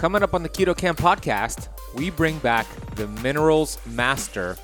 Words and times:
coming 0.00 0.22
up 0.22 0.32
on 0.32 0.42
the 0.42 0.48
Keto 0.48 0.74
Kamp 0.74 0.98
podcast, 0.98 1.68
we 1.94 2.08
bring 2.08 2.38
back 2.38 2.66
the 2.94 3.06
minerals 3.22 3.76
master, 3.84 4.56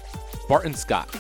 Barton 0.49 0.73
Scott. 0.73 1.15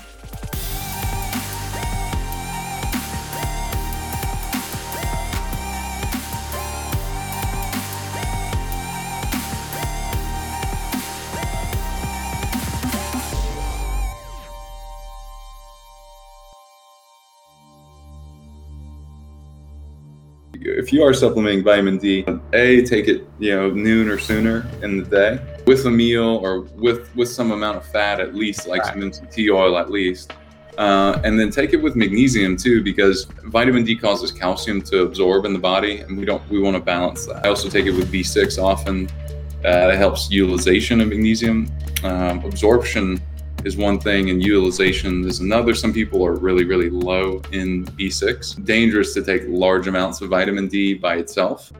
You 20.97 21.03
are 21.03 21.13
supplementing 21.13 21.63
vitamin 21.63 21.99
D, 21.99 22.25
A, 22.55 22.83
take 22.87 23.07
it, 23.07 23.29
you 23.39 23.55
know, 23.55 23.69
noon 23.71 24.09
or 24.09 24.19
sooner 24.19 24.67
in 24.83 24.97
the 24.97 25.05
day 25.05 25.63
with 25.67 25.85
a 25.85 25.91
meal 25.91 26.41
or 26.43 26.61
with 26.61 27.15
with 27.15 27.29
some 27.29 27.51
amount 27.51 27.77
of 27.77 27.85
fat 27.85 28.19
at 28.19 28.35
least, 28.35 28.67
like 28.67 28.83
right. 28.83 28.95
some 28.95 29.03
MCT 29.03 29.55
oil 29.55 29.77
at 29.77 29.91
least. 29.91 30.33
Uh, 30.79 31.21
and 31.25 31.39
then 31.39 31.51
take 31.51 31.75
it 31.75 31.77
with 31.77 31.97
magnesium 31.97 32.57
too, 32.57 32.83
because 32.83 33.25
vitamin 33.45 33.85
D 33.85 33.95
causes 33.95 34.33
calcium 34.33 34.81
to 34.83 35.03
absorb 35.03 35.45
in 35.45 35.53
the 35.53 35.59
body, 35.59 35.99
and 35.99 36.17
we 36.17 36.25
don't 36.25 36.43
we 36.49 36.61
want 36.61 36.77
to 36.77 36.83
balance 36.83 37.27
that. 37.27 37.45
I 37.45 37.51
also 37.51 37.69
take 37.69 37.85
it 37.85 37.93
with 37.93 38.11
B6 38.11 38.63
often. 38.63 39.07
Uh, 39.65 39.89
that 39.89 39.97
helps 39.97 40.31
utilization 40.31 41.01
of 41.03 41.09
magnesium. 41.09 41.71
Um, 42.05 42.43
absorption 42.45 43.21
is 43.67 43.77
one 43.77 43.99
thing 43.99 44.31
and 44.31 44.41
utilization 44.45 45.27
is 45.27 45.41
another. 45.41 45.75
Some 45.75 45.93
people 45.93 46.25
are 46.25 46.37
really, 46.37 46.65
really 46.65 46.89
low 46.89 47.43
in 47.51 47.85
B6. 47.85 48.65
Dangerous 48.65 49.13
to 49.15 49.25
take 49.25 49.43
large 49.49 49.89
amounts 49.89 50.21
of 50.21 50.31
vitamin 50.31 50.69
D 50.69 50.95
by 50.95 51.17
itself. 51.17 51.73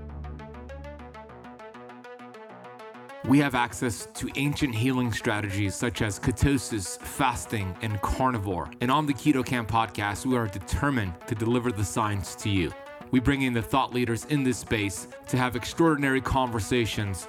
We 3.25 3.39
have 3.39 3.55
access 3.55 4.07
to 4.15 4.29
ancient 4.35 4.75
healing 4.75 5.13
strategies 5.13 5.77
such 5.77 6.03
as 6.03 6.19
ketosis, 6.19 6.99
fasting, 6.99 7.73
and 7.83 8.03
carnivore. 8.03 8.69
And 8.81 8.91
on 8.91 9.07
the 9.07 9.15
Keto 9.15 9.47
Kamp 9.47 9.71
podcast, 9.71 10.27
we 10.27 10.37
are 10.37 10.49
determined 10.49 11.15
to 11.29 11.37
deliver 11.37 11.71
the 11.71 11.85
science 11.85 12.35
to 12.37 12.49
you. 12.49 12.73
We 13.13 13.21
bring 13.21 13.43
in 13.43 13.53
the 13.53 13.63
thought 13.63 13.95
leaders 13.95 14.25
in 14.25 14.43
this 14.43 14.59
space 14.59 15.07
to 15.29 15.37
have 15.37 15.55
extraordinary 15.55 16.21
conversations 16.21 17.29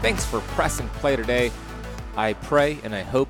Thanks 0.00 0.24
for 0.24 0.40
pressing 0.40 0.88
play 0.88 1.14
today. 1.14 1.52
I 2.16 2.32
pray 2.32 2.78
and 2.84 2.94
I 2.94 3.02
hope 3.02 3.28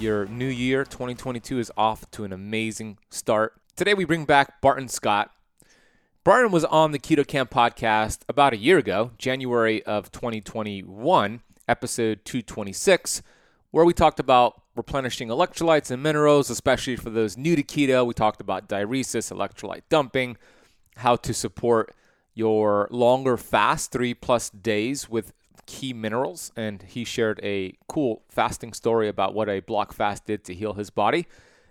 your 0.00 0.26
new 0.26 0.48
year 0.48 0.82
2022 0.82 1.60
is 1.60 1.70
off 1.76 2.10
to 2.10 2.24
an 2.24 2.32
amazing 2.32 2.98
start. 3.08 3.54
Today 3.76 3.94
we 3.94 4.04
bring 4.04 4.24
back 4.24 4.60
Barton 4.60 4.88
Scott. 4.88 5.30
Barton 6.24 6.50
was 6.50 6.64
on 6.64 6.90
the 6.90 6.98
Keto 6.98 7.24
Kamp 7.24 7.50
podcast 7.50 8.22
about 8.28 8.52
a 8.52 8.56
year 8.56 8.78
ago, 8.78 9.12
January 9.16 9.80
of 9.84 10.10
2021, 10.10 11.40
episode 11.68 12.24
226, 12.24 13.22
where 13.70 13.84
we 13.84 13.94
talked 13.94 14.18
about 14.18 14.60
replenishing 14.74 15.28
electrolytes 15.28 15.92
and 15.92 16.02
minerals, 16.02 16.50
especially 16.50 16.96
for 16.96 17.10
those 17.10 17.36
new 17.36 17.54
to 17.54 17.62
keto. 17.62 18.04
We 18.04 18.12
talked 18.12 18.40
about 18.40 18.68
diuresis, 18.68 19.32
electrolyte 19.32 19.82
dumping, 19.88 20.36
how 20.96 21.14
to 21.14 21.32
support 21.32 21.94
your 22.34 22.88
longer 22.90 23.36
fast, 23.36 23.92
three 23.92 24.14
plus 24.14 24.50
days 24.50 25.08
with 25.08 25.32
key 25.68 25.92
minerals, 25.92 26.50
and 26.56 26.82
he 26.82 27.04
shared 27.04 27.38
a 27.42 27.74
cool 27.88 28.22
fasting 28.30 28.72
story 28.72 29.06
about 29.06 29.34
what 29.34 29.50
a 29.50 29.60
block 29.60 29.92
fast 29.92 30.24
did 30.24 30.42
to 30.44 30.54
heal 30.54 30.72
his 30.72 30.88
body. 30.88 31.26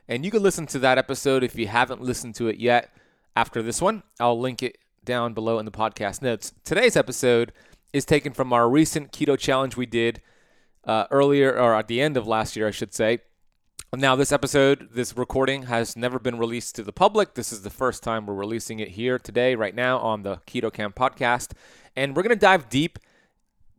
And 0.07 0.23
you 0.23 0.29
can 0.29 0.43
listen 0.43 0.67
to 0.67 0.79
that 0.79 0.99
episode 0.99 1.43
if 1.43 1.55
you 1.55 1.67
haven't 1.67 2.01
listened 2.01 2.35
to 2.35 2.47
it 2.47 2.57
yet 2.57 2.95
after 3.35 3.63
this 3.63 3.81
one. 3.81 4.03
I'll 4.19 4.39
link 4.39 4.61
it 4.61 4.77
down 5.03 5.33
below 5.33 5.57
in 5.57 5.65
the 5.65 5.71
podcast 5.71 6.21
notes. 6.21 6.53
Today's 6.63 6.95
episode 6.95 7.51
is 7.91 8.05
taken 8.05 8.33
from 8.33 8.53
our 8.53 8.69
recent 8.69 9.11
keto 9.11 9.37
challenge 9.37 9.75
we 9.75 9.87
did 9.87 10.21
uh, 10.85 11.07
earlier, 11.09 11.51
or 11.51 11.73
at 11.73 11.87
the 11.87 11.99
end 11.99 12.17
of 12.17 12.27
last 12.27 12.55
year, 12.55 12.67
I 12.67 12.71
should 12.71 12.93
say. 12.93 13.19
Now, 13.95 14.15
this 14.15 14.31
episode, 14.31 14.89
this 14.93 15.17
recording 15.17 15.63
has 15.63 15.97
never 15.97 16.19
been 16.19 16.37
released 16.37 16.75
to 16.75 16.83
the 16.83 16.93
public. 16.93 17.33
This 17.33 17.51
is 17.51 17.63
the 17.63 17.71
first 17.71 18.03
time 18.03 18.27
we're 18.27 18.35
releasing 18.35 18.79
it 18.79 18.89
here 18.89 19.17
today, 19.17 19.55
right 19.55 19.73
now, 19.73 19.97
on 19.97 20.21
the 20.21 20.37
Keto 20.45 20.71
Kamp 20.71 20.95
podcast. 20.95 21.53
And 21.95 22.15
we're 22.15 22.21
going 22.21 22.35
to 22.35 22.39
dive 22.39 22.69
deep 22.69 22.99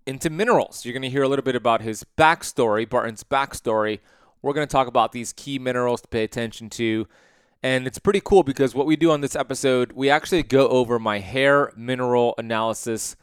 into 0.09 0.31
minerals. 0.31 0.85
You're 0.85 0.95
going 0.95 1.03
to 1.03 1.11
hear 1.11 1.23
a 1.23 1.29
little 1.29 1.45
bit 1.45 1.55
about 1.55 1.83
his 1.83 2.05
backstory, 2.17 2.89
Barton's 2.89 3.23
backstory. 3.23 4.01
We're 4.41 4.55
going 4.55 4.67
to 4.67 4.73
talk 4.73 4.87
about 4.87 5.13
these 5.13 5.35
key 5.35 5.59
minerals 5.59 6.01
to 6.01 6.09
pay 6.09 6.25
attention 6.25 6.71
to. 6.71 7.07
And 7.63 7.87
it's 7.87 7.99
pretty 7.99 8.23
cool 8.25 8.43
because 8.43 8.75
what 8.75 8.87
we 8.87 8.97
do 8.97 9.11
on 9.11 9.21
this 9.21 9.37
episode, 9.37 9.93
we 9.93 10.09
actually 10.09 10.43
go 10.45 10.69
over 10.69 10.99
my 10.99 11.19
hair 11.19 11.73
mineral 11.77 12.35
analysis 12.39 13.17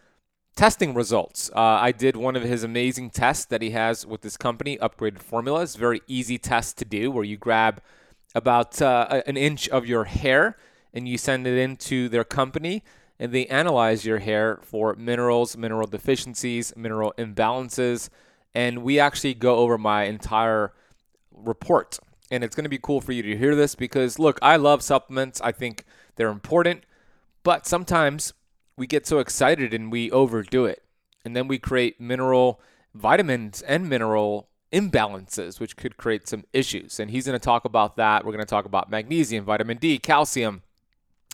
testing 0.56 0.94
results. 0.94 1.50
Uh, 1.56 1.60
I 1.60 1.92
did 1.92 2.16
one 2.16 2.36
of 2.36 2.44
his 2.44 2.64
amazing 2.64 3.10
tests 3.10 3.46
that 3.46 3.62
he 3.62 3.72
has 3.72 4.06
with 4.06 4.22
this 4.22 4.38
company, 4.38 4.78
Upgraded 4.78 5.20
Formulas. 5.20 5.76
Very 5.76 6.02
easy 6.08 6.38
test 6.38 6.78
to 6.78 6.86
do 6.86 7.10
where 7.10 7.24
you 7.24 7.36
grab 7.36 7.82
about 8.36 8.82
uh, 8.82 9.24
an 9.26 9.38
inch 9.38 9.68
of 9.70 9.88
your 9.88 10.04
hair 10.04 10.56
and 10.94 11.10
you 11.10 11.18
send 11.18 11.48
it 11.48 11.58
into 11.58 12.10
their 12.10 12.24
company 12.24 12.84
and 13.20 13.32
they 13.32 13.46
analyze 13.48 14.06
your 14.06 14.20
hair 14.20 14.60
for 14.62 14.96
minerals, 14.96 15.56
mineral 15.56 15.88
deficiencies, 15.88 16.74
mineral 16.76 17.14
imbalances, 17.18 18.10
and 18.54 18.84
we 18.84 19.00
actually 19.00 19.34
go 19.34 19.58
over 19.58 19.78
my 19.78 20.04
entire 20.04 20.74
report. 21.32 22.00
And 22.32 22.44
it's 22.44 22.56
going 22.56 22.66
to 22.66 22.70
be 22.70 22.80
cool 22.80 23.02
for 23.02 23.12
you 23.12 23.22
to 23.22 23.38
hear 23.38 23.56
this 23.56 23.76
because 23.76 24.18
look, 24.18 24.40
I 24.42 24.56
love 24.56 24.82
supplements. 24.82 25.40
I 25.42 25.52
think 25.52 25.86
they're 26.16 26.30
important, 26.30 26.86
but 27.44 27.68
sometimes 27.68 28.34
we 28.78 28.88
get 28.88 29.06
so 29.06 29.20
excited 29.20 29.74
and 29.74 29.92
we 29.92 30.12
overdo 30.12 30.66
it. 30.66 30.84
And 31.24 31.36
then 31.36 31.48
we 31.48 31.58
create 31.58 32.00
mineral 32.00 32.62
vitamins 32.94 33.62
and 33.62 33.90
mineral 33.90 34.50
imbalances, 34.72 35.60
which 35.60 35.78
could 35.78 35.98
create 35.98 36.28
some 36.28 36.44
issues. 36.54 37.00
And 37.00 37.12
he's 37.12 37.26
going 37.26 37.40
to 37.40 37.44
talk 37.44 37.66
about 37.66 37.96
that. 37.98 38.26
We're 38.26 38.32
going 38.32 38.46
to 38.46 38.50
talk 38.50 38.66
about 38.66 38.90
magnesium, 38.90 39.46
vitamin 39.46 39.78
D, 39.78 39.98
calcium, 39.98 40.62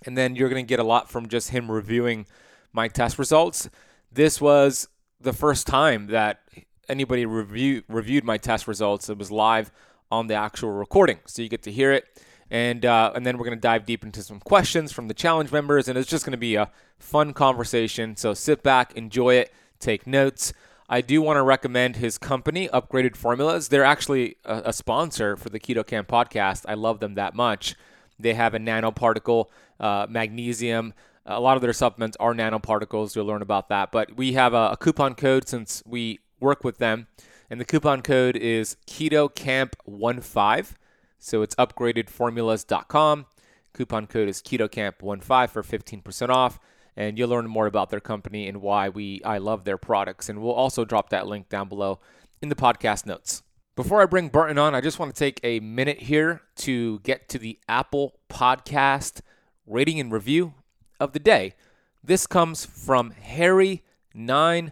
and 0.06 0.18
then 0.18 0.36
you're 0.36 0.50
going 0.50 0.66
to 0.66 0.68
get 0.70 0.80
a 0.80 0.84
lot 0.84 1.10
from 1.10 1.28
just 1.28 1.50
him 1.50 1.72
reviewing 1.72 2.26
my 2.74 2.88
test 2.88 3.20
results. 3.20 3.70
This 4.12 4.42
was 4.42 4.88
the 5.20 5.34
first 5.34 5.68
time 5.68 6.08
that 6.08 6.42
anybody 6.90 7.26
review, 7.26 7.84
reviewed 7.88 8.24
my 8.24 8.38
test 8.38 8.68
results. 8.68 9.10
It 9.10 9.18
was 9.18 9.32
live 9.32 9.72
on 10.12 10.28
the 10.28 10.34
actual 10.34 10.72
recording, 10.72 11.20
so 11.26 11.42
you 11.42 11.50
get 11.50 11.64
to 11.64 11.72
hear 11.72 11.92
it. 11.92 12.06
And 12.50 12.86
uh, 12.86 13.14
and 13.16 13.26
then 13.26 13.38
we're 13.38 13.46
going 13.46 13.58
to 13.58 13.62
dive 13.62 13.86
deep 13.86 14.04
into 14.04 14.22
some 14.22 14.42
questions 14.42 14.92
from 14.92 15.08
the 15.08 15.14
challenge 15.14 15.54
members, 15.54 15.88
and 15.88 15.98
it's 15.98 16.10
just 16.10 16.26
going 16.26 16.34
to 16.34 16.38
be 16.38 16.56
a 16.56 16.70
fun 17.00 17.34
conversation. 17.34 18.18
So 18.18 18.34
sit 18.34 18.62
back, 18.62 18.98
enjoy 18.98 19.36
it, 19.36 19.54
take 19.80 20.06
notes. 20.06 20.52
I 20.90 21.00
do 21.00 21.22
want 21.22 21.38
to 21.38 21.44
recommend 21.44 21.96
his 21.96 22.18
company, 22.18 22.68
Upgraded 22.68 23.16
Formulas. 23.16 23.70
They're 23.70 23.86
actually 23.86 24.36
a, 24.44 24.64
a 24.66 24.74
sponsor 24.74 25.38
for 25.38 25.48
the 25.48 25.62
Keto 25.62 25.88
Kamp 25.88 26.10
podcast. 26.10 26.66
I 26.68 26.74
love 26.74 27.00
them 27.00 27.14
that 27.14 27.34
much. 27.34 27.76
They 28.20 28.34
have 28.34 28.54
a 28.54 28.60
nanoparticle 28.60 29.46
uh, 29.82 30.08
magnesium. 30.10 30.94
A 31.26 31.42
lot 31.42 31.58
of 31.58 31.62
their 31.62 31.74
supplements 31.74 32.16
are 32.20 32.34
nanoparticles. 32.34 33.16
You'll 33.16 33.26
learn 33.26 33.42
about 33.42 33.70
that. 33.70 33.92
But 33.92 34.16
we 34.16 34.34
have 34.34 34.54
a, 34.54 34.70
a 34.72 34.78
coupon 34.78 35.16
code 35.16 35.48
since 35.48 35.84
we 35.86 36.20
work 36.40 36.64
with 36.64 36.78
them, 36.78 37.08
and 37.50 37.60
the 37.60 37.66
coupon 37.66 38.02
code 38.02 38.38
is 38.38 38.78
KetoKamp15. 38.88 40.76
So 41.20 41.42
it's 41.42 41.56
upgradedformulas.com. 41.56 43.26
Coupon 43.74 44.08
code 44.08 44.30
is 44.30 44.42
KetoKamp15 44.42 45.50
for 45.50 45.64
15% 45.64 46.30
off, 46.30 46.60
and 46.96 47.18
you'll 47.18 47.30
learn 47.30 47.48
more 47.48 47.68
about 47.68 47.90
their 47.90 48.00
company 48.00 48.48
and 48.48 48.62
why 48.62 48.90
we 48.90 49.22
I 49.24 49.38
love 49.38 49.64
their 49.64 49.78
products. 49.78 50.30
And 50.30 50.42
we'll 50.42 50.54
also 50.54 50.86
drop 50.86 51.10
that 51.10 51.28
link 51.28 51.50
down 51.50 51.70
below 51.70 52.00
in 52.42 52.50
the 52.50 52.56
podcast 52.56 53.06
notes. 53.06 53.44
Before 53.76 54.02
I 54.02 54.06
bring 54.06 54.28
Barton 54.28 54.58
on, 54.58 54.76
I 54.76 54.82
just 54.82 55.00
want 55.00 55.16
to 55.16 55.20
take 55.20 55.40
a 55.44 55.60
minute 55.62 56.02
here 56.02 56.42
to 56.58 57.00
get 57.00 57.30
to 57.30 57.40
the 57.40 57.58
Apple 57.70 58.20
Podcast 58.30 59.22
rating 59.72 60.00
and 60.02 60.12
review 60.12 60.54
of 61.00 61.14
the 61.14 61.20
day. 61.20 61.54
This 62.04 62.28
comes 62.28 62.66
from 62.66 63.14
Harry915, 63.14 64.64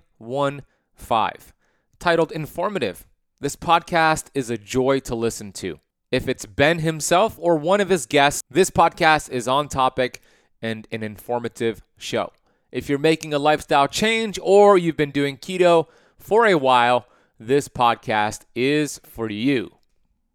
titled 2.00 2.32
Informative. 2.34 3.08
This 3.40 3.56
podcast 3.56 4.26
is 4.34 4.50
a 4.50 4.58
joy 4.58 5.00
to 5.00 5.16
listen 5.16 5.54
to. 5.54 5.80
If 6.12 6.28
it's 6.28 6.46
Ben 6.46 6.80
himself 6.80 7.38
or 7.40 7.56
one 7.56 7.80
of 7.80 7.88
his 7.90 8.06
guests, 8.06 8.44
this 8.52 8.70
podcast 8.70 9.30
is 9.30 9.48
on 9.48 9.70
topic 9.70 10.22
and 10.62 10.86
an 10.92 11.02
informative 11.02 11.82
show. 11.98 12.34
If 12.72 12.90
you're 12.90 13.00
making 13.00 13.34
a 13.34 13.40
lifestyle 13.40 13.88
change 13.88 14.38
or 14.42 14.78
you've 14.78 14.98
been 14.98 15.12
doing 15.12 15.38
keto 15.38 15.88
for 16.18 16.46
a 16.46 16.56
while, 16.56 17.08
this 17.40 17.70
podcast 17.70 18.42
is 18.54 19.00
for 19.06 19.30
you. 19.30 19.78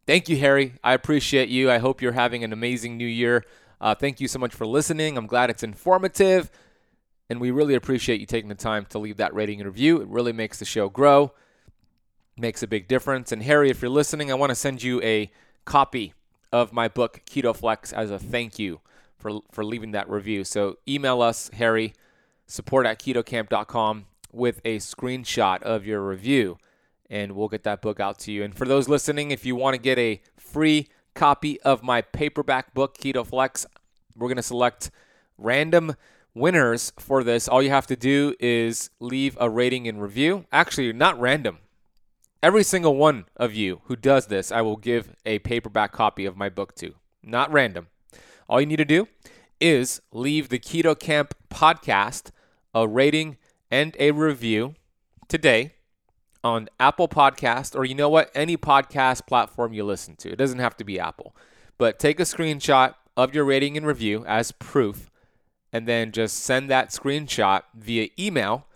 Thank 0.06 0.28
you, 0.30 0.36
Harry. 0.38 0.74
I 0.82 0.94
appreciate 0.94 1.50
you. 1.50 1.70
I 1.70 1.78
hope 1.78 2.00
you're 2.00 2.12
having 2.12 2.44
an 2.44 2.52
amazing 2.52 2.96
new 2.96 3.06
year. 3.06 3.44
Uh, 3.80 3.94
thank 3.94 4.20
you 4.20 4.28
so 4.28 4.38
much 4.38 4.54
for 4.54 4.66
listening. 4.66 5.16
I'm 5.16 5.26
glad 5.26 5.50
it's 5.50 5.62
informative. 5.62 6.50
And 7.30 7.40
we 7.40 7.50
really 7.50 7.74
appreciate 7.74 8.20
you 8.20 8.26
taking 8.26 8.48
the 8.48 8.54
time 8.54 8.86
to 8.86 8.98
leave 8.98 9.16
that 9.16 9.34
rating 9.34 9.60
and 9.60 9.66
review. 9.66 10.00
It 10.00 10.08
really 10.08 10.32
makes 10.32 10.58
the 10.58 10.64
show 10.64 10.88
grow, 10.88 11.32
makes 12.36 12.62
a 12.62 12.66
big 12.66 12.86
difference. 12.86 13.32
And 13.32 13.42
Harry, 13.42 13.70
if 13.70 13.80
you're 13.80 13.90
listening, 13.90 14.30
I 14.30 14.34
want 14.34 14.50
to 14.50 14.54
send 14.54 14.82
you 14.82 15.00
a 15.02 15.30
copy 15.64 16.12
of 16.52 16.72
my 16.72 16.88
book, 16.88 17.22
Keto 17.26 17.56
Flex, 17.56 17.92
as 17.92 18.10
a 18.10 18.18
thank 18.18 18.58
you 18.58 18.80
for, 19.16 19.40
for 19.50 19.64
leaving 19.64 19.92
that 19.92 20.08
review. 20.08 20.44
So 20.44 20.78
email 20.86 21.22
us, 21.22 21.50
Harry, 21.54 21.94
support 22.46 22.86
at 22.86 22.98
ketokamp.com 23.00 24.06
with 24.32 24.60
a 24.64 24.76
screenshot 24.78 25.62
of 25.62 25.86
your 25.86 26.06
review, 26.06 26.58
and 27.08 27.32
we'll 27.32 27.48
get 27.48 27.62
that 27.64 27.80
book 27.80 28.00
out 28.00 28.18
to 28.20 28.32
you. 28.32 28.44
And 28.44 28.54
for 28.54 28.66
those 28.66 28.88
listening, 28.88 29.30
if 29.30 29.46
you 29.46 29.56
want 29.56 29.74
to 29.74 29.80
get 29.80 29.98
a 29.98 30.20
free 30.36 30.88
copy 31.14 31.60
of 31.62 31.82
my 31.82 32.02
paperback 32.02 32.74
book, 32.74 32.98
Keto 32.98 33.26
Flex, 33.26 33.66
we're 34.16 34.28
going 34.28 34.36
to 34.36 34.42
select 34.42 34.90
random 35.38 35.96
winners 36.34 36.92
for 36.98 37.24
this. 37.24 37.48
All 37.48 37.62
you 37.62 37.70
have 37.70 37.86
to 37.86 37.96
do 37.96 38.34
is 38.40 38.90
leave 39.00 39.36
a 39.40 39.48
rating 39.48 39.88
and 39.88 40.02
review. 40.02 40.46
Actually, 40.52 40.92
not 40.92 41.18
random. 41.18 41.58
Every 42.42 42.62
single 42.62 42.96
one 42.96 43.24
of 43.36 43.54
you 43.54 43.80
who 43.84 43.96
does 43.96 44.26
this, 44.26 44.52
I 44.52 44.60
will 44.60 44.76
give 44.76 45.14
a 45.24 45.38
paperback 45.40 45.92
copy 45.92 46.26
of 46.26 46.36
my 46.36 46.48
book 46.48 46.74
to. 46.76 46.94
Not 47.22 47.52
random. 47.52 47.86
All 48.48 48.60
you 48.60 48.66
need 48.66 48.76
to 48.76 48.84
do 48.84 49.08
is 49.60 50.02
leave 50.12 50.50
the 50.50 50.58
Keto 50.58 50.98
Kamp 50.98 51.34
podcast 51.48 52.30
a 52.74 52.86
rating 52.86 53.36
and 53.70 53.96
a 53.98 54.10
review 54.10 54.74
today 55.28 55.74
on 56.44 56.68
Apple 56.78 57.08
Podcast 57.08 57.74
or 57.74 57.84
you 57.84 57.94
know 57.94 58.10
what, 58.10 58.30
any 58.34 58.56
podcast 58.56 59.26
platform 59.26 59.72
you 59.72 59.82
listen 59.82 60.14
to. 60.16 60.30
It 60.30 60.36
doesn't 60.36 60.58
have 60.58 60.76
to 60.76 60.84
be 60.84 61.00
Apple. 61.00 61.34
But 61.78 61.98
take 61.98 62.20
a 62.20 62.24
screenshot 62.24 62.94
of 63.16 63.34
your 63.34 63.44
rating 63.44 63.76
and 63.76 63.86
review 63.86 64.24
as 64.26 64.52
proof 64.52 65.10
and 65.72 65.88
then 65.88 66.12
just 66.12 66.36
send 66.36 66.70
that 66.70 66.90
screenshot 66.90 67.62
via 67.74 68.08
email 68.18 68.66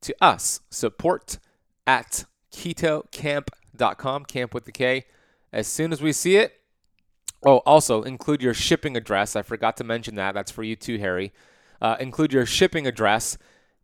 to 0.00 0.14
us, 0.20 0.60
support 0.70 1.38
at 1.86 2.24
ketokamp.com, 2.52 4.24
camp 4.24 4.54
with 4.54 4.64
the 4.64 4.72
K. 4.72 5.04
As 5.52 5.66
soon 5.66 5.92
as 5.92 6.00
we 6.00 6.12
see 6.12 6.36
it, 6.36 6.60
oh, 7.44 7.58
also 7.58 8.02
include 8.02 8.40
your 8.40 8.54
shipping 8.54 8.96
address. 8.96 9.36
I 9.36 9.42
forgot 9.42 9.76
to 9.78 9.84
mention 9.84 10.14
that. 10.14 10.32
That's 10.32 10.50
for 10.50 10.62
you 10.62 10.76
too, 10.76 10.98
Harry. 10.98 11.32
Uh, 11.82 11.96
include 11.98 12.32
your 12.32 12.46
shipping 12.46 12.86
address 12.86 13.36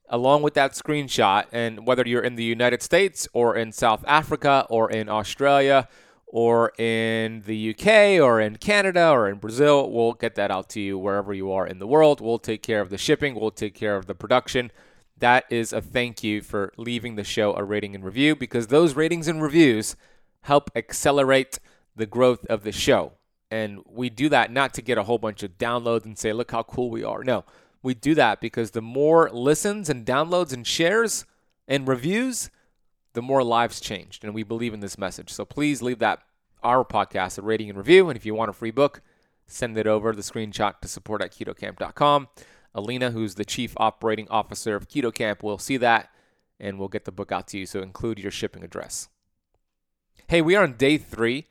along 0.08 0.42
with 0.42 0.54
that 0.54 0.72
screenshot. 0.72 1.44
And 1.52 1.86
whether 1.86 2.06
you're 2.06 2.22
in 2.22 2.36
the 2.36 2.44
United 2.44 2.82
States 2.82 3.28
or 3.32 3.56
in 3.56 3.72
South 3.72 4.04
Africa 4.06 4.66
or 4.68 4.90
in 4.90 5.08
Australia 5.08 5.88
or 6.26 6.72
in 6.78 7.42
the 7.46 7.70
UK 7.70 8.20
or 8.22 8.40
in 8.40 8.56
Canada 8.56 9.10
or 9.10 9.28
in 9.28 9.38
Brazil, 9.38 9.90
we'll 9.90 10.12
get 10.12 10.34
that 10.34 10.50
out 10.50 10.68
to 10.70 10.80
you 10.80 10.98
wherever 10.98 11.32
you 11.32 11.50
are 11.52 11.66
in 11.66 11.78
the 11.78 11.86
world. 11.86 12.20
We'll 12.20 12.38
take 12.38 12.62
care 12.62 12.80
of 12.80 12.90
the 12.90 12.98
shipping, 12.98 13.34
we'll 13.34 13.50
take 13.50 13.74
care 13.74 13.96
of 13.96 14.06
the 14.06 14.14
production. 14.14 14.70
That 15.18 15.44
is 15.48 15.72
a 15.72 15.80
thank 15.80 16.22
you 16.22 16.42
for 16.42 16.72
leaving 16.76 17.16
the 17.16 17.24
show 17.24 17.54
a 17.54 17.64
rating 17.64 17.94
and 17.94 18.04
review 18.04 18.36
because 18.36 18.66
those 18.66 18.94
ratings 18.94 19.28
and 19.28 19.42
reviews 19.42 19.96
help 20.42 20.70
accelerate 20.76 21.58
the 21.94 22.06
growth 22.06 22.44
of 22.46 22.64
the 22.64 22.72
show. 22.72 23.12
And 23.50 23.80
we 23.86 24.10
do 24.10 24.28
that 24.28 24.52
not 24.52 24.74
to 24.74 24.82
get 24.82 24.98
a 24.98 25.04
whole 25.04 25.18
bunch 25.18 25.42
of 25.42 25.56
downloads 25.56 26.04
and 26.04 26.18
say, 26.18 26.32
look 26.32 26.50
how 26.50 26.64
cool 26.64 26.90
we 26.90 27.02
are. 27.04 27.24
No, 27.24 27.44
we 27.86 27.94
do 27.94 28.14
that 28.16 28.40
because 28.40 28.72
the 28.72 28.82
more 28.82 29.30
listens 29.30 29.88
and 29.88 30.04
downloads 30.04 30.52
and 30.52 30.66
shares 30.66 31.24
and 31.68 31.86
reviews, 31.86 32.50
the 33.14 33.22
more 33.22 33.44
lives 33.44 33.80
changed. 33.80 34.24
And 34.24 34.34
we 34.34 34.42
believe 34.42 34.74
in 34.74 34.80
this 34.80 34.98
message. 34.98 35.30
So 35.30 35.44
please 35.44 35.80
leave 35.82 36.00
that 36.00 36.20
our 36.64 36.84
podcast 36.84 37.38
a 37.38 37.42
rating 37.42 37.70
and 37.70 37.78
review. 37.78 38.08
And 38.10 38.16
if 38.16 38.26
you 38.26 38.34
want 38.34 38.50
a 38.50 38.52
free 38.52 38.72
book, 38.72 39.02
send 39.46 39.78
it 39.78 39.86
over 39.86 40.12
the 40.12 40.22
screenshot 40.22 40.80
to 40.80 40.88
support 40.88 41.22
at 41.22 41.30
ketokamp.com. 41.30 42.28
Alina, 42.74 43.12
who's 43.12 43.36
the 43.36 43.44
chief 43.44 43.72
operating 43.76 44.28
officer 44.28 44.74
of 44.74 44.88
Keto 44.88 45.14
Kamp, 45.14 45.44
will 45.44 45.56
see 45.56 45.76
that 45.76 46.10
and 46.58 46.78
we'll 46.78 46.88
get 46.88 47.04
the 47.04 47.12
book 47.12 47.30
out 47.30 47.46
to 47.48 47.58
you. 47.58 47.66
So 47.66 47.82
include 47.82 48.18
your 48.18 48.32
shipping 48.32 48.64
address. 48.64 49.08
Hey, 50.26 50.42
we 50.42 50.56
are 50.56 50.64
on 50.64 50.76
day 50.76 50.98
three 50.98 51.46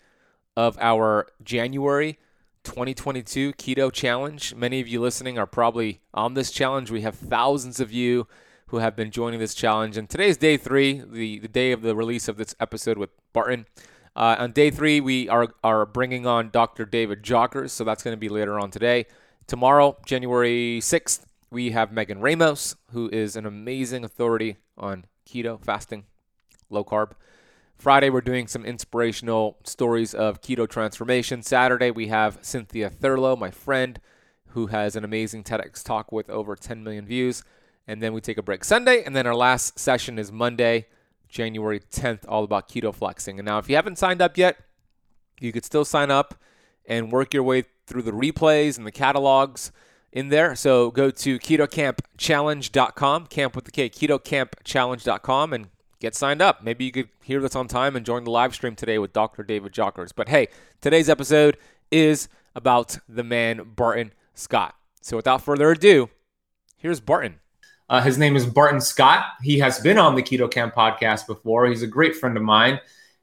of 0.57 0.77
our 0.79 1.27
January 1.41 2.19
2022 2.65 3.53
Keto 3.53 3.91
Challenge. 3.91 4.55
Many 4.55 4.81
of 4.81 4.87
you 4.87 4.99
listening 4.99 5.37
are 5.37 5.45
probably 5.45 6.01
on 6.13 6.33
this 6.33 6.51
challenge. 6.51 6.91
We 6.91 7.01
have 7.01 7.15
thousands 7.15 7.79
of 7.79 7.91
you 7.91 8.27
who 8.67 8.77
have 8.77 8.95
been 8.95 9.11
joining 9.11 9.39
this 9.39 9.53
challenge. 9.53 9.95
And 9.95 10.09
today's 10.09 10.35
day 10.35 10.57
three, 10.57 11.01
the, 11.05 11.39
the 11.39 11.47
day 11.47 11.71
of 11.71 11.83
the 11.83 11.95
release 11.95 12.27
of 12.27 12.37
this 12.37 12.55
episode 12.59 12.97
with 12.97 13.11
Barton. 13.31 13.67
Uh, 14.15 14.35
on 14.39 14.51
day 14.51 14.71
three, 14.71 14.99
we 14.99 15.29
are, 15.29 15.47
are 15.63 15.85
bringing 15.85 16.25
on 16.25 16.49
Dr. 16.49 16.85
David 16.85 17.21
Jockers, 17.21 17.69
so 17.69 17.83
that's 17.83 18.01
going 18.01 18.13
to 18.13 18.19
be 18.19 18.29
later 18.29 18.59
on 18.59 18.71
today. 18.71 19.05
Tomorrow, 19.47 19.97
January 20.05 20.79
6th, 20.81 21.25
we 21.51 21.71
have 21.71 21.91
Megan 21.91 22.19
Ramos, 22.19 22.75
who 22.91 23.09
is 23.13 23.35
an 23.35 23.45
amazing 23.45 24.03
authority 24.03 24.57
on 24.77 25.05
keto, 25.29 25.63
fasting, 25.63 26.05
low 26.69 26.83
carb. 26.83 27.11
Friday, 27.77 28.09
we're 28.09 28.21
doing 28.21 28.47
some 28.47 28.65
inspirational 28.65 29.57
stories 29.63 30.13
of 30.13 30.41
keto 30.41 30.67
transformation. 30.67 31.43
Saturday, 31.43 31.91
we 31.91 32.07
have 32.07 32.39
Cynthia 32.41 32.89
Thurlow, 32.89 33.35
my 33.37 33.51
friend, 33.51 33.99
who 34.47 34.67
has 34.67 34.95
an 34.95 35.03
amazing 35.03 35.43
TEDx 35.43 35.83
talk 35.83 36.11
with 36.11 36.29
over 36.29 36.55
10 36.55 36.83
million 36.83 37.05
views. 37.05 37.43
And 37.87 38.01
then 38.01 38.13
we 38.13 38.21
take 38.21 38.37
a 38.37 38.41
break 38.41 38.63
Sunday. 38.63 39.03
And 39.03 39.15
then 39.15 39.27
our 39.27 39.35
last 39.35 39.77
session 39.77 40.17
is 40.17 40.31
Monday, 40.31 40.87
January 41.29 41.79
10th, 41.79 42.21
all 42.27 42.43
about 42.43 42.69
keto 42.69 42.93
flexing. 42.93 43.37
And 43.37 43.45
now, 43.45 43.59
if 43.59 43.69
you 43.69 43.75
haven't 43.75 43.99
signed 43.99 44.21
up 44.21 44.37
yet, 44.37 44.57
you 45.39 45.51
could 45.51 45.65
still 45.65 45.85
sign 45.85 46.09
up 46.09 46.33
and 46.87 47.11
work 47.11 47.33
your 47.33 47.43
way 47.43 47.65
through 47.85 48.03
the 48.03 48.11
replays 48.11 48.77
and 48.77 48.87
the 48.87 48.91
catalogs 48.91 49.71
in 50.11 50.29
there. 50.29 50.55
So 50.55 50.89
go 50.89 51.11
to 51.11 51.37
ketokampchallenge.com, 51.37 53.27
camp 53.27 53.55
with 53.55 53.65
the 53.65 53.71
K, 53.71 53.89
ketokampchallenge.com, 53.89 55.53
and 55.53 55.67
get 55.99 56.15
signed 56.15 56.41
up. 56.41 56.63
Maybe 56.63 56.85
you 56.85 56.91
could 56.91 57.09
hear 57.21 57.39
this 57.41 57.55
on 57.55 57.67
time 57.67 57.95
and 57.95 58.05
join 58.05 58.23
the 58.23 58.31
live 58.31 58.53
stream 58.53 58.75
today 58.75 58.97
with 58.97 59.13
Dr. 59.13 59.43
David 59.43 59.73
Jockers. 59.73 60.11
But 60.15 60.29
hey, 60.29 60.47
today's 60.81 61.09
episode 61.09 61.57
is 61.91 62.27
about 62.55 62.97
the 63.07 63.23
man 63.23 63.73
Barton 63.75 64.13
Scott. 64.33 64.75
So 65.01 65.15
without 65.17 65.41
further 65.41 65.71
ado, 65.71 66.09
here's 66.77 66.99
Barton. 66.99 67.39
Uh, 67.87 68.01
his 68.01 68.17
name 68.17 68.35
is 68.35 68.45
Barton 68.45 68.81
Scott. 68.81 69.25
He 69.43 69.59
has 69.59 69.79
been 69.79 69.97
on 69.97 70.15
the 70.15 70.23
Keto 70.23 70.49
Kamp 70.49 70.73
podcast 70.73 71.27
before. 71.27 71.67
He's 71.67 71.83
a 71.83 71.87
great 71.87 72.15
friend 72.15 72.35
of 72.35 72.43
mine. 72.43 72.79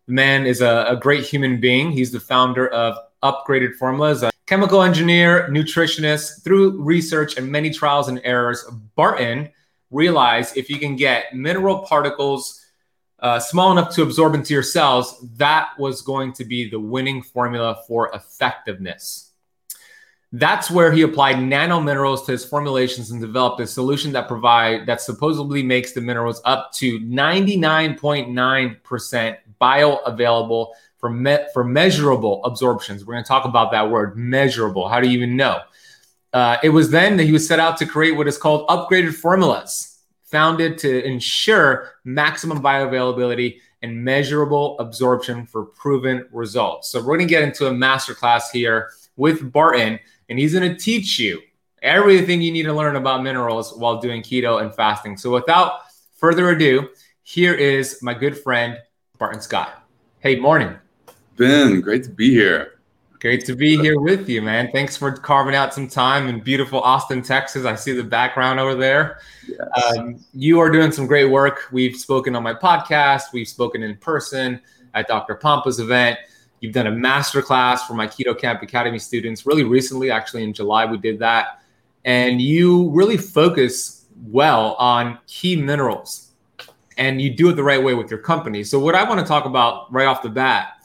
The 0.06 0.12
man 0.12 0.46
is 0.46 0.60
a, 0.60 0.86
a 0.88 0.96
great 0.96 1.24
human 1.24 1.60
being. 1.60 1.90
He's 1.90 2.12
the 2.12 2.20
founder 2.20 2.68
of 2.68 2.96
Upgraded 3.22 3.74
Formulas, 3.74 4.22
a 4.22 4.30
chemical 4.46 4.82
engineer, 4.82 5.48
nutritionist. 5.50 6.42
Through 6.44 6.80
research 6.80 7.36
and 7.36 7.50
many 7.50 7.70
trials 7.70 8.08
and 8.08 8.20
errors, 8.24 8.64
Barton 8.94 9.50
realized 9.90 10.56
if 10.56 10.70
you 10.70 10.78
can 10.78 10.96
get 10.96 11.34
mineral 11.34 11.80
particles 11.80 12.61
uh, 13.22 13.38
small 13.38 13.72
enough 13.72 13.94
to 13.94 14.02
absorb 14.02 14.34
into 14.34 14.52
your 14.52 14.64
cells, 14.64 15.24
that 15.36 15.70
was 15.78 16.02
going 16.02 16.32
to 16.34 16.44
be 16.44 16.68
the 16.68 16.80
winning 16.80 17.22
formula 17.22 17.80
for 17.86 18.10
effectiveness. 18.14 19.30
That's 20.32 20.68
where 20.70 20.90
he 20.90 21.02
applied 21.02 21.36
nanominerals 21.36 22.26
to 22.26 22.32
his 22.32 22.44
formulations 22.44 23.12
and 23.12 23.20
developed 23.20 23.60
a 23.60 23.66
solution 23.66 24.12
that 24.12 24.28
provide 24.28 24.86
that 24.86 25.00
supposedly 25.00 25.62
makes 25.62 25.92
the 25.92 26.00
minerals 26.00 26.42
up 26.44 26.72
to 26.74 26.98
99.9% 27.00 29.36
bioavailable 29.60 30.68
for 30.98 31.10
me- 31.10 31.46
for 31.52 31.62
measurable 31.62 32.42
absorptions. 32.44 33.04
We're 33.04 33.14
going 33.14 33.24
to 33.24 33.28
talk 33.28 33.44
about 33.44 33.70
that 33.72 33.90
word 33.90 34.16
measurable. 34.16 34.88
How 34.88 35.00
do 35.00 35.08
you 35.08 35.18
even 35.18 35.36
know? 35.36 35.60
Uh, 36.32 36.56
it 36.62 36.70
was 36.70 36.90
then 36.90 37.18
that 37.18 37.24
he 37.24 37.32
was 37.32 37.46
set 37.46 37.60
out 37.60 37.76
to 37.76 37.84
create 37.86 38.16
what 38.16 38.26
is 38.26 38.38
called 38.38 38.66
upgraded 38.68 39.14
formulas 39.14 39.91
founded 40.32 40.78
to 40.78 41.04
ensure 41.04 41.90
maximum 42.04 42.60
bioavailability 42.60 43.60
and 43.82 44.02
measurable 44.02 44.78
absorption 44.80 45.46
for 45.46 45.66
proven 45.66 46.26
results. 46.32 46.90
So 46.90 46.98
we're 46.98 47.18
going 47.18 47.20
to 47.20 47.26
get 47.26 47.42
into 47.42 47.66
a 47.66 47.70
masterclass 47.70 48.50
here 48.52 48.90
with 49.16 49.52
Barton, 49.52 50.00
and 50.28 50.38
he's 50.38 50.54
going 50.54 50.68
to 50.68 50.76
teach 50.76 51.18
you 51.18 51.40
everything 51.82 52.40
you 52.40 52.50
need 52.50 52.62
to 52.62 52.72
learn 52.72 52.96
about 52.96 53.22
minerals 53.22 53.76
while 53.76 54.00
doing 54.00 54.22
keto 54.22 54.62
and 54.62 54.74
fasting. 54.74 55.16
So 55.16 55.30
without 55.30 55.80
further 56.16 56.50
ado, 56.50 56.88
here 57.22 57.54
is 57.54 58.02
my 58.02 58.14
good 58.14 58.38
friend 58.38 58.78
Barton 59.18 59.40
Scott. 59.40 59.84
Hey, 60.20 60.40
morning. 60.40 60.74
Ben, 61.36 61.80
great 61.80 62.04
to 62.04 62.10
be 62.10 62.30
here. 62.30 62.71
Great 63.22 63.44
to 63.44 63.54
be 63.54 63.78
here 63.78 64.00
with 64.00 64.28
you, 64.28 64.42
man. 64.42 64.68
Thanks 64.72 64.96
for 64.96 65.12
carving 65.12 65.54
out 65.54 65.72
some 65.72 65.86
time 65.86 66.26
in 66.26 66.40
beautiful 66.40 66.80
Austin, 66.80 67.22
Texas. 67.22 67.64
I 67.64 67.76
see 67.76 67.92
the 67.92 68.02
background 68.02 68.58
over 68.58 68.74
there. 68.74 69.20
Yes. 69.46 69.96
Um, 69.96 70.24
you 70.34 70.58
are 70.58 70.68
doing 70.68 70.90
some 70.90 71.06
great 71.06 71.26
work. 71.26 71.68
We've 71.70 71.94
spoken 71.94 72.34
on 72.34 72.42
my 72.42 72.52
podcast, 72.52 73.32
we've 73.32 73.46
spoken 73.46 73.84
in 73.84 73.96
person 73.98 74.60
at 74.94 75.06
Dr. 75.06 75.36
Pompa's 75.36 75.78
event. 75.78 76.18
You've 76.58 76.72
done 76.72 76.88
a 76.88 76.90
masterclass 76.90 77.86
for 77.86 77.94
my 77.94 78.08
Keto 78.08 78.36
Kamp 78.36 78.60
Academy 78.60 78.98
students 78.98 79.46
really 79.46 79.62
recently, 79.62 80.10
actually 80.10 80.42
in 80.42 80.52
July, 80.52 80.84
we 80.84 80.98
did 80.98 81.20
that. 81.20 81.62
And 82.04 82.42
you 82.42 82.90
really 82.90 83.18
focus 83.18 84.06
well 84.26 84.74
on 84.80 85.20
key 85.28 85.54
minerals. 85.54 86.32
and 86.98 87.22
you 87.22 87.30
do 87.30 87.50
it 87.50 87.52
the 87.52 87.62
right 87.62 87.82
way 87.82 87.94
with 87.94 88.10
your 88.10 88.18
company. 88.18 88.64
So, 88.64 88.80
what 88.80 88.96
I 88.96 89.04
want 89.04 89.20
to 89.20 89.26
talk 89.26 89.44
about 89.44 89.92
right 89.92 90.06
off 90.06 90.22
the 90.22 90.28
bat 90.28 90.81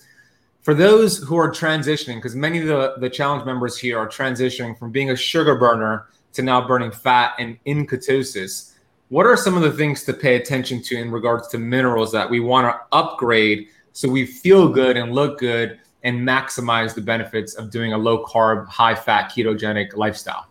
for 0.68 0.74
those 0.74 1.20
who 1.20 1.38
are 1.38 1.50
transitioning, 1.50 2.16
because 2.16 2.36
many 2.36 2.60
of 2.60 2.68
the, 2.68 2.96
the 2.98 3.10
challenge 3.10 3.46
members 3.46 3.78
here 3.78 3.98
are 3.98 4.06
transitioning 4.06 4.78
from 4.78 4.92
being 4.92 5.12
a 5.12 5.16
sugar 5.16 5.56
burner 5.56 6.08
to 6.34 6.42
now 6.42 6.68
burning 6.68 6.92
fat 6.92 7.36
and 7.40 7.58
in 7.64 7.88
ketosis, 7.88 8.74
what 9.08 9.26
are 9.26 9.38
some 9.38 9.56
of 9.56 9.64
the 9.64 9.72
things 9.72 10.04
to 10.04 10.12
pay 10.12 10.36
attention 10.36 10.84
to 10.84 10.98
in 10.98 11.10
regards 11.10 11.48
to 11.48 11.58
minerals 11.58 12.12
that 12.12 12.30
we 12.30 12.42
want 12.42 12.68
to 12.68 12.78
upgrade 12.92 13.70
so 13.94 14.10
we 14.10 14.26
feel 14.26 14.68
good 14.68 14.98
and 14.98 15.14
look 15.14 15.40
good 15.40 15.80
and 16.04 16.20
maximize 16.28 16.94
the 16.94 17.00
benefits 17.00 17.54
of 17.54 17.72
doing 17.72 17.94
a 17.94 17.98
low 17.98 18.26
carb, 18.26 18.68
high 18.68 18.94
fat, 18.94 19.32
ketogenic 19.32 19.96
lifestyle? 19.96 20.48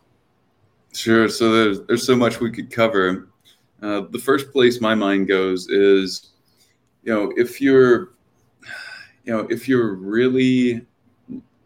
Sure. 0.95 1.29
So 1.29 1.53
there's, 1.53 1.83
there's 1.83 2.07
so 2.07 2.17
much 2.17 2.41
we 2.41 2.51
could 2.51 2.71
cover. 2.71 3.29
Uh, 3.83 4.05
the 4.09 4.19
first 4.19 4.51
place 4.51 4.81
my 4.81 4.95
mind 4.95 5.29
goes 5.29 5.69
is, 5.69 6.31
you 7.03 7.13
know, 7.13 7.35
if 7.37 7.61
you're, 7.61 8.16
you 9.27 9.33
know, 9.33 9.47
if 9.51 9.69
you're 9.69 9.95
really 9.95 10.87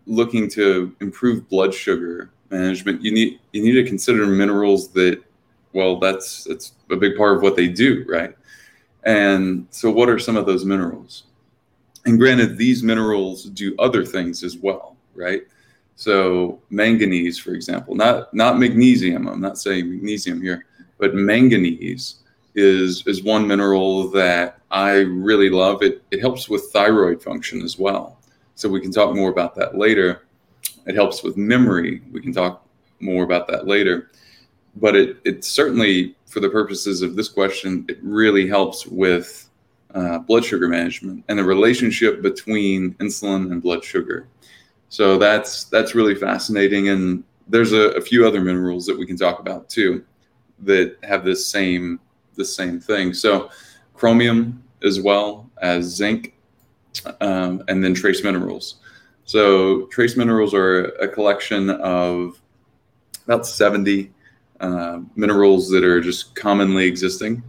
looking 0.06 0.48
to 0.50 0.96
improve 1.00 1.48
blood 1.48 1.72
sugar 1.72 2.30
management, 2.50 3.02
you 3.02 3.12
need 3.12 3.38
you 3.52 3.62
need 3.62 3.72
to 3.72 3.84
consider 3.84 4.26
minerals 4.26 4.88
that, 4.92 5.22
well, 5.72 5.98
that's 5.98 6.44
that's 6.44 6.72
a 6.90 6.96
big 6.96 7.16
part 7.16 7.36
of 7.36 7.42
what 7.42 7.54
they 7.54 7.68
do, 7.68 8.04
right? 8.08 8.34
And 9.04 9.66
so, 9.70 9.90
what 9.90 10.08
are 10.08 10.18
some 10.18 10.36
of 10.36 10.46
those 10.46 10.64
minerals? 10.64 11.24
And 12.06 12.18
granted, 12.18 12.56
these 12.56 12.82
minerals 12.82 13.44
do 13.44 13.76
other 13.78 14.04
things 14.04 14.42
as 14.42 14.56
well, 14.56 14.96
right? 15.14 15.42
So 15.96 16.62
manganese, 16.70 17.38
for 17.38 17.52
example, 17.52 17.94
not 17.94 18.32
not 18.32 18.58
magnesium. 18.58 19.28
I'm 19.28 19.40
not 19.40 19.58
saying 19.58 19.90
magnesium 19.90 20.40
here, 20.40 20.64
but 20.96 21.14
manganese 21.14 22.16
is 22.54 23.06
is 23.06 23.22
one 23.22 23.46
mineral 23.46 24.08
that 24.12 24.59
I 24.70 24.98
really 24.98 25.50
love. 25.50 25.82
It 25.82 26.02
it 26.10 26.20
helps 26.20 26.48
with 26.48 26.70
thyroid 26.72 27.22
function 27.22 27.62
as 27.62 27.78
well. 27.78 28.18
So 28.54 28.68
we 28.68 28.80
can 28.80 28.92
talk 28.92 29.14
more 29.14 29.30
about 29.30 29.54
that 29.56 29.76
later. 29.76 30.26
It 30.86 30.94
helps 30.94 31.22
with 31.22 31.36
memory. 31.36 32.02
We 32.12 32.20
can 32.20 32.32
talk 32.32 32.66
more 33.00 33.24
about 33.24 33.48
that 33.48 33.66
later. 33.66 34.10
But 34.76 34.96
it 34.96 35.16
it 35.24 35.44
certainly, 35.44 36.16
for 36.26 36.40
the 36.40 36.48
purposes 36.48 37.02
of 37.02 37.16
this 37.16 37.28
question, 37.28 37.84
it 37.88 37.98
really 38.02 38.46
helps 38.46 38.86
with 38.86 39.48
uh, 39.94 40.18
blood 40.18 40.44
sugar 40.44 40.68
management 40.68 41.24
and 41.28 41.38
the 41.38 41.44
relationship 41.44 42.22
between 42.22 42.94
insulin 42.94 43.50
and 43.50 43.62
blood 43.62 43.82
sugar. 43.82 44.28
So 44.88 45.18
that's 45.18 45.64
that's 45.64 45.94
really 45.94 46.14
fascinating, 46.14 46.88
and 46.88 47.24
there's 47.48 47.72
a, 47.72 47.90
a 47.90 48.00
few 48.00 48.26
other 48.26 48.40
minerals 48.40 48.86
that 48.86 48.98
we 48.98 49.06
can 49.06 49.16
talk 49.16 49.40
about 49.40 49.68
too 49.68 50.04
that 50.60 50.96
have 51.02 51.24
this 51.24 51.46
same 51.46 51.98
the 52.36 52.44
same 52.44 52.78
thing. 52.78 53.14
So 53.14 53.50
chromium 54.00 54.64
as 54.82 54.98
well 54.98 55.50
as 55.60 55.84
zinc, 55.84 56.32
um, 57.20 57.62
and 57.68 57.84
then 57.84 57.92
trace 57.92 58.24
minerals. 58.24 58.76
So 59.26 59.82
trace 59.88 60.16
minerals 60.16 60.54
are 60.54 60.86
a 61.02 61.06
collection 61.06 61.68
of 61.68 62.40
about 63.26 63.46
70 63.46 64.10
uh, 64.60 65.00
minerals 65.16 65.68
that 65.68 65.84
are 65.84 66.00
just 66.00 66.34
commonly 66.34 66.86
existing. 66.86 67.42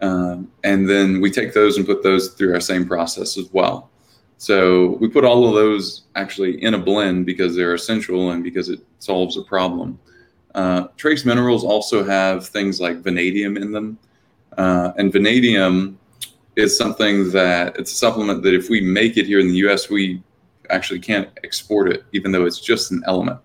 Um, 0.00 0.50
and 0.64 0.88
then 0.88 1.20
we 1.20 1.30
take 1.30 1.52
those 1.52 1.76
and 1.76 1.86
put 1.86 2.02
those 2.02 2.30
through 2.30 2.54
our 2.54 2.60
same 2.60 2.86
process 2.88 3.36
as 3.36 3.52
well. 3.52 3.90
So 4.38 4.96
we 4.98 5.08
put 5.08 5.26
all 5.26 5.46
of 5.46 5.54
those 5.54 6.04
actually 6.16 6.62
in 6.62 6.72
a 6.72 6.78
blend 6.78 7.26
because 7.26 7.54
they're 7.54 7.74
essential 7.74 8.30
and 8.30 8.42
because 8.42 8.70
it 8.70 8.80
solves 8.98 9.36
a 9.36 9.42
problem. 9.42 10.00
Uh, 10.54 10.88
trace 10.96 11.26
minerals 11.26 11.64
also 11.64 12.02
have 12.02 12.48
things 12.48 12.80
like 12.80 12.96
vanadium 13.02 13.58
in 13.58 13.72
them. 13.72 13.98
Uh, 14.58 14.92
and 14.96 15.12
vanadium 15.12 15.98
is 16.56 16.76
something 16.76 17.30
that 17.30 17.76
it's 17.78 17.92
a 17.92 17.96
supplement 17.96 18.42
that 18.42 18.54
if 18.54 18.68
we 18.68 18.80
make 18.80 19.16
it 19.16 19.26
here 19.26 19.40
in 19.40 19.48
the 19.48 19.56
US, 19.68 19.88
we 19.88 20.22
actually 20.70 21.00
can't 21.00 21.28
export 21.44 21.90
it, 21.90 22.04
even 22.12 22.32
though 22.32 22.44
it's 22.44 22.60
just 22.60 22.90
an 22.92 23.02
element. 23.06 23.38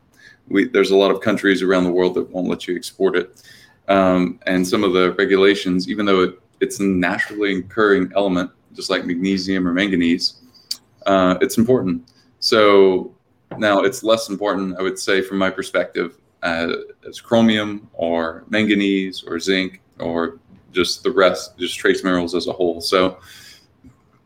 We, 0.50 0.68
there's 0.68 0.92
a 0.92 0.98
lot 0.98 1.12
of 1.12 1.22
countries 1.22 1.62
around 1.62 1.84
the 1.84 1.92
world 1.92 2.16
that 2.16 2.30
won't 2.30 2.48
let 2.48 2.68
you 2.68 2.76
export 2.76 3.16
it. 3.16 3.42
Um, 3.88 4.40
and 4.46 4.68
some 4.68 4.84
of 4.84 4.94
the 4.94 5.14
regulations, 5.14 5.90
even 5.90 6.06
though 6.06 6.24
it 6.24 6.40
it's 6.60 6.80
a 6.80 6.84
naturally 6.84 7.60
occurring 7.60 8.12
element, 8.16 8.52
just 8.74 8.90
like 8.90 9.06
magnesium 9.06 9.68
or 9.68 9.74
manganese. 9.74 10.42
Uh, 11.06 11.38
it's 11.42 11.58
important. 11.58 12.12
So 12.40 13.14
now 13.58 13.82
it's 13.82 14.04
less 14.04 14.30
important, 14.30 14.78
I 14.78 14.82
would 14.82 15.00
say, 15.00 15.22
from 15.22 15.38
my 15.38 15.50
perspective, 15.50 16.18
uh, 16.44 16.74
as 17.08 17.22
chromium 17.22 17.90
or 17.94 18.44
manganese 18.50 19.24
or 19.24 19.40
zinc 19.40 19.82
or 20.00 20.40
just 20.78 21.02
the 21.02 21.12
rest, 21.12 21.58
just 21.58 21.78
trace 21.78 22.04
minerals 22.04 22.36
as 22.36 22.48
a 22.48 22.54
whole. 22.54 22.80
So 22.80 23.18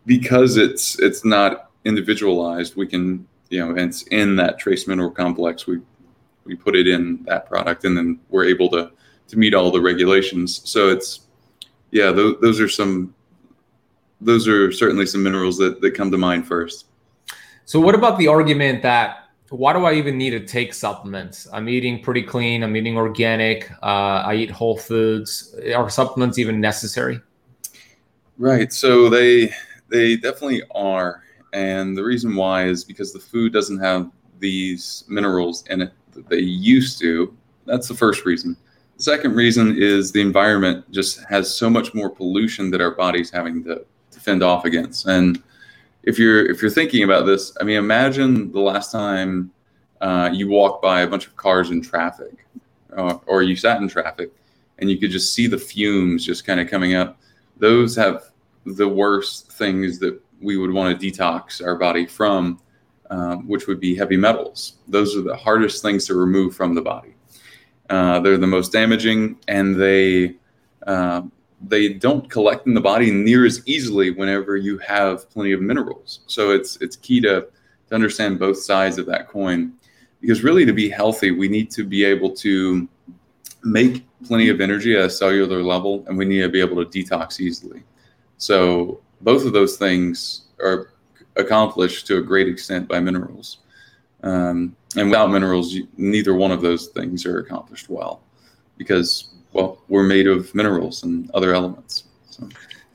because 0.05 0.57
it's 0.57 0.99
it's 0.99 1.23
not 1.23 1.71
individualized, 1.85 2.75
we 2.75 2.85
can 2.85 3.25
you 3.49 3.65
know 3.65 3.73
it's 3.75 4.03
in 4.03 4.35
that 4.35 4.59
trace 4.59 4.87
mineral 4.87 5.11
complex. 5.11 5.65
We 5.65 5.79
we 6.43 6.55
put 6.55 6.75
it 6.75 6.87
in 6.87 7.23
that 7.23 7.47
product, 7.47 7.85
and 7.85 7.95
then 7.97 8.19
we're 8.29 8.45
able 8.45 8.69
to 8.71 8.91
to 9.29 9.37
meet 9.39 9.53
all 9.53 9.71
the 9.71 9.79
regulations. 9.79 10.61
So 10.69 10.89
it's 10.89 11.21
yeah, 11.91 12.11
those, 12.11 12.35
those 12.41 12.59
are 12.59 12.69
some. 12.69 13.15
Those 14.23 14.47
are 14.47 14.71
certainly 14.71 15.07
some 15.07 15.23
minerals 15.23 15.57
that, 15.57 15.81
that 15.81 15.95
come 15.95 16.11
to 16.11 16.17
mind 16.17 16.45
first. 16.45 16.85
So, 17.65 17.79
what 17.79 17.95
about 17.95 18.19
the 18.19 18.27
argument 18.27 18.83
that 18.83 19.20
why 19.51 19.73
do 19.73 19.83
I 19.85 19.93
even 19.93 20.17
need 20.17 20.29
to 20.31 20.39
take 20.39 20.73
supplements? 20.73 21.47
I'm 21.51 21.67
eating 21.67 22.01
pretty 22.01 22.23
clean. 22.23 22.63
I'm 22.63 22.75
eating 22.75 22.95
organic. 22.95 23.69
Uh, 23.83 24.23
I 24.25 24.35
eat 24.35 24.49
whole 24.49 24.77
foods. 24.77 25.53
Are 25.75 25.89
supplements 25.89 26.39
even 26.39 26.61
necessary? 26.61 27.19
Right. 28.37 28.71
So 28.71 29.09
they 29.09 29.53
they 29.89 30.15
definitely 30.15 30.63
are, 30.71 31.23
and 31.51 31.97
the 31.97 32.03
reason 32.03 32.35
why 32.35 32.65
is 32.65 32.85
because 32.85 33.11
the 33.11 33.19
food 33.19 33.51
doesn't 33.51 33.79
have 33.79 34.09
these 34.39 35.03
minerals 35.09 35.65
in 35.67 35.81
it 35.81 35.91
that 36.13 36.29
they 36.29 36.39
used 36.39 36.99
to. 37.01 37.35
That's 37.65 37.89
the 37.89 37.93
first 37.93 38.25
reason. 38.25 38.55
The 38.95 39.03
second 39.03 39.35
reason 39.35 39.75
is 39.77 40.11
the 40.11 40.21
environment 40.21 40.89
just 40.91 41.23
has 41.25 41.53
so 41.53 41.69
much 41.69 41.93
more 41.93 42.09
pollution 42.09 42.71
that 42.71 42.81
our 42.81 42.91
body's 42.91 43.29
having 43.29 43.63
to, 43.65 43.85
to 44.11 44.19
fend 44.19 44.43
off 44.43 44.63
against. 44.63 45.07
And 45.07 45.43
if 46.03 46.17
you're 46.17 46.45
if 46.49 46.61
you're 46.61 46.71
thinking 46.71 47.03
about 47.03 47.25
this, 47.25 47.55
I 47.59 47.63
mean, 47.63 47.77
imagine 47.77 48.51
the 48.51 48.59
last 48.59 48.91
time 48.91 49.51
uh, 49.99 50.29
you 50.33 50.49
walked 50.49 50.81
by 50.81 51.01
a 51.01 51.07
bunch 51.07 51.27
of 51.27 51.35
cars 51.35 51.69
in 51.69 51.81
traffic, 51.81 52.45
uh, 52.95 53.17
or 53.27 53.43
you 53.43 53.55
sat 53.55 53.81
in 53.81 53.87
traffic, 53.87 54.31
and 54.79 54.89
you 54.89 54.97
could 54.97 55.11
just 55.11 55.33
see 55.33 55.47
the 55.47 55.57
fumes 55.57 56.25
just 56.25 56.45
kind 56.45 56.59
of 56.59 56.69
coming 56.69 56.95
up. 56.95 57.19
Those 57.57 57.95
have 57.95 58.31
the 58.65 58.87
worst 58.87 59.51
things 59.51 59.99
that 59.99 60.19
we 60.41 60.57
would 60.57 60.71
want 60.71 60.99
to 60.99 61.11
detox 61.11 61.63
our 61.63 61.75
body 61.75 62.05
from, 62.05 62.59
um, 63.11 63.47
which 63.47 63.67
would 63.67 63.79
be 63.79 63.95
heavy 63.95 64.17
metals. 64.17 64.77
Those 64.87 65.15
are 65.15 65.21
the 65.21 65.35
hardest 65.35 65.83
things 65.83 66.05
to 66.07 66.15
remove 66.15 66.55
from 66.55 66.73
the 66.73 66.81
body. 66.81 67.13
Uh, 67.89 68.19
they're 68.19 68.37
the 68.37 68.47
most 68.47 68.71
damaging, 68.71 69.37
and 69.47 69.79
they 69.79 70.35
uh, 70.87 71.21
they 71.67 71.89
don't 71.89 72.29
collect 72.29 72.67
in 72.67 72.73
the 72.73 72.81
body 72.81 73.11
near 73.11 73.45
as 73.45 73.61
easily 73.65 74.11
whenever 74.11 74.57
you 74.57 74.77
have 74.79 75.29
plenty 75.29 75.51
of 75.51 75.61
minerals. 75.61 76.21
So 76.27 76.51
it's 76.51 76.77
it's 76.81 76.95
key 76.95 77.21
to 77.21 77.47
to 77.89 77.95
understand 77.95 78.39
both 78.39 78.57
sides 78.57 78.97
of 78.97 79.05
that 79.07 79.27
coin, 79.27 79.73
because 80.21 80.43
really 80.43 80.65
to 80.65 80.73
be 80.73 80.89
healthy, 80.89 81.31
we 81.31 81.47
need 81.47 81.69
to 81.71 81.83
be 81.83 82.03
able 82.03 82.31
to 82.37 82.87
make 83.63 84.07
plenty 84.25 84.49
of 84.49 84.61
energy 84.61 84.95
at 84.95 85.05
a 85.05 85.09
cellular 85.09 85.61
level, 85.61 86.03
and 86.07 86.17
we 86.17 86.25
need 86.25 86.41
to 86.41 86.49
be 86.49 86.61
able 86.61 86.83
to 86.83 87.03
detox 87.03 87.39
easily. 87.39 87.83
So 88.37 89.01
both 89.21 89.45
of 89.45 89.53
those 89.53 89.77
things 89.77 90.45
are 90.59 90.93
accomplished 91.35 92.07
to 92.07 92.17
a 92.17 92.21
great 92.21 92.47
extent 92.47 92.87
by 92.87 92.99
minerals. 92.99 93.59
Um, 94.23 94.75
and 94.95 95.09
without 95.09 95.31
minerals, 95.31 95.75
neither 95.97 96.33
one 96.33 96.51
of 96.51 96.61
those 96.61 96.87
things 96.87 97.25
are 97.25 97.39
accomplished 97.39 97.89
well 97.89 98.23
because, 98.77 99.30
well, 99.53 99.79
we're 99.87 100.03
made 100.03 100.27
of 100.27 100.53
minerals 100.55 101.03
and 101.03 101.29
other 101.31 101.53
elements. 101.53 102.05
So. 102.29 102.47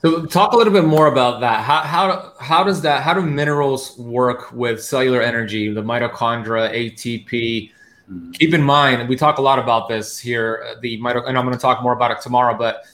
So 0.02 0.26
talk 0.26 0.52
a 0.52 0.56
little 0.56 0.72
bit 0.72 0.84
more 0.84 1.06
about 1.06 1.40
that. 1.40 1.64
How, 1.64 1.80
how, 1.80 2.32
how 2.38 2.62
does 2.62 2.82
that, 2.82 3.02
how 3.02 3.14
do 3.14 3.22
minerals 3.22 3.96
work 3.98 4.52
with 4.52 4.82
cellular 4.82 5.20
energy, 5.20 5.72
the 5.72 5.82
mitochondria, 5.82 6.70
ATP? 6.72 7.70
Mm-hmm. 8.10 8.30
Keep 8.32 8.54
in 8.54 8.62
mind, 8.62 9.08
we 9.08 9.16
talk 9.16 9.38
a 9.38 9.42
lot 9.42 9.58
about 9.58 9.88
this 9.88 10.18
here, 10.18 10.76
the 10.80 11.00
mito, 11.00 11.26
and 11.26 11.36
I'm 11.36 11.44
going 11.44 11.56
to 11.56 11.60
talk 11.60 11.82
more 11.82 11.92
about 11.92 12.10
it 12.10 12.20
tomorrow, 12.20 12.56
but 12.56 12.84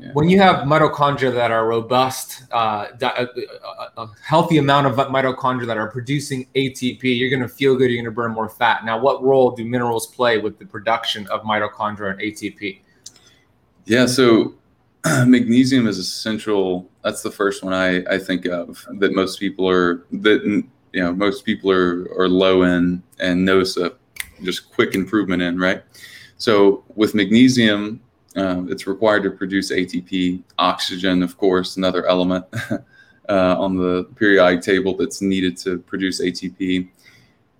yeah. 0.00 0.12
When 0.14 0.30
you 0.30 0.38
have 0.38 0.66
mitochondria 0.66 1.34
that 1.34 1.50
are 1.50 1.66
robust, 1.66 2.44
uh, 2.52 2.86
a, 3.02 3.28
a, 3.98 4.08
healthy 4.24 4.56
amount 4.56 4.86
of 4.86 4.94
mitochondria 4.94 5.66
that 5.66 5.76
are 5.76 5.90
producing 5.90 6.46
ATP, 6.54 7.02
you're 7.02 7.28
going 7.28 7.42
to 7.42 7.48
feel 7.48 7.76
good. 7.76 7.90
You're 7.90 8.02
going 8.02 8.06
to 8.06 8.10
burn 8.10 8.32
more 8.32 8.48
fat. 8.48 8.86
Now, 8.86 8.98
what 8.98 9.22
role 9.22 9.50
do 9.50 9.62
minerals 9.62 10.06
play 10.06 10.38
with 10.38 10.58
the 10.58 10.64
production 10.64 11.26
of 11.26 11.42
mitochondria 11.42 12.12
and 12.12 12.20
ATP? 12.20 12.80
Yeah, 13.90 14.06
so 14.06 14.54
magnesium 15.26 15.88
is 15.88 15.98
essential. 15.98 16.88
That's 17.02 17.22
the 17.22 17.30
first 17.32 17.64
one 17.64 17.72
I, 17.74 18.04
I 18.04 18.18
think 18.18 18.46
of 18.46 18.86
that 19.00 19.16
most 19.16 19.40
people 19.40 19.68
are 19.68 20.06
that 20.12 20.44
you 20.44 21.02
know 21.02 21.12
most 21.12 21.44
people 21.44 21.72
are 21.72 22.06
are 22.16 22.28
low 22.28 22.62
in 22.62 23.02
and 23.18 23.44
notice 23.44 23.76
a 23.76 23.92
just 24.44 24.70
quick 24.70 24.94
improvement 24.94 25.42
in 25.42 25.58
right. 25.58 25.82
So 26.36 26.84
with 26.94 27.16
magnesium, 27.16 28.00
Uh, 28.36 28.62
it's 28.68 28.86
required 28.86 29.24
to 29.24 29.30
produce 29.30 29.72
ATP. 29.72 30.40
Oxygen, 30.56 31.24
of 31.24 31.36
course, 31.36 31.76
another 31.76 32.06
element 32.06 32.44
uh, 33.28 33.56
on 33.58 33.76
the 33.76 34.04
periodic 34.14 34.62
table 34.62 34.96
that's 34.96 35.20
needed 35.20 35.56
to 35.64 35.78
produce 35.80 36.22
ATP. 36.22 36.88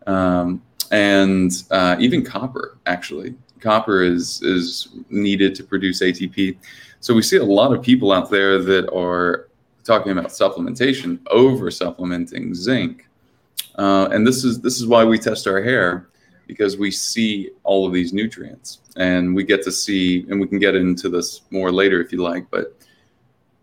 Um, 0.06 0.62
and 0.92 1.50
uh, 1.72 1.96
even 1.98 2.24
copper, 2.24 2.78
actually. 2.86 3.34
Copper 3.60 4.02
is, 4.02 4.42
is 4.42 4.88
needed 5.10 5.54
to 5.56 5.64
produce 5.64 6.02
ATP. 6.02 6.56
So 7.00 7.14
we 7.14 7.22
see 7.22 7.36
a 7.36 7.44
lot 7.44 7.72
of 7.72 7.82
people 7.82 8.12
out 8.12 8.30
there 8.30 8.62
that 8.62 8.92
are 8.94 9.48
talking 9.84 10.12
about 10.12 10.28
supplementation 10.28 11.18
over 11.30 11.70
supplementing 11.70 12.54
zinc. 12.54 13.06
Uh, 13.76 14.08
and 14.12 14.26
this 14.26 14.44
is 14.44 14.60
this 14.60 14.80
is 14.80 14.86
why 14.86 15.04
we 15.04 15.18
test 15.18 15.46
our 15.46 15.62
hair 15.62 16.10
because 16.46 16.76
we 16.76 16.90
see 16.90 17.50
all 17.62 17.86
of 17.86 17.92
these 17.92 18.12
nutrients 18.12 18.80
and 18.96 19.34
we 19.34 19.44
get 19.44 19.62
to 19.62 19.70
see 19.70 20.26
and 20.28 20.40
we 20.40 20.46
can 20.48 20.58
get 20.58 20.74
into 20.74 21.08
this 21.08 21.42
more 21.50 21.70
later 21.70 22.00
if 22.00 22.10
you 22.10 22.18
like 22.18 22.44
but 22.50 22.76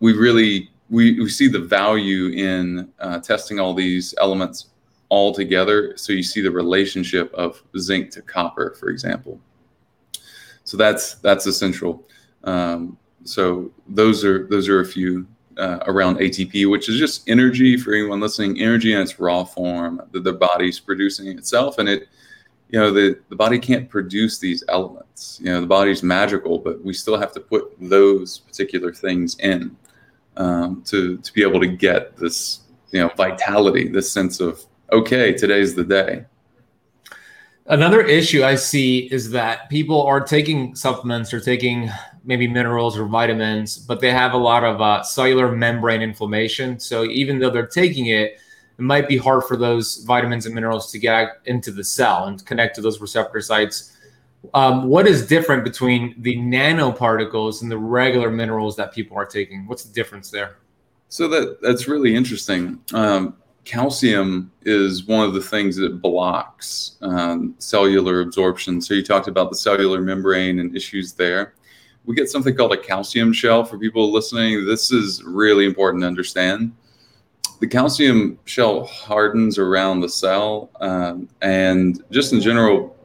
we 0.00 0.14
really 0.14 0.70
we, 0.88 1.20
we 1.20 1.28
see 1.28 1.48
the 1.48 1.60
value 1.60 2.28
in 2.28 2.90
uh, 3.00 3.18
testing 3.20 3.60
all 3.60 3.74
these 3.74 4.14
elements 4.18 4.68
all 5.10 5.34
together 5.34 5.94
so 5.98 6.14
you 6.14 6.22
see 6.22 6.40
the 6.40 6.50
relationship 6.50 7.30
of 7.34 7.62
zinc 7.78 8.10
to 8.10 8.22
copper 8.22 8.74
for 8.80 8.88
example 8.88 9.38
so 10.68 10.76
that's 10.76 11.14
that's 11.14 11.46
essential. 11.46 12.06
Um, 12.44 12.98
so 13.24 13.70
those 13.88 14.22
are 14.22 14.46
those 14.48 14.68
are 14.68 14.80
a 14.80 14.84
few 14.84 15.26
uh, 15.56 15.78
around 15.86 16.18
ATP, 16.18 16.70
which 16.70 16.90
is 16.90 16.98
just 16.98 17.26
energy 17.26 17.78
for 17.78 17.94
anyone 17.94 18.20
listening, 18.20 18.60
energy 18.60 18.92
in 18.92 19.00
its 19.00 19.18
raw 19.18 19.44
form 19.44 20.02
that 20.12 20.24
the 20.24 20.32
body's 20.34 20.78
producing 20.78 21.28
itself, 21.28 21.78
and 21.78 21.88
it 21.88 22.08
you 22.68 22.78
know 22.78 22.90
the, 22.90 23.18
the 23.30 23.34
body 23.34 23.58
can't 23.58 23.88
produce 23.88 24.40
these 24.40 24.62
elements. 24.68 25.40
You 25.42 25.52
know 25.52 25.62
the 25.62 25.66
body's 25.66 26.02
magical 26.02 26.58
but 26.58 26.84
we 26.84 26.92
still 26.92 27.16
have 27.16 27.32
to 27.32 27.40
put 27.40 27.74
those 27.80 28.40
particular 28.40 28.92
things 28.92 29.38
in 29.38 29.74
um, 30.36 30.82
to 30.82 31.16
to 31.16 31.32
be 31.32 31.40
able 31.40 31.60
to 31.60 31.66
get 31.66 32.14
this 32.18 32.60
you 32.90 33.00
know 33.00 33.08
vitality 33.16 33.88
this 33.88 34.12
sense 34.12 34.38
of 34.38 34.62
okay 34.92 35.32
today's 35.32 35.74
the 35.74 35.84
day 35.84 36.26
another 37.68 38.00
issue 38.00 38.42
i 38.42 38.54
see 38.54 39.10
is 39.12 39.30
that 39.30 39.68
people 39.70 40.02
are 40.02 40.20
taking 40.20 40.74
supplements 40.74 41.32
or 41.32 41.40
taking 41.40 41.90
maybe 42.24 42.48
minerals 42.48 42.98
or 42.98 43.06
vitamins 43.06 43.78
but 43.78 44.00
they 44.00 44.10
have 44.10 44.32
a 44.32 44.36
lot 44.36 44.64
of 44.64 44.80
uh, 44.80 45.02
cellular 45.02 45.52
membrane 45.52 46.02
inflammation 46.02 46.78
so 46.80 47.04
even 47.04 47.38
though 47.38 47.50
they're 47.50 47.66
taking 47.66 48.06
it 48.06 48.38
it 48.78 48.82
might 48.82 49.08
be 49.08 49.16
hard 49.16 49.42
for 49.44 49.56
those 49.56 50.04
vitamins 50.04 50.46
and 50.46 50.54
minerals 50.54 50.92
to 50.92 50.98
get 50.98 51.40
into 51.46 51.72
the 51.72 51.82
cell 51.82 52.26
and 52.26 52.44
connect 52.46 52.76
to 52.76 52.80
those 52.80 53.00
receptor 53.00 53.40
sites. 53.40 53.96
Um, 54.54 54.86
what 54.86 55.08
is 55.08 55.26
different 55.26 55.64
between 55.64 56.14
the 56.22 56.36
nanoparticles 56.36 57.62
and 57.62 57.70
the 57.70 57.76
regular 57.76 58.30
minerals 58.30 58.76
that 58.76 58.92
people 58.92 59.16
are 59.16 59.26
taking? 59.26 59.66
What's 59.66 59.82
the 59.82 59.92
difference 59.92 60.30
there? 60.30 60.58
So 61.08 61.26
that 61.26 61.58
that's 61.60 61.88
really 61.88 62.14
interesting. 62.14 62.78
Um, 62.94 63.36
calcium 63.68 64.50
is 64.62 65.04
one 65.04 65.26
of 65.26 65.34
the 65.34 65.42
things 65.42 65.76
that 65.76 66.00
blocks 66.00 66.96
um, 67.02 67.54
cellular 67.58 68.22
absorption. 68.22 68.80
So 68.80 68.94
you 68.94 69.04
talked 69.04 69.28
about 69.28 69.50
the 69.50 69.56
cellular 69.56 70.00
membrane 70.00 70.58
and 70.58 70.74
issues 70.74 71.12
there. 71.12 71.52
We 72.06 72.14
get 72.14 72.30
something 72.30 72.56
called 72.56 72.72
a 72.72 72.78
calcium 72.78 73.30
shell 73.30 73.66
for 73.66 73.78
people 73.78 74.10
listening. 74.10 74.64
This 74.64 74.90
is 74.90 75.22
really 75.22 75.66
important 75.66 76.00
to 76.02 76.06
understand 76.06 76.74
the 77.60 77.66
calcium 77.66 78.38
shell 78.46 78.84
hardens 78.84 79.58
around 79.58 80.00
the 80.00 80.08
cell 80.08 80.70
um, 80.80 81.28
and 81.42 82.02
just 82.10 82.32
in 82.32 82.40
general 82.40 82.96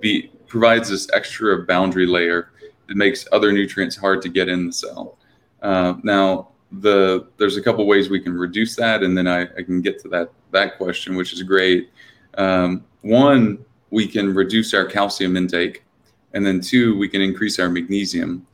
be, 0.00 0.30
provides 0.46 0.90
this 0.90 1.08
extra 1.14 1.64
boundary 1.64 2.06
layer 2.06 2.50
that 2.86 2.98
makes 2.98 3.26
other 3.32 3.50
nutrients 3.50 3.96
hard 3.96 4.20
to 4.20 4.28
get 4.28 4.50
in 4.50 4.66
the 4.66 4.72
cell. 4.74 5.16
Uh, 5.62 5.94
now, 6.02 6.51
the 6.80 7.28
there's 7.38 7.56
a 7.56 7.62
couple 7.62 7.86
ways 7.86 8.08
we 8.08 8.20
can 8.20 8.36
reduce 8.36 8.76
that, 8.76 9.02
and 9.02 9.16
then 9.16 9.26
I, 9.26 9.42
I 9.42 9.62
can 9.62 9.80
get 9.80 10.00
to 10.02 10.08
that 10.08 10.30
that 10.52 10.76
question, 10.76 11.16
which 11.16 11.32
is 11.32 11.42
great. 11.42 11.90
Um, 12.34 12.84
one, 13.02 13.64
we 13.90 14.06
can 14.06 14.34
reduce 14.34 14.74
our 14.74 14.84
calcium 14.84 15.36
intake, 15.36 15.84
and 16.32 16.46
then 16.46 16.60
two, 16.60 16.96
we 16.98 17.08
can 17.08 17.20
increase 17.20 17.58
our 17.58 17.68
magnesium. 17.68 18.46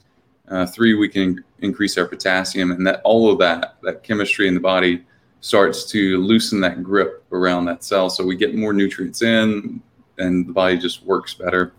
Uh, 0.48 0.66
three, 0.66 0.94
we 0.94 1.08
can 1.08 1.44
increase 1.60 1.98
our 1.98 2.06
potassium, 2.06 2.72
and 2.72 2.86
that 2.86 3.00
all 3.04 3.30
of 3.30 3.38
that 3.38 3.76
that 3.82 4.02
chemistry 4.02 4.48
in 4.48 4.54
the 4.54 4.60
body 4.60 5.04
starts 5.40 5.84
to 5.90 6.18
loosen 6.18 6.60
that 6.60 6.82
grip 6.82 7.24
around 7.32 7.64
that 7.66 7.84
cell. 7.84 8.10
So 8.10 8.24
we 8.24 8.36
get 8.36 8.56
more 8.56 8.72
nutrients 8.72 9.22
in 9.22 9.80
and 10.18 10.46
the 10.48 10.52
body 10.52 10.76
just 10.76 11.04
works 11.04 11.34
better. 11.34 11.72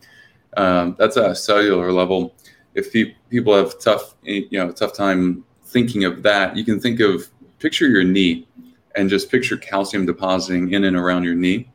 Um, 0.57 0.95
that's 0.97 1.17
a 1.17 1.35
cellular 1.35 1.91
level. 1.91 2.33
If 2.73 2.91
pe- 2.93 3.15
people 3.29 3.55
have 3.55 3.79
tough, 3.79 4.15
you 4.23 4.47
know, 4.51 4.71
tough 4.71 4.93
time 4.93 5.43
thinking 5.69 6.03
of 6.03 6.23
that, 6.23 6.57
you 6.57 6.63
can 6.63 6.79
think 6.79 6.99
of 6.99 7.27
picture 7.59 7.87
your 7.87 8.03
knee 8.03 8.47
and 8.95 9.09
just 9.09 9.29
picture 9.29 9.57
calcium 9.57 10.05
depositing 10.05 10.73
in 10.73 10.83
and 10.85 10.97
around 10.97 11.23
your 11.23 11.35
knee 11.35 11.69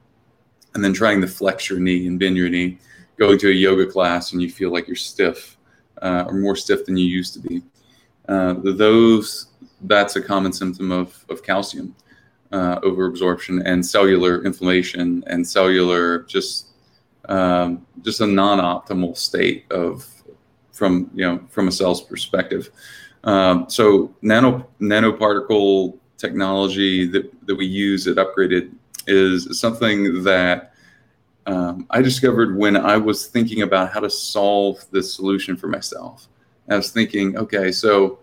and 0.75 0.83
then 0.83 0.93
trying 0.93 1.21
to 1.21 1.27
flex 1.27 1.71
your 1.71 1.79
knee 1.79 2.07
and 2.07 2.19
bend 2.19 2.37
your 2.37 2.49
knee, 2.49 2.79
going 3.19 3.39
to 3.39 3.49
a 3.49 3.53
yoga 3.53 3.87
class 3.87 4.33
and 4.33 4.43
you 4.43 4.51
feel 4.51 4.73
like 4.73 4.89
you're 4.89 4.97
stiff 4.97 5.57
uh, 6.03 6.25
or 6.27 6.35
more 6.35 6.57
stiff 6.57 6.85
than 6.85 6.97
you 6.97 7.07
used 7.07 7.33
to 7.35 7.41
be. 7.41 7.63
Uh, 8.29 8.55
those 8.63 9.49
that's 9.83 10.17
a 10.17 10.23
common 10.23 10.53
symptom 10.53 10.91
of, 10.91 11.25
of 11.29 11.43
calcium 11.43 11.95
uh, 12.53 12.81
overabsorption 12.81 13.63
and 13.65 13.85
cellular 13.85 14.45
inflammation 14.45 15.23
and 15.27 15.47
cellular 15.47 16.21
just 16.23 16.69
um, 17.29 17.87
just 18.03 18.21
a 18.21 18.27
non-optimal 18.27 19.17
state 19.17 19.65
of 19.71 20.07
from 20.73 21.11
you 21.15 21.25
know 21.25 21.41
from 21.49 21.69
a 21.69 21.73
cell's 21.73 22.03
perspective. 22.03 22.71
Um, 23.25 23.69
so 23.69 24.15
nano 24.23 24.67
nanoparticle 24.81 25.99
technology 26.19 27.07
that, 27.09 27.31
that 27.47 27.57
we 27.57 27.67
use 27.67 28.07
at 28.07 28.17
Upgraded 28.17 28.73
is 29.07 29.59
something 29.59 30.23
that 30.23 30.73
um, 31.47 31.87
I 31.91 32.01
discovered 32.01 32.57
when 32.57 32.77
I 32.77 32.97
was 32.97 33.27
thinking 33.27 33.63
about 33.63 33.93
how 33.93 34.01
to 34.01 34.09
solve 34.09 34.85
this 34.91 35.13
solution 35.13 35.57
for 35.57 35.67
myself. 35.67 36.29
I 36.69 36.77
was 36.77 36.91
thinking, 36.91 37.37
okay, 37.37 37.71
so 37.73 38.21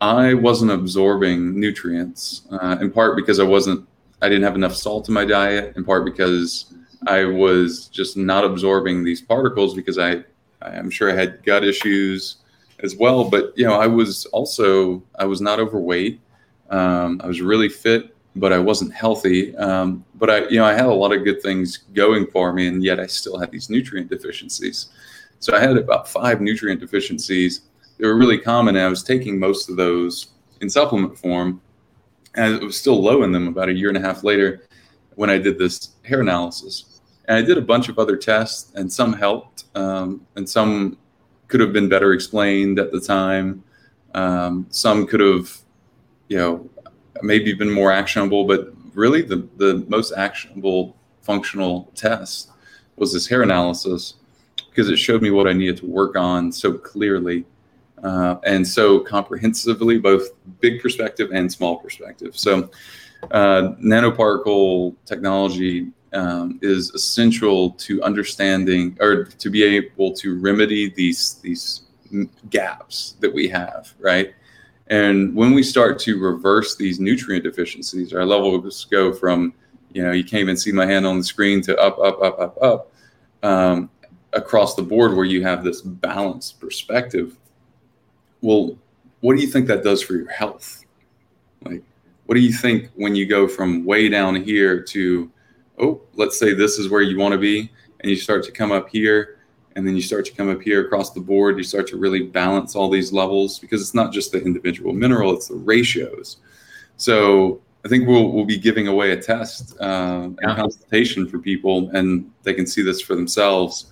I 0.00 0.34
wasn't 0.34 0.70
absorbing 0.70 1.58
nutrients, 1.58 2.42
uh, 2.50 2.76
in 2.80 2.90
part 2.90 3.16
because 3.16 3.40
I 3.40 3.44
wasn't, 3.44 3.86
I 4.20 4.28
didn't 4.28 4.44
have 4.44 4.56
enough 4.56 4.74
salt 4.74 5.08
in 5.08 5.14
my 5.14 5.24
diet, 5.24 5.74
in 5.76 5.84
part 5.84 6.04
because 6.04 6.74
I 7.06 7.24
was 7.24 7.88
just 7.88 8.18
not 8.18 8.44
absorbing 8.44 9.04
these 9.04 9.22
particles 9.22 9.74
because 9.74 9.98
I, 9.98 10.22
I'm 10.60 10.90
sure 10.90 11.10
I 11.10 11.14
had 11.14 11.42
gut 11.44 11.64
issues 11.64 12.36
as 12.82 12.96
well. 12.96 13.28
But, 13.28 13.52
you 13.56 13.66
know, 13.66 13.74
I 13.74 13.86
was 13.86 14.26
also, 14.26 15.02
I 15.18 15.24
was 15.24 15.40
not 15.40 15.60
overweight. 15.60 16.20
Um, 16.70 17.20
I 17.22 17.26
was 17.26 17.40
really 17.40 17.68
fit, 17.68 18.16
but 18.36 18.52
I 18.52 18.58
wasn't 18.58 18.92
healthy. 18.92 19.56
Um, 19.56 20.04
but 20.14 20.30
I, 20.30 20.48
you 20.48 20.58
know, 20.58 20.64
I 20.64 20.72
had 20.72 20.86
a 20.86 20.94
lot 20.94 21.12
of 21.12 21.24
good 21.24 21.42
things 21.42 21.78
going 21.94 22.26
for 22.26 22.52
me, 22.52 22.68
and 22.68 22.82
yet 22.82 23.00
I 23.00 23.06
still 23.06 23.38
had 23.38 23.50
these 23.50 23.70
nutrient 23.70 24.08
deficiencies. 24.08 24.90
So 25.40 25.54
I 25.54 25.60
had 25.60 25.76
about 25.76 26.08
five 26.08 26.40
nutrient 26.40 26.80
deficiencies 26.80 27.62
they 28.00 28.06
were 28.06 28.16
really 28.16 28.38
common. 28.38 28.76
And 28.76 28.84
I 28.84 28.88
was 28.88 29.02
taking 29.02 29.38
most 29.38 29.68
of 29.68 29.76
those 29.76 30.28
in 30.60 30.70
supplement 30.70 31.18
form, 31.18 31.60
and 32.34 32.54
it 32.54 32.64
was 32.64 32.76
still 32.76 33.00
low 33.00 33.22
in 33.22 33.32
them 33.32 33.46
about 33.46 33.68
a 33.68 33.72
year 33.72 33.88
and 33.88 33.96
a 33.96 34.00
half 34.00 34.24
later 34.24 34.66
when 35.16 35.28
I 35.30 35.38
did 35.38 35.58
this 35.58 35.90
hair 36.02 36.20
analysis. 36.20 37.00
And 37.26 37.36
I 37.36 37.42
did 37.42 37.58
a 37.58 37.62
bunch 37.62 37.88
of 37.88 37.98
other 37.98 38.16
tests, 38.16 38.72
and 38.74 38.90
some 38.90 39.12
helped, 39.12 39.64
um, 39.74 40.26
and 40.36 40.48
some 40.48 40.96
could 41.50 41.60
have 41.60 41.72
been 41.72 41.88
better 41.88 42.12
explained 42.12 42.78
at 42.78 42.92
the 42.92 43.00
time. 43.00 43.62
Um, 44.14 44.66
some 44.70 45.06
could 45.06 45.20
have, 45.20 45.56
you 46.28 46.38
know, 46.38 46.70
maybe 47.22 47.52
been 47.52 47.70
more 47.70 47.92
actionable, 47.92 48.44
but 48.44 48.72
really 48.94 49.22
the, 49.22 49.46
the 49.56 49.84
most 49.88 50.12
actionable 50.12 50.96
functional 51.22 51.90
test 51.94 52.50
was 52.96 53.12
this 53.12 53.26
hair 53.26 53.42
analysis 53.42 54.14
because 54.70 54.88
it 54.88 54.96
showed 54.96 55.22
me 55.22 55.30
what 55.30 55.46
I 55.46 55.52
needed 55.52 55.78
to 55.78 55.86
work 55.86 56.16
on 56.16 56.52
so 56.52 56.72
clearly 56.72 57.44
uh, 58.02 58.36
and 58.44 58.66
so 58.66 59.00
comprehensively, 59.00 59.98
both 59.98 60.30
big 60.60 60.80
perspective 60.80 61.30
and 61.32 61.52
small 61.52 61.78
perspective. 61.78 62.38
So, 62.38 62.70
uh, 63.30 63.74
nanoparticle 63.82 64.94
technology 65.04 65.88
um, 66.12 66.58
is 66.62 66.90
essential 66.90 67.70
to 67.72 68.02
understanding 68.02 68.96
or 69.00 69.24
to 69.24 69.50
be 69.50 69.62
able 69.62 70.12
to 70.14 70.38
remedy 70.38 70.90
these 70.90 71.34
these 71.42 71.82
gaps 72.50 73.14
that 73.20 73.32
we 73.32 73.48
have, 73.48 73.94
right? 74.00 74.34
And 74.88 75.34
when 75.36 75.52
we 75.54 75.62
start 75.62 76.00
to 76.00 76.18
reverse 76.18 76.74
these 76.74 76.98
nutrient 76.98 77.44
deficiencies, 77.44 78.12
our 78.12 78.24
levels 78.24 78.84
go 78.90 79.12
from, 79.12 79.54
you 79.92 80.02
know, 80.02 80.10
you 80.10 80.24
can't 80.24 80.40
even 80.40 80.56
see 80.56 80.72
my 80.72 80.84
hand 80.84 81.06
on 81.06 81.18
the 81.18 81.22
screen 81.22 81.62
to 81.62 81.78
up, 81.78 81.96
up, 82.00 82.20
up, 82.20 82.40
up, 82.40 82.58
up, 82.60 82.92
um, 83.44 83.90
across 84.32 84.74
the 84.74 84.82
board, 84.82 85.14
where 85.14 85.24
you 85.24 85.44
have 85.44 85.62
this 85.62 85.80
balanced 85.80 86.58
perspective 86.58 87.36
well, 88.40 88.76
what 89.20 89.36
do 89.36 89.42
you 89.42 89.48
think 89.48 89.66
that 89.68 89.84
does 89.84 90.02
for 90.02 90.14
your 90.14 90.30
health? 90.30 90.84
Like, 91.64 91.82
what 92.26 92.34
do 92.34 92.40
you 92.40 92.52
think 92.52 92.90
when 92.94 93.14
you 93.14 93.26
go 93.26 93.46
from 93.46 93.84
way 93.84 94.08
down 94.08 94.34
here 94.36 94.80
to, 94.82 95.30
oh, 95.80 96.00
let's 96.14 96.38
say 96.38 96.54
this 96.54 96.78
is 96.78 96.88
where 96.88 97.02
you 97.02 97.18
want 97.18 97.32
to 97.32 97.38
be, 97.38 97.70
and 98.00 98.10
you 98.10 98.16
start 98.16 98.44
to 98.44 98.52
come 98.52 98.72
up 98.72 98.88
here? 98.88 99.36
and 99.76 99.86
then 99.86 99.94
you 99.94 100.02
start 100.02 100.24
to 100.26 100.32
come 100.32 100.50
up 100.50 100.60
here 100.60 100.84
across 100.84 101.10
the 101.10 101.20
board. 101.20 101.56
You 101.56 101.62
start 101.62 101.86
to 101.88 101.96
really 101.96 102.22
balance 102.22 102.74
all 102.74 102.90
these 102.90 103.12
levels 103.12 103.58
because 103.58 103.80
it's 103.80 103.94
not 103.94 104.12
just 104.12 104.32
the 104.32 104.42
individual 104.42 104.92
mineral; 104.92 105.32
it's 105.32 105.48
the 105.48 105.54
ratios. 105.54 106.38
So 106.96 107.60
I 107.84 107.88
think 107.88 108.08
we'll 108.08 108.32
we'll 108.32 108.44
be 108.44 108.58
giving 108.58 108.88
away 108.88 109.12
a 109.12 109.20
test 109.20 109.76
uh, 109.80 110.24
and 110.24 110.38
yeah. 110.42 110.56
consultation 110.56 111.28
for 111.28 111.38
people, 111.38 111.90
and 111.94 112.30
they 112.42 112.54
can 112.54 112.66
see 112.66 112.82
this 112.82 113.00
for 113.00 113.14
themselves. 113.14 113.86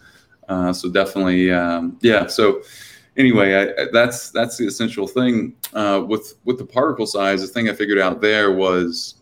Uh, 0.49 0.73
so 0.73 0.91
definitely, 0.91 1.53
um, 1.53 1.97
yeah. 2.01 2.27
So 2.27 2.63
anyway, 3.17 3.55
I, 3.55 3.87
that's 3.93 4.31
that's 4.31 4.57
the 4.57 4.67
essential 4.67 5.07
thing 5.07 5.55
uh, 5.75 6.05
with 6.07 6.35
with 6.45 6.59
the 6.59 6.67
particle 6.67 7.07
size. 7.07 7.41
The 7.41 7.49
thing 7.49 7.69
I 7.69 7.73
figured 7.73 7.99
out 7.99 8.21
there 8.21 8.53
was 8.53 9.15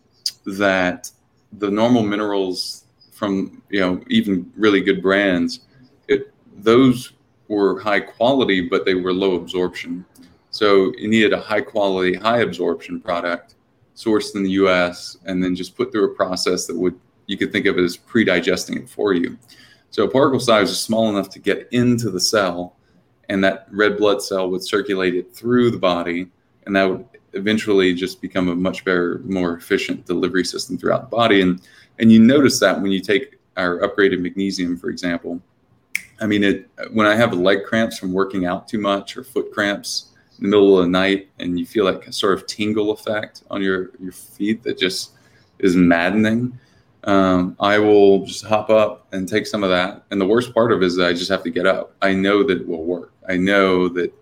that 0.45 1.11
the 1.53 1.69
normal 1.69 2.03
minerals 2.03 2.85
from 3.11 3.61
you 3.69 3.79
know 3.79 4.01
even 4.07 4.51
really 4.55 4.81
good 4.81 5.01
brands, 5.01 5.61
it 6.07 6.33
those 6.57 7.13
were 7.47 7.79
high 7.79 7.99
quality, 7.99 8.61
but 8.61 8.85
they 8.85 8.95
were 8.95 9.13
low 9.13 9.35
absorption. 9.35 10.05
So 10.49 10.91
you 10.97 11.07
needed 11.07 11.33
a 11.33 11.39
high 11.39 11.61
quality, 11.61 12.13
high 12.13 12.41
absorption 12.41 12.99
product 12.99 13.55
sourced 13.95 14.35
in 14.35 14.43
the 14.43 14.51
U.S. 14.51 15.17
and 15.25 15.43
then 15.43 15.55
just 15.55 15.75
put 15.75 15.91
through 15.91 16.11
a 16.11 16.15
process 16.15 16.67
that 16.67 16.77
would 16.77 16.99
you 17.25 17.37
could 17.37 17.51
think 17.51 17.65
of 17.65 17.77
it 17.77 17.83
as 17.83 17.97
pre-digesting 17.97 18.77
it 18.77 18.89
for 18.89 19.13
you. 19.13 19.37
So 19.89 20.07
particle 20.07 20.39
size 20.39 20.69
is 20.69 20.79
small 20.79 21.09
enough 21.09 21.29
to 21.31 21.39
get 21.39 21.67
into 21.71 22.09
the 22.09 22.19
cell, 22.19 22.75
and 23.29 23.43
that 23.43 23.67
red 23.71 23.97
blood 23.97 24.21
cell 24.21 24.49
would 24.49 24.63
circulate 24.63 25.15
it 25.15 25.33
through 25.33 25.71
the 25.71 25.77
body, 25.77 26.27
and 26.65 26.75
that 26.75 26.85
would 26.85 27.05
eventually 27.37 27.93
just 27.93 28.21
become 28.21 28.49
a 28.49 28.55
much 28.55 28.83
better, 28.83 29.21
more 29.25 29.55
efficient 29.55 30.05
delivery 30.05 30.43
system 30.43 30.77
throughout 30.77 31.09
the 31.09 31.15
body. 31.15 31.41
And 31.41 31.61
and 31.99 32.11
you 32.11 32.19
notice 32.19 32.59
that 32.59 32.81
when 32.81 32.91
you 32.91 32.99
take 32.99 33.37
our 33.57 33.79
upgraded 33.79 34.21
magnesium, 34.21 34.77
for 34.77 34.89
example. 34.89 35.41
I 36.19 36.25
mean, 36.25 36.43
it 36.43 36.69
when 36.91 37.05
I 37.05 37.15
have 37.15 37.33
leg 37.33 37.63
cramps 37.65 37.97
from 37.97 38.13
working 38.13 38.45
out 38.45 38.67
too 38.67 38.79
much 38.79 39.17
or 39.17 39.23
foot 39.23 39.51
cramps 39.51 40.13
in 40.37 40.43
the 40.43 40.49
middle 40.49 40.77
of 40.77 40.85
the 40.85 40.89
night, 40.89 41.29
and 41.39 41.59
you 41.59 41.65
feel 41.65 41.85
like 41.85 42.07
a 42.07 42.13
sort 42.13 42.33
of 42.33 42.47
tingle 42.47 42.91
effect 42.91 43.43
on 43.49 43.61
your 43.61 43.91
your 43.99 44.11
feet 44.11 44.63
that 44.63 44.77
just 44.77 45.11
is 45.59 45.75
maddening. 45.75 46.57
Um, 47.03 47.55
I 47.59 47.79
will 47.79 48.25
just 48.25 48.45
hop 48.45 48.69
up 48.69 49.07
and 49.13 49.27
take 49.27 49.47
some 49.47 49.63
of 49.63 49.69
that. 49.69 50.03
And 50.11 50.19
the 50.19 50.25
worst 50.25 50.53
part 50.53 50.71
of 50.71 50.81
it 50.81 50.85
is 50.85 50.99
I 50.99 51.13
just 51.13 51.29
have 51.29 51.43
to 51.43 51.49
get 51.49 51.65
up. 51.65 51.93
I 52.01 52.13
know 52.13 52.43
that 52.43 52.61
it 52.61 52.67
will 52.67 52.83
work. 52.83 53.13
I 53.29 53.37
know 53.37 53.87
that 53.89 54.13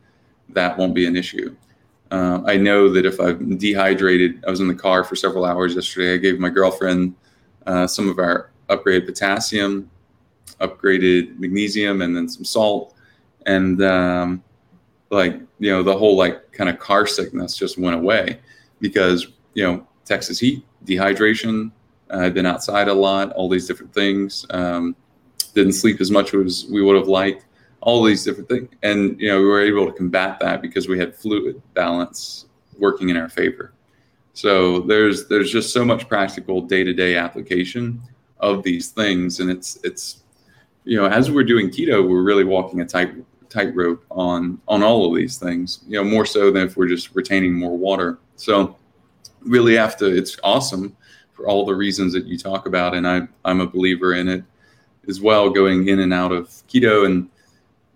that 0.49 0.77
won't 0.77 0.93
be 0.93 1.07
an 1.07 1.15
issue. 1.15 1.55
Uh, 2.15 2.41
I 2.45 2.55
know 2.55 2.87
that 2.93 3.05
if 3.05 3.19
I'm 3.19 3.57
dehydrated, 3.57 4.41
I 4.47 4.49
was 4.49 4.61
in 4.61 4.69
the 4.69 4.73
car 4.73 5.03
for 5.03 5.17
several 5.17 5.43
hours 5.43 5.75
yesterday. 5.75 6.13
I 6.13 6.17
gave 6.17 6.39
my 6.39 6.49
girlfriend 6.49 7.13
uh, 7.67 7.87
some 7.87 8.07
of 8.07 8.19
our 8.19 8.51
upgraded 8.69 9.05
potassium, 9.05 9.91
upgraded 10.61 11.37
magnesium, 11.37 12.01
and 12.01 12.15
then 12.15 12.29
some 12.29 12.45
salt. 12.45 12.95
And 13.45 13.83
um, 13.83 14.41
like, 15.09 15.41
you 15.59 15.69
know, 15.69 15.83
the 15.83 15.97
whole 15.97 16.15
like 16.15 16.53
kind 16.53 16.69
of 16.69 16.79
car 16.79 17.05
sickness 17.05 17.57
just 17.57 17.77
went 17.77 17.97
away 17.97 18.39
because, 18.79 19.27
you 19.53 19.65
know, 19.65 19.85
Texas 20.05 20.39
heat, 20.39 20.63
dehydration, 20.85 21.69
uh, 22.11 22.19
I've 22.19 22.33
been 22.33 22.45
outside 22.45 22.87
a 22.87 22.93
lot, 22.93 23.33
all 23.33 23.49
these 23.49 23.67
different 23.67 23.93
things. 23.93 24.45
Um, 24.51 24.95
didn't 25.53 25.73
sleep 25.73 25.99
as 25.99 26.11
much 26.11 26.33
as 26.33 26.65
we 26.71 26.81
would 26.81 26.95
have 26.95 27.09
liked, 27.09 27.45
all 27.85 28.03
these 28.03 28.23
different 28.23 28.49
things. 28.49 28.67
And, 28.81 29.17
you 29.21 29.29
know, 29.29 29.39
we 29.39 29.45
were 29.45 29.61
able 29.61 29.85
to 29.85 29.91
combat 29.91 30.39
that 30.39 30.59
because 30.59 30.87
we 30.87 30.97
had 30.97 31.15
fluid 31.15 31.61
balance 31.75 32.47
working 32.79 33.09
in 33.09 33.15
our 33.15 33.29
favor. 33.29 33.73
So 34.33 34.81
there's 34.81 35.27
there's 35.27 35.51
just 35.51 35.71
so 35.71 35.85
much 35.85 36.09
practical 36.09 36.61
day-to-day 36.61 37.15
application 37.15 38.01
of 38.39 38.63
these 38.63 38.89
things. 38.89 39.39
And 39.39 39.51
it's 39.51 39.77
it's 39.83 40.23
you 40.83 40.97
know, 40.97 41.05
as 41.05 41.29
we're 41.29 41.43
doing 41.43 41.69
keto, 41.69 42.05
we're 42.07 42.23
really 42.23 42.43
walking 42.43 42.81
a 42.81 42.85
tight 42.85 43.13
tightrope 43.49 44.03
on 44.09 44.59
on 44.67 44.81
all 44.81 45.07
of 45.07 45.15
these 45.15 45.37
things, 45.37 45.81
you 45.87 45.97
know, 45.97 46.03
more 46.03 46.25
so 46.25 46.51
than 46.51 46.63
if 46.67 46.75
we're 46.75 46.87
just 46.87 47.15
retaining 47.15 47.53
more 47.53 47.77
water. 47.77 48.17
So 48.35 48.75
really 49.41 49.77
after 49.77 50.07
it's 50.07 50.37
awesome 50.43 50.97
for 51.33 51.47
all 51.47 51.65
the 51.65 51.75
reasons 51.75 52.13
that 52.13 52.25
you 52.25 52.37
talk 52.37 52.65
about. 52.65 52.95
And 52.95 53.07
I, 53.07 53.27
I'm 53.45 53.61
a 53.61 53.67
believer 53.67 54.15
in 54.15 54.27
it 54.27 54.43
as 55.07 55.21
well, 55.21 55.51
going 55.51 55.87
in 55.87 55.99
and 55.99 56.13
out 56.13 56.31
of 56.31 56.47
keto 56.67 57.05
and, 57.05 57.29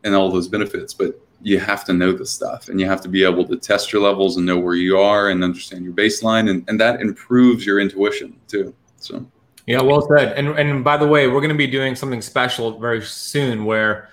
and 0.03 0.15
all 0.15 0.31
those 0.31 0.47
benefits. 0.47 0.93
But 0.93 1.19
you 1.41 1.59
have 1.59 1.85
to 1.85 1.93
know 1.93 2.11
the 2.11 2.25
stuff 2.25 2.67
and 2.67 2.79
you 2.79 2.85
have 2.85 3.01
to 3.01 3.07
be 3.07 3.23
able 3.23 3.45
to 3.47 3.55
test 3.55 3.93
your 3.93 4.01
levels 4.01 4.37
and 4.37 4.45
know 4.45 4.59
where 4.59 4.75
you 4.75 4.97
are 4.97 5.29
and 5.29 5.43
understand 5.43 5.83
your 5.83 5.93
baseline. 5.93 6.49
And, 6.49 6.67
and 6.67 6.79
that 6.79 7.01
improves 7.01 7.65
your 7.65 7.79
intuition 7.79 8.37
too. 8.47 8.75
So, 8.97 9.25
yeah, 9.65 9.81
well 9.81 10.07
said. 10.07 10.33
And, 10.33 10.49
and 10.59 10.83
by 10.83 10.97
the 10.97 11.07
way, 11.07 11.27
we're 11.27 11.39
going 11.39 11.49
to 11.49 11.55
be 11.55 11.67
doing 11.67 11.95
something 11.95 12.21
special 12.21 12.77
very 12.77 13.01
soon 13.01 13.63
where 13.65 14.09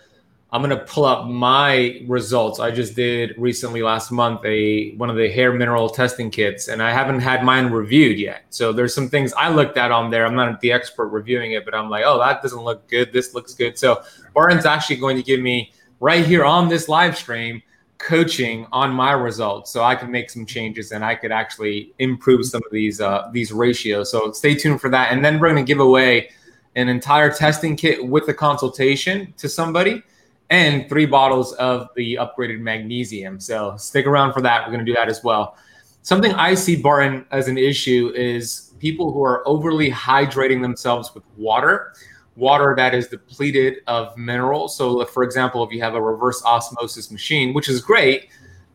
I'm 0.53 0.62
gonna 0.62 0.79
pull 0.79 1.05
up 1.05 1.27
my 1.27 2.03
results. 2.07 2.61
I 2.61 2.70
just 2.70 2.94
did 2.94 3.35
recently 3.37 3.83
last 3.83 4.12
month 4.12 4.44
a 4.44 4.94
one 4.94 5.11
of 5.11 5.16
the 5.16 5.29
hair 5.29 5.53
mineral 5.53 5.88
testing 5.88 6.31
kits, 6.31 6.68
and 6.68 6.83
I 6.83 6.92
haven't 6.92 7.20
had 7.20 7.44
mine 7.44 7.66
reviewed 7.66 8.18
yet. 8.18 8.44
So 8.51 8.72
there's 8.72 8.94
some 8.94 9.09
things 9.09 9.35
I 9.35 9.51
looked 9.51 9.77
at 9.77 9.90
on 9.90 10.11
there. 10.11 10.25
I'm 10.25 10.37
not 10.37 10.61
the 10.61 10.70
expert 10.70 11.09
reviewing 11.09 11.53
it, 11.53 11.64
but 11.64 11.75
I'm 11.75 11.90
like, 11.90 12.05
oh, 12.07 12.18
that 12.20 12.42
doesn't 12.42 12.62
look 12.62 12.88
good. 12.88 13.12
This 13.12 13.35
looks 13.35 13.55
good. 13.55 13.77
So 13.77 14.03
Barton's 14.35 14.64
actually 14.64 14.96
going 14.96 15.16
to 15.16 15.22
give 15.22 15.40
me 15.40 15.72
right 16.01 16.25
here 16.25 16.45
on 16.45 16.69
this 16.69 16.89
live 16.89 17.17
stream 17.17 17.63
coaching 17.99 18.67
on 18.73 18.93
my 18.93 19.13
results, 19.13 19.71
so 19.71 19.83
I 19.83 19.95
can 19.95 20.11
make 20.11 20.29
some 20.31 20.45
changes 20.45 20.93
and 20.93 21.05
I 21.05 21.15
could 21.15 21.33
actually 21.33 21.95
improve 21.99 22.45
some 22.45 22.63
of 22.65 22.73
these 22.73 23.01
uh, 23.01 23.31
these 23.33 23.53
ratios. 23.53 24.11
So 24.11 24.33
stay 24.33 24.55
tuned 24.55 24.81
for 24.81 24.91
that. 24.91 25.13
And 25.13 25.25
then 25.25 25.41
we're 25.41 25.49
going 25.49 25.65
to 25.65 25.69
give 25.69 25.81
away 25.81 26.31
an 26.75 26.89
entire 26.89 27.33
testing 27.33 27.75
kit 27.75 28.07
with 28.07 28.29
a 28.29 28.35
consultation 28.35 29.33
to 29.39 29.49
somebody 29.49 30.03
and 30.51 30.89
three 30.89 31.07
bottles 31.07 31.55
of 31.55 31.89
the 31.97 32.15
upgraded 32.17 32.61
magnesium. 32.61 33.41
So 33.41 33.77
stick 33.79 34.07
around 34.07 34.33
for 34.33 34.43
that. 34.43 34.67
We're 34.67 34.73
going 34.73 34.85
to 34.85 34.91
do 34.91 34.95
that 34.95 35.09
as 35.09 35.25
well. 35.25 35.57
Something 36.03 36.33
I 36.35 36.55
see, 36.55 36.77
Barton, 36.77 37.25
as 37.33 37.49
an 37.49 37.59
issue 37.59 38.13
is 38.15 38.75
people 38.79 39.13
who 39.13 39.25
are 39.25 39.47
overly 39.49 39.91
hydrating 39.91 40.63
themselves 40.63 41.13
with 41.15 41.25
water, 41.37 41.95
water 42.37 42.75
that 42.77 42.94
is 42.94 43.09
depleted 43.09 43.79
of 43.87 44.16
minerals. 44.16 44.77
So, 44.77 45.05
for 45.07 45.22
example, 45.22 45.64
if 45.64 45.72
you 45.72 45.81
have 45.83 45.94
a 45.94 46.01
reverse 46.01 46.42
osmosis 46.44 47.11
machine, 47.11 47.55
which 47.55 47.68
is 47.68 47.81
great, 47.81 48.29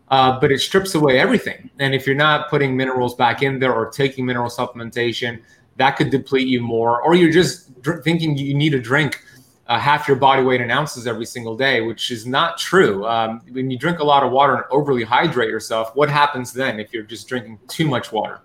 uh, 0.10 0.39
but 0.39 0.52
it 0.52 0.60
strips 0.60 0.95
away 0.95 1.19
everything. 1.19 1.69
And 1.80 1.95
if 1.95 2.06
you're 2.06 2.15
not 2.15 2.50
putting 2.50 2.76
minerals 2.76 3.15
back 3.15 3.43
in 3.43 3.60
there 3.60 3.74
or 3.74 3.89
taking 3.89 4.26
mineral 4.26 4.50
supplementation, 4.50 5.41
that 5.78 5.91
could 5.91 6.10
deplete 6.10 6.47
you 6.47 6.62
more. 6.62 7.02
Or 7.02 7.15
you're 7.15 7.32
just 7.32 7.82
dr- 7.82 8.04
thinking 8.04 8.38
you 8.38 8.54
need 8.54 8.74
a 8.74 8.80
drink 8.80 9.24
uh, 9.67 9.80
half 9.80 10.06
your 10.06 10.17
body 10.17 10.43
weight 10.43 10.60
in 10.60 10.69
ounces 10.69 11.08
every 11.08 11.26
single 11.26 11.56
day, 11.56 11.80
which 11.80 12.12
is 12.12 12.26
not 12.26 12.58
true. 12.58 13.06
Um, 13.06 13.41
when 13.52 13.71
you 13.71 13.78
drink 13.78 14.00
a 14.00 14.04
lot 14.04 14.21
of 14.21 14.32
water 14.32 14.56
and 14.56 14.65
overly 14.69 15.04
hydrate 15.04 15.50
yourself, 15.50 15.95
what 15.95 16.10
happens 16.10 16.52
then 16.52 16.78
if 16.78 16.91
you're 16.91 17.04
just 17.04 17.28
drinking 17.30 17.58
too 17.69 17.88
much 17.88 18.12
water? 18.12 18.41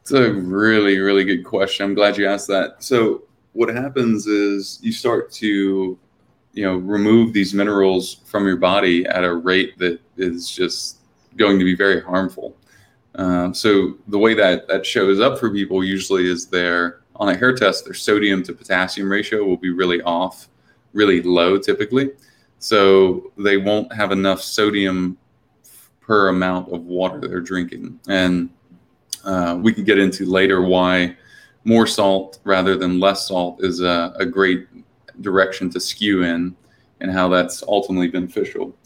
It's 0.00 0.12
a 0.12 0.32
really, 0.32 0.98
really 0.98 1.24
good 1.24 1.44
question. 1.44 1.84
I'm 1.84 1.94
glad 1.94 2.16
you 2.16 2.26
asked 2.26 2.48
that. 2.48 2.82
So, 2.82 3.24
what 3.54 3.68
happens 3.74 4.26
is 4.26 4.78
you 4.82 4.92
start 4.92 5.32
to, 5.32 5.98
you 6.52 6.64
know, 6.64 6.76
remove 6.76 7.32
these 7.32 7.54
minerals 7.54 8.20
from 8.26 8.46
your 8.46 8.56
body 8.56 9.06
at 9.06 9.24
a 9.24 9.34
rate 9.34 9.78
that 9.78 10.00
is 10.16 10.50
just 10.50 10.98
going 11.36 11.58
to 11.58 11.64
be 11.64 11.74
very 11.74 12.00
harmful. 12.00 12.56
Um, 13.16 13.54
so, 13.54 13.96
the 14.08 14.18
way 14.18 14.34
that 14.34 14.68
that 14.68 14.84
shows 14.84 15.20
up 15.20 15.38
for 15.38 15.50
people 15.50 15.82
usually 15.82 16.28
is 16.28 16.46
their 16.46 17.00
on 17.16 17.28
a 17.28 17.36
hair 17.36 17.54
test, 17.54 17.84
their 17.84 17.94
sodium 17.94 18.42
to 18.42 18.52
potassium 18.52 19.10
ratio 19.10 19.44
will 19.44 19.56
be 19.56 19.70
really 19.70 20.02
off 20.02 20.48
really 20.94 21.20
low 21.22 21.58
typically. 21.58 22.10
So 22.58 23.32
they 23.36 23.58
won't 23.58 23.92
have 23.92 24.10
enough 24.10 24.40
sodium 24.40 25.18
per 26.00 26.28
amount 26.28 26.72
of 26.72 26.84
water 26.84 27.20
they're 27.20 27.40
drinking. 27.40 28.00
And 28.08 28.48
uh, 29.24 29.58
we 29.60 29.72
can 29.72 29.84
get 29.84 29.98
into 29.98 30.24
later 30.24 30.62
why 30.62 31.16
more 31.64 31.86
salt 31.86 32.38
rather 32.44 32.76
than 32.76 33.00
less 33.00 33.28
salt 33.28 33.62
is 33.64 33.80
a, 33.80 34.14
a, 34.16 34.26
great 34.26 34.66
direction 35.22 35.70
to 35.70 35.80
skew 35.80 36.22
in 36.22 36.54
and 37.00 37.10
how 37.10 37.28
that's 37.28 37.62
ultimately 37.66 38.08
beneficial. 38.08 38.76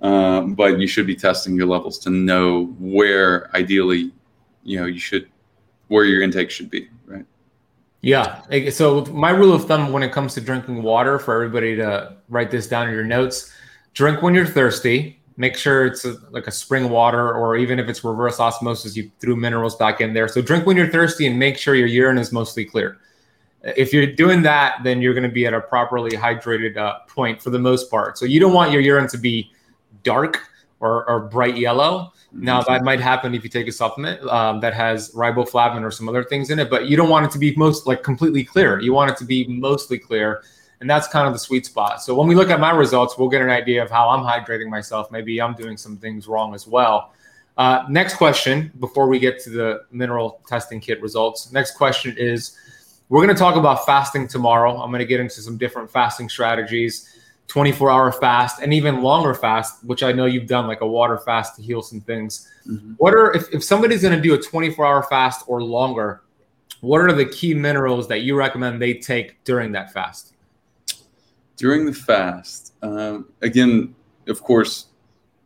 Uh, 0.00 0.42
but 0.42 0.78
you 0.78 0.86
should 0.86 1.06
be 1.06 1.16
testing 1.16 1.54
your 1.56 1.66
levels 1.66 1.98
to 1.98 2.10
know 2.10 2.66
where 2.78 3.54
ideally, 3.54 4.12
you 4.62 4.78
know, 4.78 4.86
you 4.86 4.98
should, 4.98 5.28
where 5.88 6.04
your 6.04 6.22
intake 6.22 6.50
should 6.50 6.70
be, 6.70 6.88
right? 7.04 7.26
Yeah. 8.00 8.40
So 8.70 9.04
my 9.06 9.30
rule 9.30 9.52
of 9.52 9.66
thumb 9.66 9.92
when 9.92 10.02
it 10.02 10.12
comes 10.12 10.34
to 10.34 10.40
drinking 10.40 10.82
water 10.82 11.18
for 11.18 11.34
everybody 11.34 11.76
to 11.76 12.16
write 12.28 12.50
this 12.50 12.66
down 12.66 12.88
in 12.88 12.94
your 12.94 13.04
notes, 13.04 13.52
drink 13.92 14.22
when 14.22 14.34
you're 14.34 14.46
thirsty. 14.46 15.19
Make 15.40 15.56
sure 15.56 15.86
it's 15.86 16.04
a, 16.04 16.18
like 16.36 16.46
a 16.46 16.50
spring 16.50 16.90
water, 16.90 17.24
or 17.32 17.56
even 17.56 17.78
if 17.78 17.88
it's 17.88 18.04
reverse 18.04 18.38
osmosis, 18.38 18.94
you 18.94 19.10
threw 19.20 19.36
minerals 19.36 19.74
back 19.74 20.02
in 20.02 20.12
there. 20.12 20.28
So 20.28 20.42
drink 20.42 20.66
when 20.66 20.76
you're 20.76 20.92
thirsty 20.92 21.26
and 21.26 21.38
make 21.38 21.56
sure 21.56 21.74
your 21.74 21.88
urine 21.88 22.18
is 22.18 22.30
mostly 22.30 22.64
clear. 22.66 22.98
If 23.62 23.90
you're 23.94 24.12
doing 24.24 24.42
that, 24.42 24.80
then 24.84 25.00
you're 25.00 25.14
going 25.14 25.30
to 25.32 25.34
be 25.40 25.46
at 25.46 25.54
a 25.54 25.60
properly 25.60 26.10
hydrated 26.10 26.76
uh, 26.76 26.98
point 27.08 27.42
for 27.42 27.48
the 27.48 27.58
most 27.58 27.90
part. 27.90 28.18
So 28.18 28.26
you 28.26 28.38
don't 28.38 28.52
want 28.52 28.70
your 28.70 28.82
urine 28.82 29.08
to 29.08 29.18
be 29.18 29.50
dark 30.02 30.42
or, 30.80 31.08
or 31.08 31.20
bright 31.20 31.56
yellow. 31.56 32.12
Now 32.32 32.60
that 32.62 32.84
might 32.84 33.00
happen 33.00 33.34
if 33.34 33.42
you 33.42 33.50
take 33.50 33.66
a 33.66 33.72
supplement 33.72 34.22
um, 34.28 34.60
that 34.60 34.74
has 34.74 35.10
riboflavin 35.12 35.82
or 35.82 35.90
some 35.90 36.06
other 36.06 36.22
things 36.22 36.50
in 36.50 36.58
it, 36.58 36.68
but 36.68 36.86
you 36.88 36.96
don't 36.98 37.08
want 37.08 37.24
it 37.26 37.32
to 37.32 37.38
be 37.38 37.54
most 37.56 37.86
like 37.86 38.02
completely 38.02 38.44
clear. 38.44 38.78
You 38.78 38.92
want 38.92 39.10
it 39.10 39.16
to 39.18 39.24
be 39.24 39.46
mostly 39.46 39.98
clear, 39.98 40.42
And 40.80 40.88
that's 40.88 41.06
kind 41.08 41.26
of 41.26 41.32
the 41.32 41.38
sweet 41.38 41.66
spot. 41.66 42.02
So 42.02 42.14
when 42.14 42.26
we 42.26 42.34
look 42.34 42.48
at 42.48 42.58
my 42.58 42.70
results, 42.70 43.18
we'll 43.18 43.28
get 43.28 43.42
an 43.42 43.50
idea 43.50 43.82
of 43.82 43.90
how 43.90 44.08
I'm 44.08 44.24
hydrating 44.24 44.68
myself. 44.68 45.10
Maybe 45.10 45.40
I'm 45.40 45.54
doing 45.54 45.76
some 45.76 45.98
things 45.98 46.26
wrong 46.26 46.54
as 46.54 46.66
well. 46.66 47.12
Uh, 47.58 47.84
next 47.90 48.14
question 48.14 48.72
before 48.80 49.06
we 49.06 49.18
get 49.18 49.38
to 49.40 49.50
the 49.50 49.84
mineral 49.90 50.40
testing 50.48 50.80
kit 50.80 51.02
results. 51.02 51.52
Next 51.52 51.72
question 51.72 52.16
is 52.16 52.56
we're 53.10 53.22
going 53.22 53.34
to 53.34 53.38
talk 53.38 53.56
about 53.56 53.84
fasting 53.84 54.26
tomorrow. 54.26 54.80
I'm 54.80 54.90
going 54.90 55.00
to 55.00 55.04
get 55.04 55.20
into 55.20 55.42
some 55.42 55.58
different 55.58 55.90
fasting 55.90 56.30
strategies, 56.30 57.14
24 57.48 57.90
hour 57.90 58.12
fast, 58.12 58.62
and 58.62 58.72
even 58.72 59.02
longer 59.02 59.34
fast, 59.34 59.84
which 59.84 60.02
I 60.02 60.12
know 60.12 60.24
you've 60.24 60.46
done, 60.46 60.66
like 60.66 60.80
a 60.80 60.86
water 60.86 61.18
fast 61.18 61.56
to 61.56 61.62
heal 61.62 61.82
some 61.82 62.00
things. 62.00 62.48
Mm-hmm. 62.66 62.92
What 62.98 63.12
are, 63.12 63.36
if, 63.36 63.52
if 63.52 63.64
somebody's 63.64 64.00
going 64.00 64.16
to 64.16 64.22
do 64.22 64.32
a 64.32 64.38
24 64.38 64.86
hour 64.86 65.02
fast 65.02 65.44
or 65.46 65.62
longer, 65.62 66.22
what 66.80 67.00
are 67.00 67.12
the 67.12 67.26
key 67.26 67.52
minerals 67.52 68.08
that 68.08 68.20
you 68.22 68.36
recommend 68.36 68.80
they 68.80 68.94
take 68.94 69.42
during 69.44 69.72
that 69.72 69.92
fast? 69.92 70.29
During 71.60 71.84
the 71.84 71.92
fast, 71.92 72.72
um, 72.80 73.26
again, 73.42 73.94
of 74.28 74.42
course, 74.42 74.86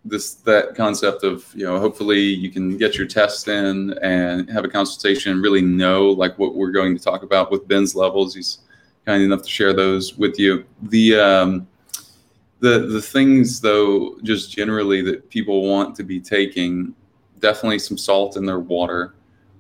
this 0.05 0.35
that 0.35 0.77
concept 0.77 1.24
of 1.24 1.53
you 1.57 1.64
know 1.64 1.81
hopefully 1.81 2.20
you 2.20 2.53
can 2.53 2.79
get 2.79 2.96
your 2.96 3.09
test 3.09 3.48
in 3.48 3.98
and 3.98 4.48
have 4.48 4.64
a 4.64 4.68
consultation 4.68 5.33
and 5.33 5.42
really 5.42 5.61
know 5.61 6.11
like 6.11 6.38
what 6.38 6.55
we're 6.55 6.70
going 6.70 6.96
to 6.96 7.03
talk 7.03 7.24
about 7.24 7.50
with 7.50 7.66
Ben's 7.66 7.96
levels. 7.96 8.33
He's 8.33 8.59
kind 9.05 9.24
enough 9.24 9.42
to 9.42 9.48
share 9.50 9.72
those 9.72 10.16
with 10.16 10.38
you. 10.38 10.64
The 10.83 11.16
um, 11.16 11.66
the 12.61 12.87
the 12.87 13.03
things 13.03 13.61
though, 13.61 14.16
just 14.22 14.53
generally 14.53 15.03
that 15.03 15.29
people 15.31 15.68
want 15.68 15.96
to 15.96 16.05
be 16.05 16.20
taking, 16.20 16.94
definitely 17.40 17.81
some 17.81 17.98
salt 17.98 18.37
in 18.37 18.46
their 18.46 18.61
water. 18.61 19.16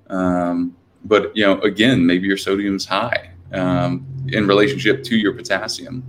Um, 0.08 0.76
but 1.04 1.36
you 1.36 1.44
know, 1.44 1.58
again, 1.62 2.06
maybe 2.06 2.28
your 2.28 2.36
sodium's 2.36 2.86
high 2.86 3.30
um, 3.52 4.06
in 4.28 4.46
relationship 4.46 5.02
to 5.02 5.16
your 5.16 5.32
potassium. 5.32 6.04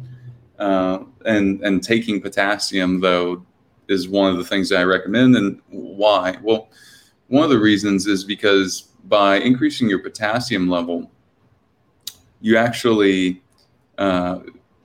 Uh, 0.59 0.99
and 1.25 1.61
and 1.61 1.83
taking 1.83 2.21
potassium 2.21 3.01
though 3.01 3.45
is 3.87 4.07
one 4.07 4.31
of 4.31 4.37
the 4.37 4.43
things 4.43 4.69
that 4.69 4.79
I 4.79 4.83
recommend. 4.83 5.35
And 5.35 5.61
why? 5.69 6.37
Well, 6.41 6.69
one 7.27 7.43
of 7.43 7.49
the 7.49 7.59
reasons 7.59 8.07
is 8.07 8.23
because 8.23 8.89
by 9.05 9.37
increasing 9.37 9.89
your 9.89 9.99
potassium 9.99 10.69
level, 10.69 11.11
you 12.41 12.57
actually 12.57 13.41
uh, 13.97 14.39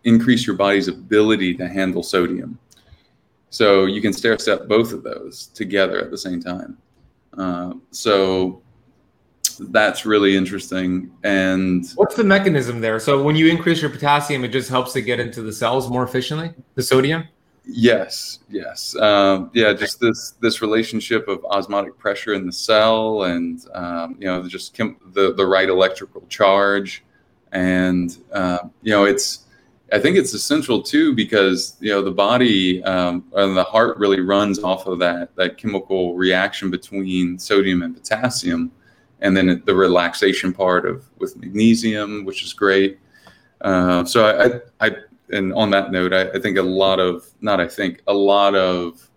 increase 0.05 0.47
your 0.47 0.57
body's 0.57 0.89
ability 0.89 1.55
to 1.55 1.69
handle 1.69 2.03
sodium. 2.03 2.59
So 3.51 3.87
you 3.87 4.01
can 4.01 4.13
stair 4.13 4.39
step 4.39 4.69
both 4.69 4.93
of 4.93 5.03
those 5.03 5.49
together 5.49 6.01
at 6.01 6.11
the 6.11 6.19
same 6.19 6.41
time. 6.41 6.79
Uh, 7.37 7.75
so 7.91 8.63
that's 9.69 10.07
really 10.07 10.37
interesting. 10.37 11.11
And 11.23 11.87
what's 11.97 12.17
the 12.17 12.25
mechanism 12.25 12.81
there? 12.81 12.99
So 12.99 13.23
when 13.23 13.37
you 13.37 13.49
increase 13.49 13.81
your 13.83 13.91
potassium, 13.91 14.45
it 14.45 14.49
just 14.49 14.71
helps 14.71 14.93
to 14.95 15.03
get 15.03 15.21
into 15.21 15.43
the 15.43 15.53
cells 15.53 15.91
more 15.91 16.03
efficiently, 16.03 16.53
the 16.75 16.83
sodium? 16.83 17.25
Yes, 17.65 18.41
yes, 18.49 18.97
um, 18.97 19.51
yeah. 19.53 19.73
Just 19.73 20.01
this 20.01 20.33
this 20.41 20.63
relationship 20.63 21.29
of 21.29 21.45
osmotic 21.45 21.97
pressure 21.99 22.33
in 22.33 22.47
the 22.47 22.53
cell, 22.53 23.25
and 23.25 23.65
um, 23.75 24.17
you 24.19 24.27
know, 24.27 24.47
just 24.49 24.75
chem- 24.75 24.97
the 25.13 25.35
the 25.35 25.47
right 25.47 25.69
electrical 25.69 26.23
charge, 26.29 27.05
and 27.53 28.17
uh, 28.33 28.59
you 28.83 28.93
know, 28.93 29.05
it's. 29.05 29.47
I 29.93 29.99
think 29.99 30.17
it's 30.17 30.33
essential 30.35 30.81
too 30.81 31.17
because 31.17 31.77
you 31.81 31.91
know 31.91 32.01
the 32.01 32.13
body 32.13 32.83
um, 32.85 33.25
and 33.35 33.57
the 33.57 33.65
heart 33.65 33.99
really 33.99 34.21
runs 34.21 34.61
off 34.61 34.87
of 34.87 35.01
that 35.01 35.35
that 35.35 35.59
chemical 35.59 36.15
reaction 36.15 36.71
between 36.71 37.39
sodium 37.41 37.83
and 37.83 37.95
potassium, 37.95 38.71
and 39.21 39.37
then 39.37 39.63
the 39.67 39.75
relaxation 39.75 40.53
part 40.53 40.87
of 40.87 41.05
with 41.19 41.37
magnesium, 41.37 42.25
which 42.25 42.43
is 42.43 42.53
great. 42.53 42.99
Uh, 43.61 44.05
so 44.05 44.27
I, 44.27 44.87
I, 44.87 44.89
I 44.89 44.97
and 45.33 45.53
on 45.55 45.71
that 45.71 45.93
note, 45.93 46.13
I, 46.13 46.31
I, 46.31 46.41
think 46.41 46.57
a 46.57 46.63
lot 46.63 46.99
of 46.99 47.29
not 47.41 47.61
I 47.61 47.69
think 47.69 48.03
a 48.07 48.15
lot 48.15 48.55
of 48.55 49.09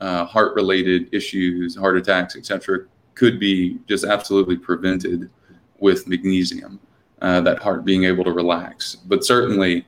uh, 0.00 0.24
heart 0.24 0.54
related 0.54 1.12
issues, 1.12 1.76
heart 1.76 1.96
attacks, 1.96 2.36
etc., 2.36 2.86
could 3.14 3.40
be 3.40 3.78
just 3.88 4.04
absolutely 4.04 4.56
prevented 4.56 5.30
with 5.78 6.06
magnesium. 6.06 6.78
Uh, 7.22 7.38
that 7.38 7.58
heart 7.58 7.84
being 7.84 8.04
able 8.04 8.24
to 8.24 8.32
relax, 8.32 8.94
but 8.94 9.22
certainly, 9.22 9.86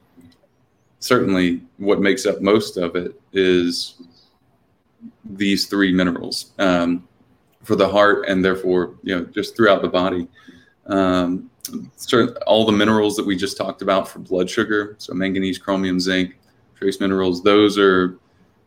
certainly, 0.99 1.63
what 1.79 1.99
makes 1.99 2.27
up 2.27 2.43
most 2.43 2.77
of 2.77 2.95
it 2.95 3.19
is 3.33 4.03
these 5.25 5.67
three 5.67 5.95
minerals 5.95 6.53
um, 6.59 7.09
for 7.63 7.77
the 7.77 7.89
heart, 7.89 8.27
and 8.29 8.45
therefore, 8.45 8.95
you 9.03 9.15
know, 9.17 9.25
just 9.27 9.57
throughout 9.57 9.83
the 9.83 9.89
body. 9.89 10.29
Um, 10.87 11.51
all 12.47 12.67
the 12.67 12.73
minerals 12.73 13.17
that 13.17 13.25
we 13.25 13.37
just 13.37 13.57
talked 13.57 13.83
about 13.83 14.09
for 14.09 14.19
blood 14.19 14.51
sugar, 14.51 14.97
so 14.99 15.15
manganese, 15.15 15.59
chromium, 15.59 16.01
zinc, 16.01 16.37
trace 16.75 17.01
minerals, 17.01 17.43
those 17.43 17.79
are, 17.79 18.19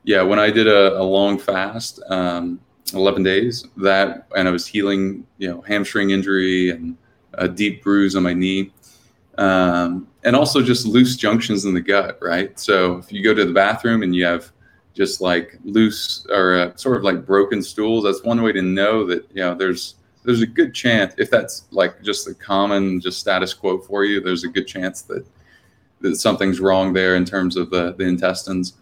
yeah, 0.03 0.21
when 0.21 0.39
I 0.39 0.49
did 0.49 0.67
a, 0.67 0.97
a 0.99 1.03
long 1.03 1.38
fast, 1.38 1.99
um, 2.10 2.60
11 2.93 3.23
days, 3.23 3.65
that, 3.77 4.27
and 4.36 4.47
I 4.47 4.51
was 4.51 4.65
healing, 4.65 5.25
you 5.38 5.49
know, 5.49 5.62
hamstring 5.62 6.12
injury 6.12 6.69
and 6.69 6.95
a 7.34 7.47
deep 7.47 7.84
bruise 7.84 8.15
on 8.15 8.23
my 8.23 8.34
knee. 8.34 8.71
Um, 9.38 10.08
and 10.23 10.36
also 10.36 10.62
just 10.62 10.86
loose 10.86 11.17
junctions 11.17 11.65
in 11.65 11.73
the 11.73 11.81
gut, 11.81 12.17
right? 12.21 12.58
So 12.58 12.97
if 12.97 13.12
you 13.12 13.23
go 13.23 13.34
to 13.34 13.45
the 13.45 13.53
bathroom 13.53 14.03
and 14.03 14.15
you 14.15 14.25
have 14.25 14.51
just 14.95 15.21
like 15.21 15.60
loose 15.63 16.25
or 16.29 16.55
uh, 16.55 16.75
sort 16.75 16.97
of 16.97 17.03
like 17.03 17.25
broken 17.25 17.62
stools, 17.62 18.05
that's 18.05 18.23
one 18.23 18.41
way 18.41 18.51
to 18.53 18.62
know 18.62 19.05
that, 19.05 19.27
you 19.34 19.41
know, 19.41 19.53
there's, 19.53 19.95
there's 20.25 20.41
a 20.41 20.47
good 20.47 20.73
chance 20.73 21.13
if 21.17 21.29
that's 21.29 21.65
like 21.71 22.01
just 22.01 22.25
the 22.25 22.34
common 22.34 22.99
just 22.99 23.19
status 23.19 23.53
quo 23.53 23.77
for 23.77 24.03
you 24.03 24.19
there's 24.19 24.43
a 24.43 24.47
good 24.47 24.67
chance 24.67 25.03
that 25.03 25.25
that 26.01 26.15
something's 26.15 26.60
wrong 26.60 26.93
there 26.93 27.15
in 27.15 27.23
terms 27.23 27.55
of 27.55 27.69
the, 27.69 27.93
the 27.93 28.03
intestines. 28.03 28.73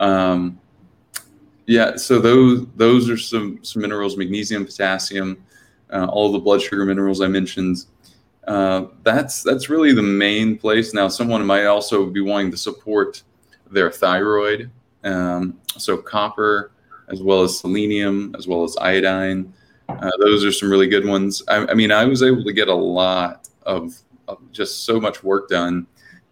Um, 0.00 0.58
yeah 1.66 1.96
so 1.96 2.18
those 2.18 2.66
those 2.76 3.10
are 3.10 3.16
some 3.16 3.58
some 3.62 3.82
minerals 3.82 4.16
magnesium 4.16 4.64
potassium 4.64 5.44
uh, 5.92 6.06
all 6.06 6.32
the 6.32 6.38
blood 6.38 6.60
sugar 6.62 6.84
minerals 6.84 7.20
i 7.20 7.26
mentioned. 7.26 7.84
Uh, 8.48 8.86
that's 9.04 9.42
that's 9.44 9.68
really 9.68 9.92
the 9.92 10.02
main 10.02 10.58
place. 10.58 10.92
Now 10.92 11.06
someone 11.06 11.46
might 11.46 11.66
also 11.66 12.06
be 12.06 12.20
wanting 12.20 12.50
to 12.50 12.56
support 12.56 13.22
their 13.70 13.90
thyroid 13.90 14.68
um, 15.04 15.58
so 15.76 15.96
copper 15.96 16.72
as 17.08 17.22
well 17.22 17.42
as 17.42 17.58
selenium 17.58 18.34
as 18.38 18.46
well 18.46 18.64
as 18.64 18.76
iodine 18.78 19.52
uh, 20.00 20.10
those 20.18 20.44
are 20.44 20.52
some 20.52 20.70
really 20.70 20.88
good 20.88 21.06
ones. 21.06 21.42
I, 21.48 21.66
I, 21.66 21.74
mean, 21.74 21.90
I 21.90 22.04
was 22.04 22.22
able 22.22 22.44
to 22.44 22.52
get 22.52 22.68
a 22.68 22.74
lot 22.74 23.48
of, 23.62 23.94
of 24.28 24.38
just 24.52 24.84
so 24.84 25.00
much 25.00 25.22
work 25.22 25.48
done 25.48 25.86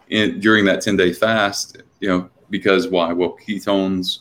in, 0.09 0.41
during 0.41 0.65
that 0.67 0.81
10 0.81 0.97
day 0.97 1.13
fast, 1.13 1.83
you 2.01 2.09
know, 2.09 2.31
because 2.49 2.89
why? 2.89 3.13
Well, 3.13 3.37
ketones 3.37 4.21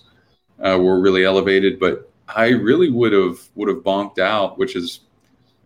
uh, 0.60 0.78
were 0.80 1.00
really 1.00 1.26
elevated, 1.26 1.80
but 1.80 2.12
I 2.28 2.50
really 2.50 2.90
would 2.90 3.14
have 3.14 3.40
would 3.56 3.70
have 3.70 3.78
bonked 3.78 4.20
out, 4.20 4.58
which 4.60 4.76
is 4.76 5.02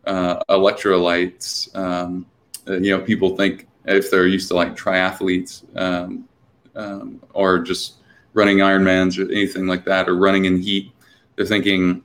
uh, 0.06 0.41
electrolytes. 0.50 1.76
Um, 1.76 2.26
uh, 2.67 2.78
you 2.78 2.96
know, 2.96 3.04
people 3.04 3.36
think 3.36 3.67
if 3.86 4.10
they're 4.10 4.28
used 4.28 4.48
to 4.50 4.54
like 4.54 4.78
triathletes 4.78 5.63
um, 5.78 6.28
um, 6.76 7.22
or 7.34 7.60
just 7.60 7.96
running 8.34 8.58
Ironmans 8.58 9.17
or 9.17 9.32
anything 9.32 9.67
like 9.67 9.86
that, 9.86 10.10
or 10.10 10.15
running 10.15 10.46
in 10.46 10.62
heat, 10.62 10.91
they're 11.36 11.46
thinking 11.46 12.04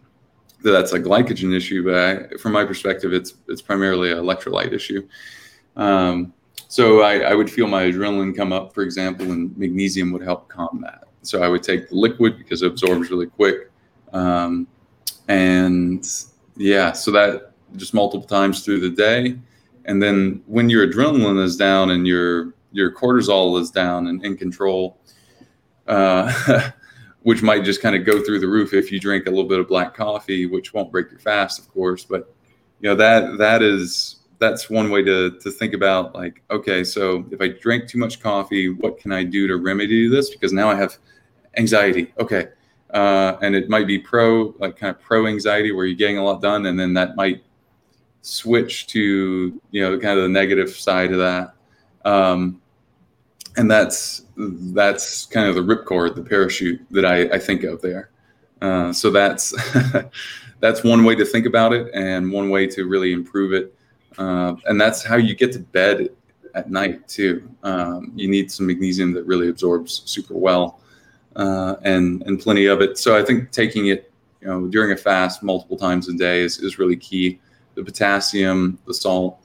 that 0.62 0.73
that's 0.73 0.93
a 0.93 1.01
glycogen 1.01 1.55
issue, 1.55 1.85
but 1.85 1.95
I, 1.95 2.37
from 2.37 2.53
my 2.53 2.64
perspective, 2.64 3.12
it's 3.12 3.35
it's 3.49 3.62
primarily 3.62 4.11
an 4.12 4.19
electrolyte 4.19 4.73
issue. 4.73 5.07
Um, 5.77 6.33
so 6.67 7.03
I, 7.03 7.21
I, 7.21 7.35
would 7.35 7.49
feel 7.49 7.69
my 7.69 7.85
adrenaline 7.85 8.37
come 8.37 8.53
up, 8.53 8.75
for 8.75 8.83
example, 8.83 9.31
and 9.31 9.57
magnesium 9.57 10.11
would 10.12 10.23
help 10.23 10.49
calm 10.49 10.81
that. 10.83 11.05
So 11.23 11.43
I 11.43 11.49
would 11.49 11.62
take 11.62 11.88
the 11.88 11.95
liquid 11.95 12.37
because 12.37 12.62
it 12.62 12.67
absorbs 12.67 13.11
really 13.11 13.27
quick, 13.27 13.71
um, 14.12 14.67
and 15.29 16.07
yeah, 16.57 16.93
so 16.93 17.11
that 17.12 17.53
just 17.77 17.95
multiple 17.95 18.27
times 18.27 18.64
through 18.64 18.81
the 18.81 18.91
day, 18.91 19.38
and 19.85 20.03
then 20.03 20.43
when 20.47 20.69
your 20.69 20.87
adrenaline 20.87 21.43
is 21.43 21.57
down 21.57 21.91
and 21.91 22.07
your 22.07 22.55
your 22.73 22.93
cortisol 22.93 23.61
is 23.61 23.71
down 23.71 24.09
and 24.09 24.25
in 24.25 24.37
control. 24.37 24.99
Uh, 25.88 26.70
which 27.22 27.42
might 27.42 27.64
just 27.64 27.83
kind 27.83 27.96
of 27.96 28.07
go 28.07 28.22
through 28.22 28.38
the 28.38 28.46
roof 28.46 28.72
if 28.72 28.92
you 28.92 29.01
drink 29.01 29.27
a 29.27 29.31
little 29.31 29.48
bit 29.48 29.59
of 29.59 29.68
black 29.68 29.94
coffee, 29.94 30.46
which 30.46 30.72
won't 30.72 30.92
break 30.92 31.11
your 31.11 31.20
fast, 31.20 31.59
of 31.59 31.68
course. 31.72 32.05
But 32.05 32.33
you 32.81 32.88
know 32.88 32.94
that 32.94 33.38
that 33.38 33.62
is 33.62 34.16
that's 34.38 34.70
one 34.70 34.90
way 34.90 35.03
to 35.03 35.33
to 35.38 35.51
think 35.51 35.74
about 35.74 36.14
like, 36.14 36.42
okay, 36.51 36.85
so 36.85 37.27
if 37.31 37.40
I 37.40 37.48
drink 37.48 37.88
too 37.88 37.98
much 37.98 38.20
coffee, 38.20 38.68
what 38.68 38.98
can 38.98 39.12
I 39.12 39.24
do 39.24 39.48
to 39.48 39.57
remedy 39.57 40.09
this? 40.09 40.31
Because 40.31 40.53
now 40.53 40.70
I 40.70 40.77
have 40.77 40.96
anxiety. 41.57 42.12
Okay. 42.18 42.48
Uh, 42.94 43.37
and 43.42 43.55
it 43.55 43.68
might 43.68 43.87
be 43.87 43.98
pro, 43.98 44.55
like 44.59 44.79
kind 44.79 44.94
of 44.94 45.03
pro 45.03 45.27
anxiety 45.27 45.72
where 45.72 45.85
you're 45.85 45.96
getting 45.96 46.16
a 46.16 46.24
lot 46.24 46.40
done, 46.40 46.66
and 46.66 46.81
then 46.81 46.94
that 46.94 47.16
might 47.16 47.42
switch 48.22 48.87
to 48.88 49.61
you 49.70 49.83
know 49.83 49.98
kind 49.98 50.18
of 50.18 50.22
the 50.22 50.29
negative 50.29 50.70
side 50.70 51.12
of 51.12 51.18
that. 51.18 51.55
Um, 52.09 52.62
and 53.57 53.70
that's 53.70 54.22
that's 54.38 55.27
kind 55.27 55.48
of 55.48 55.55
the 55.57 55.61
ripcord, 55.61 56.14
the 56.14 56.22
parachute 56.22 56.81
that 56.92 57.05
I, 57.05 57.22
I 57.35 57.38
think 57.38 57.64
of 57.64 57.83
there. 57.83 58.11
Uh, 58.62 58.92
so 58.92 59.11
that's 59.11 59.55
that's 60.61 60.85
one 60.85 61.05
way 61.05 61.14
to 61.16 61.24
think 61.24 61.46
about 61.46 61.72
it, 61.72 61.90
and 61.94 62.33
one 62.33 62.51
way 62.51 62.66
to 62.68 62.87
really 62.87 63.12
improve 63.12 63.53
it. 63.53 63.74
Uh, 64.16 64.55
and 64.66 64.81
that's 64.81 65.05
how 65.05 65.16
you 65.16 65.35
get 65.35 65.53
to 65.53 65.59
bed 65.59 66.09
at 66.55 66.70
night 66.70 67.07
too. 67.09 67.48
Um, 67.62 68.12
you 68.14 68.29
need 68.29 68.51
some 68.51 68.66
magnesium 68.66 69.12
that 69.14 69.24
really 69.24 69.48
absorbs 69.48 70.03
super 70.07 70.35
well, 70.35 70.81
uh, 71.37 71.77
and 71.83 72.22
and 72.22 72.40
plenty 72.40 72.66
of 72.66 72.81
it. 72.81 72.98
So 72.98 73.16
I 73.16 73.24
think 73.24 73.51
taking 73.51 73.88
it, 73.88 74.12
you 74.40 74.48
know, 74.48 74.68
during 74.68 74.92
a 74.92 74.96
fast 74.96 75.42
multiple 75.42 75.77
times 75.77 76.09
a 76.09 76.14
day 76.14 76.40
is, 76.40 76.59
is 76.59 76.79
really 76.79 76.96
key. 76.96 77.40
The 77.74 77.85
potassium, 77.85 78.79
the 78.87 78.94
salt, 78.94 79.38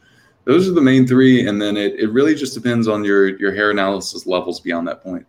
those 0.45 0.67
are 0.67 0.73
the 0.73 0.81
main 0.81 1.07
three, 1.07 1.47
and 1.47 1.61
then 1.61 1.77
it, 1.77 1.99
it 1.99 2.11
really 2.11 2.35
just 2.35 2.53
depends 2.53 2.87
on 2.87 3.03
your 3.03 3.37
your 3.37 3.53
hair 3.53 3.71
analysis 3.71 4.25
levels 4.25 4.59
beyond 4.59 4.87
that 4.87 5.01
point. 5.03 5.25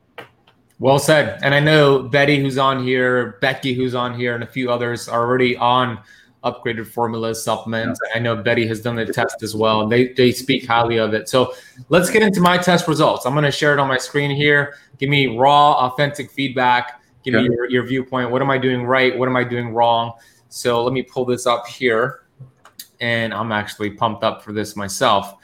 Well 0.80 0.98
said. 0.98 1.38
And 1.42 1.54
I 1.54 1.60
know 1.60 2.02
Betty, 2.02 2.40
who's 2.40 2.58
on 2.58 2.84
here, 2.84 3.38
Becky, 3.40 3.74
who's 3.74 3.94
on 3.94 4.18
here, 4.18 4.34
and 4.34 4.42
a 4.42 4.46
few 4.46 4.70
others 4.70 5.08
are 5.08 5.24
already 5.24 5.56
on 5.56 5.98
upgraded 6.44 6.86
formulas, 6.86 7.42
supplements. 7.42 7.98
I 8.14 8.18
know 8.18 8.36
Betty 8.36 8.66
has 8.66 8.80
done 8.80 8.96
the 8.96 9.06
test 9.06 9.42
as 9.42 9.56
well, 9.56 9.88
they, 9.88 10.08
they 10.08 10.30
speak 10.30 10.66
highly 10.66 10.98
of 10.98 11.14
it. 11.14 11.28
So 11.28 11.54
let's 11.88 12.10
get 12.10 12.22
into 12.22 12.40
my 12.40 12.58
test 12.58 12.86
results. 12.86 13.24
I'm 13.24 13.32
going 13.32 13.44
to 13.44 13.50
share 13.50 13.72
it 13.72 13.78
on 13.80 13.88
my 13.88 13.96
screen 13.96 14.30
here. 14.30 14.74
Give 14.98 15.08
me 15.08 15.38
raw, 15.38 15.72
authentic 15.72 16.30
feedback. 16.30 17.00
Give 17.24 17.34
okay. 17.34 17.48
me 17.48 17.54
your, 17.54 17.70
your 17.70 17.86
viewpoint. 17.86 18.30
What 18.30 18.42
am 18.42 18.50
I 18.50 18.58
doing 18.58 18.84
right? 18.84 19.18
What 19.18 19.28
am 19.28 19.36
I 19.36 19.44
doing 19.44 19.70
wrong? 19.70 20.12
So 20.50 20.84
let 20.84 20.92
me 20.92 21.02
pull 21.02 21.24
this 21.24 21.46
up 21.46 21.66
here. 21.66 22.23
And 23.04 23.34
I'm 23.34 23.52
actually 23.52 23.90
pumped 23.90 24.24
up 24.24 24.42
for 24.42 24.54
this 24.54 24.76
myself. 24.76 25.34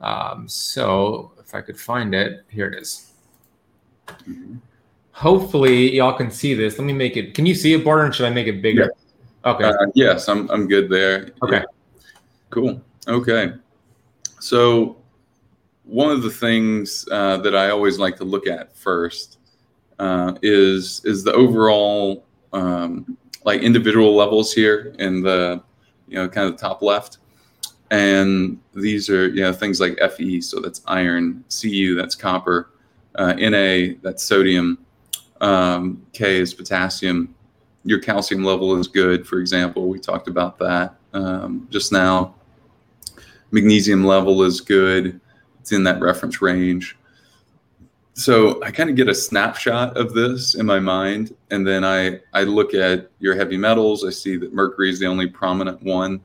Um, 0.00 0.46
so 0.46 1.32
if 1.40 1.54
I 1.54 1.62
could 1.62 1.80
find 1.80 2.14
it, 2.14 2.44
here 2.50 2.68
it 2.68 2.82
is. 2.82 3.14
Mm-hmm. 4.06 4.56
Hopefully, 5.12 5.96
y'all 5.96 6.12
can 6.12 6.30
see 6.30 6.52
this. 6.52 6.78
Let 6.78 6.84
me 6.84 6.92
make 6.92 7.16
it. 7.16 7.32
Can 7.32 7.46
you 7.46 7.54
see 7.54 7.72
it, 7.72 7.82
Barton? 7.82 8.12
Should 8.12 8.26
I 8.26 8.30
make 8.30 8.46
it 8.46 8.60
bigger? 8.60 8.92
Yeah. 9.44 9.50
Okay. 9.50 9.64
Uh, 9.64 9.86
yes, 9.94 10.28
I'm 10.28 10.50
I'm 10.50 10.68
good 10.68 10.90
there. 10.90 11.30
Okay. 11.42 11.56
Yeah. 11.56 12.02
Cool. 12.50 12.80
Okay. 13.08 13.54
So 14.38 14.98
one 15.84 16.10
of 16.10 16.22
the 16.22 16.30
things 16.30 17.08
uh, 17.10 17.38
that 17.38 17.56
I 17.56 17.70
always 17.70 17.98
like 17.98 18.16
to 18.18 18.24
look 18.24 18.46
at 18.46 18.76
first 18.76 19.38
uh, 19.98 20.34
is 20.42 21.00
is 21.06 21.24
the 21.24 21.32
overall 21.32 22.26
um, 22.52 23.16
like 23.44 23.62
individual 23.62 24.14
levels 24.14 24.52
here 24.52 24.94
and 24.98 25.24
the 25.24 25.62
you 26.08 26.16
know 26.16 26.28
kind 26.28 26.46
of 26.46 26.52
the 26.52 26.58
top 26.58 26.82
left, 26.82 27.18
and 27.90 28.58
these 28.74 29.08
are 29.08 29.28
you 29.28 29.42
know 29.42 29.52
things 29.52 29.80
like 29.80 29.98
Fe, 29.98 30.40
so 30.40 30.60
that's 30.60 30.82
iron, 30.86 31.44
Cu, 31.48 31.94
that's 31.94 32.14
copper, 32.14 32.70
uh, 33.14 33.32
Na, 33.34 33.94
that's 34.02 34.22
sodium, 34.22 34.78
um, 35.40 36.04
K 36.12 36.38
is 36.38 36.52
potassium, 36.54 37.34
your 37.84 38.00
calcium 38.00 38.44
level 38.44 38.76
is 38.76 38.88
good, 38.88 39.26
for 39.26 39.38
example. 39.38 39.88
We 39.88 39.98
talked 39.98 40.28
about 40.28 40.58
that 40.58 40.96
um, 41.12 41.66
just 41.70 41.92
now. 41.92 42.34
Magnesium 43.50 44.04
level 44.04 44.42
is 44.42 44.60
good, 44.60 45.18
it's 45.60 45.72
in 45.72 45.82
that 45.84 46.00
reference 46.00 46.42
range. 46.42 46.97
So 48.18 48.60
I 48.64 48.72
kind 48.72 48.90
of 48.90 48.96
get 48.96 49.08
a 49.08 49.14
snapshot 49.14 49.96
of 49.96 50.12
this 50.12 50.56
in 50.56 50.66
my 50.66 50.80
mind, 50.80 51.36
and 51.52 51.64
then 51.64 51.84
I, 51.84 52.18
I 52.34 52.42
look 52.42 52.74
at 52.74 53.12
your 53.20 53.36
heavy 53.36 53.56
metals. 53.56 54.04
I 54.04 54.10
see 54.10 54.36
that 54.38 54.52
mercury 54.52 54.90
is 54.90 54.98
the 54.98 55.06
only 55.06 55.28
prominent 55.28 55.80
one. 55.84 56.20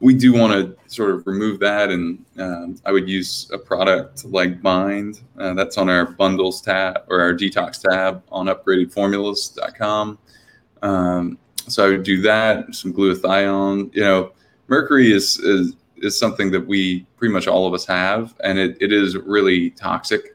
We 0.00 0.14
do 0.14 0.32
want 0.32 0.52
to 0.52 0.76
sort 0.92 1.10
of 1.10 1.28
remove 1.28 1.60
that, 1.60 1.90
and 1.90 2.24
um, 2.40 2.76
I 2.84 2.90
would 2.90 3.08
use 3.08 3.48
a 3.52 3.58
product 3.58 4.24
like 4.24 4.60
Bind. 4.62 5.20
Uh, 5.38 5.54
that's 5.54 5.78
on 5.78 5.88
our 5.88 6.06
bundles 6.06 6.60
tab 6.60 7.04
or 7.06 7.20
our 7.20 7.32
detox 7.32 7.80
tab 7.80 8.24
on 8.32 8.46
upgradedformulas.com. 8.46 10.18
Um, 10.82 11.38
so 11.68 11.86
I 11.86 11.90
would 11.90 12.02
do 12.02 12.20
that, 12.22 12.74
some 12.74 12.92
glutathione. 12.92 13.94
You 13.94 14.02
know, 14.02 14.32
mercury 14.66 15.12
is, 15.12 15.38
is 15.38 15.76
is 15.98 16.18
something 16.18 16.50
that 16.50 16.66
we 16.66 17.06
pretty 17.16 17.32
much 17.32 17.46
all 17.46 17.68
of 17.68 17.74
us 17.74 17.86
have, 17.86 18.34
and 18.42 18.58
it, 18.58 18.76
it 18.80 18.92
is 18.92 19.16
really 19.16 19.70
toxic. 19.70 20.33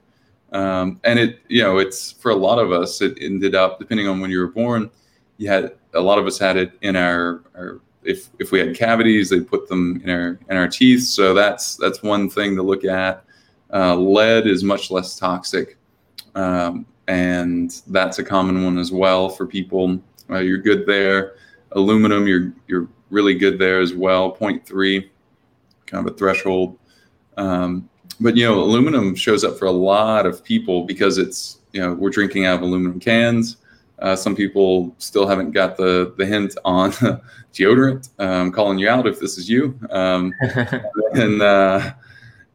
Um, 0.52 1.00
and 1.04 1.20
it, 1.20 1.40
you 1.48 1.62
know, 1.62 1.78
it's 1.78 2.12
for 2.12 2.32
a 2.32 2.36
lot 2.36 2.60
of 2.60 2.72
us, 2.72 3.02
it 3.02 3.18
ended 3.22 3.56
up 3.56 3.80
depending 3.80 4.08
on 4.08 4.20
when 4.20 4.32
you 4.32 4.40
were 4.40 4.48
born. 4.48 4.90
You 5.38 5.50
had 5.50 5.74
a 5.94 6.02
lot 6.02 6.20
of 6.20 6.26
us 6.26 6.38
had 6.38 6.58
it 6.58 6.72
in 6.82 6.96
our, 6.96 7.44
our 7.56 7.82
if 8.04 8.30
if 8.40 8.52
we 8.52 8.60
had 8.60 8.76
cavities, 8.76 9.30
they 9.30 9.42
put 9.42 9.68
them 9.68 10.02
in 10.04 10.10
our 10.10 10.40
in 10.50 10.58
our 10.58 10.68
teeth. 10.68 11.04
So 11.04 11.34
that's 11.34 11.76
that's 11.76 12.02
one 12.02 12.30
thing 12.30 12.56
to 12.56 12.64
look 12.64 12.86
at. 12.86 13.24
Uh, 13.72 13.96
lead 13.96 14.48
is 14.48 14.64
much 14.64 14.90
less 14.90 15.20
toxic, 15.20 15.78
um, 16.34 16.86
and 17.08 17.82
that's 17.88 18.18
a 18.18 18.24
common 18.24 18.64
one 18.64 18.80
as 18.80 18.92
well 18.92 19.30
for 19.30 19.46
people 19.46 20.00
uh, 20.30 20.40
you're 20.40 20.60
good 20.60 20.86
there. 20.86 21.36
Aluminum, 21.74 22.28
you're 22.28 22.54
you're 22.68 22.88
really 23.10 23.36
good 23.36 23.58
there 23.58 23.80
as 23.80 23.94
well. 23.94 24.36
0.3, 24.36 25.10
kind 25.86 26.08
of 26.08 26.14
a 26.14 26.18
threshold. 26.18 26.78
Um, 27.38 27.90
but 28.20 28.36
you 28.36 28.46
know, 28.46 28.60
aluminum 28.60 29.16
shows 29.16 29.44
up 29.44 29.58
for 29.58 29.66
a 29.66 29.72
lot 29.72 30.26
of 30.26 30.44
people 30.44 30.84
because 30.86 31.18
it's 31.18 31.60
you 31.72 31.82
know 31.82 31.94
we're 31.94 32.10
drinking 32.10 32.46
out 32.46 32.56
of 32.56 32.62
aluminum 32.62 33.00
cans. 33.00 33.58
Uh, 34.00 34.16
some 34.16 34.36
people 34.36 34.96
still 34.98 35.28
haven't 35.28 35.52
got 35.52 35.78
the 35.78 36.14
the 36.18 36.26
hint 36.26 36.56
on 36.66 36.92
deodorant. 37.54 38.10
I'm 38.20 38.52
calling 38.52 38.78
you 38.78 38.90
out 38.90 39.08
if 39.08 39.20
this 39.20 39.38
is 39.38 39.50
you. 39.50 39.78
Um, 39.90 40.34
and 41.14 41.42
uh, 41.42 41.94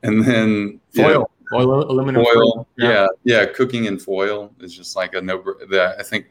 and 0.02 0.24
then 0.24 0.80
foil, 0.94 1.30
foil, 1.50 1.90
aluminum 1.90 2.24
foil. 2.24 2.34
foil. 2.34 2.68
Yeah. 2.76 2.88
yeah, 2.88 3.06
yeah. 3.24 3.46
Cooking 3.46 3.86
in 3.86 3.98
foil 3.98 4.52
is 4.60 4.74
just 4.76 4.96
like 4.96 5.14
a 5.14 5.20
no. 5.20 5.42
That 5.70 5.96
I 5.98 6.02
think 6.02 6.26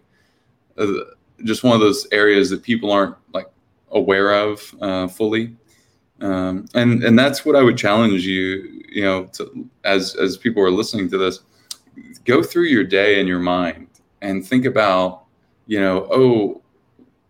uh, 0.77 0.87
just 1.43 1.63
one 1.63 1.73
of 1.73 1.81
those 1.81 2.07
areas 2.11 2.49
that 2.49 2.63
people 2.63 2.91
aren't 2.91 3.15
like 3.33 3.47
aware 3.91 4.33
of 4.33 4.75
uh, 4.81 5.07
fully. 5.07 5.55
Um, 6.23 6.65
and 6.73 7.03
and 7.03 7.19
that's 7.19 7.43
what 7.43 7.55
I 7.57 7.61
would 7.61 7.77
challenge 7.77 8.25
you, 8.25 8.81
you 8.87 9.03
know, 9.03 9.25
to, 9.33 9.69
as 9.83 10.15
as 10.15 10.37
people 10.37 10.63
are 10.63 10.71
listening 10.71 11.09
to 11.09 11.17
this, 11.17 11.41
go 12.23 12.41
through 12.41 12.65
your 12.65 12.85
day 12.85 13.19
in 13.19 13.27
your 13.27 13.39
mind 13.39 13.87
and 14.21 14.45
think 14.45 14.65
about, 14.65 15.25
you 15.67 15.81
know, 15.81 16.07
oh, 16.11 16.61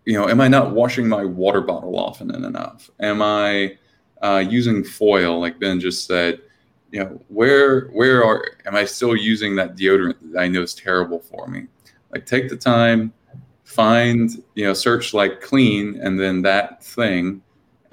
you 0.06 0.13
know, 0.13 0.29
am 0.29 0.39
I 0.39 0.47
not 0.47 0.73
washing 0.73 1.08
my 1.08 1.25
water 1.25 1.62
bottle 1.62 1.97
often 1.97 2.34
enough? 2.36 2.91
Am 2.99 3.21
I 3.23 3.77
uh, 4.21 4.43
using 4.47 4.84
foil, 4.84 5.39
like 5.39 5.60
Ben 5.60 5.79
just 5.79 6.06
said? 6.06 6.39
You 6.91 6.99
know, 7.03 7.21
where 7.29 7.88
where 7.88 8.23
are 8.23 8.45
am 8.67 8.75
I 8.75 8.86
still 8.86 9.15
using 9.15 9.56
that 9.56 9.75
deodorant 9.75 10.17
that 10.34 10.39
I 10.39 10.47
know 10.47 10.62
is 10.62 10.75
terrible 10.75 11.19
for 11.19 11.47
me? 11.47 11.65
Like, 12.12 12.27
take 12.27 12.47
the 12.47 12.58
time 12.58 13.12
find 13.63 14.43
you 14.53 14.65
know 14.65 14.73
search 14.73 15.13
like 15.13 15.41
clean 15.41 15.99
and 16.01 16.19
then 16.19 16.41
that 16.43 16.84
thing 16.84 17.41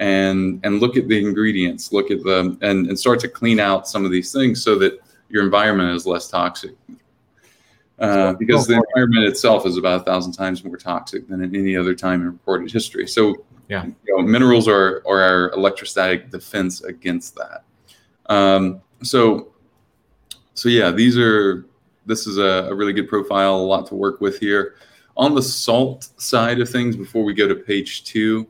and 0.01 0.59
and 0.63 0.81
look 0.81 0.97
at 0.97 1.07
the 1.07 1.17
ingredients 1.17 1.93
look 1.93 2.09
at 2.11 2.23
them 2.23 2.57
and, 2.61 2.87
and 2.87 2.99
start 2.99 3.19
to 3.19 3.27
clean 3.29 3.59
out 3.59 3.87
some 3.87 4.03
of 4.03 4.11
these 4.11 4.33
things 4.33 4.61
so 4.61 4.77
that 4.77 4.99
your 5.29 5.43
environment 5.43 5.95
is 5.95 6.05
less 6.05 6.27
toxic. 6.27 6.75
Uh, 7.99 8.33
because 8.33 8.65
the 8.65 8.73
environment 8.73 9.25
itself 9.25 9.63
is 9.63 9.77
about 9.77 10.01
a 10.01 10.03
thousand 10.03 10.33
times 10.33 10.63
more 10.63 10.75
toxic 10.75 11.27
than 11.27 11.43
in 11.43 11.55
any 11.55 11.77
other 11.77 11.93
time 11.93 12.21
in 12.21 12.31
recorded 12.31 12.71
history. 12.71 13.07
So 13.07 13.45
yeah. 13.69 13.85
you 13.85 13.95
know, 14.07 14.23
minerals 14.23 14.67
are, 14.67 15.03
are 15.05 15.21
our 15.21 15.51
electrostatic 15.51 16.31
defense 16.31 16.81
against 16.81 17.35
that. 17.35 17.63
Um, 18.25 18.81
so 19.03 19.53
so 20.55 20.67
yeah 20.67 20.91
these 20.91 21.17
are 21.17 21.65
this 22.07 22.25
is 22.25 22.39
a, 22.39 22.69
a 22.69 22.73
really 22.73 22.93
good 22.93 23.07
profile 23.07 23.55
a 23.55 23.57
lot 23.57 23.85
to 23.87 23.95
work 23.95 24.19
with 24.19 24.39
here. 24.39 24.75
On 25.15 25.35
the 25.35 25.41
salt 25.43 26.09
side 26.17 26.59
of 26.59 26.69
things, 26.69 26.95
before 26.95 27.23
we 27.23 27.33
go 27.33 27.47
to 27.47 27.53
page 27.53 28.03
two, 28.03 28.47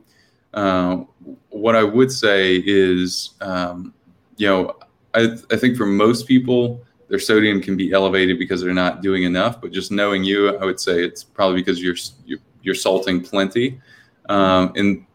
uh, 0.54 1.04
what 1.52 1.76
I 1.76 1.84
would 1.84 2.10
say 2.10 2.62
is, 2.64 3.30
um, 3.40 3.94
you 4.36 4.46
know, 4.46 4.76
I, 5.14 5.36
I 5.50 5.56
think 5.56 5.76
for 5.76 5.86
most 5.86 6.26
people, 6.26 6.84
their 7.08 7.18
sodium 7.18 7.60
can 7.60 7.76
be 7.76 7.92
elevated 7.92 8.38
because 8.38 8.62
they're 8.62 8.72
not 8.72 9.02
doing 9.02 9.24
enough. 9.24 9.60
But 9.60 9.70
just 9.70 9.92
knowing 9.92 10.24
you, 10.24 10.56
I 10.56 10.64
would 10.64 10.80
say 10.80 11.04
it's 11.04 11.22
probably 11.22 11.60
because 11.60 11.82
you're 11.82 11.96
you're, 12.24 12.38
you're 12.62 12.74
salting 12.74 13.22
plenty. 13.22 13.80
Um, 14.28 14.72
in 14.76 15.06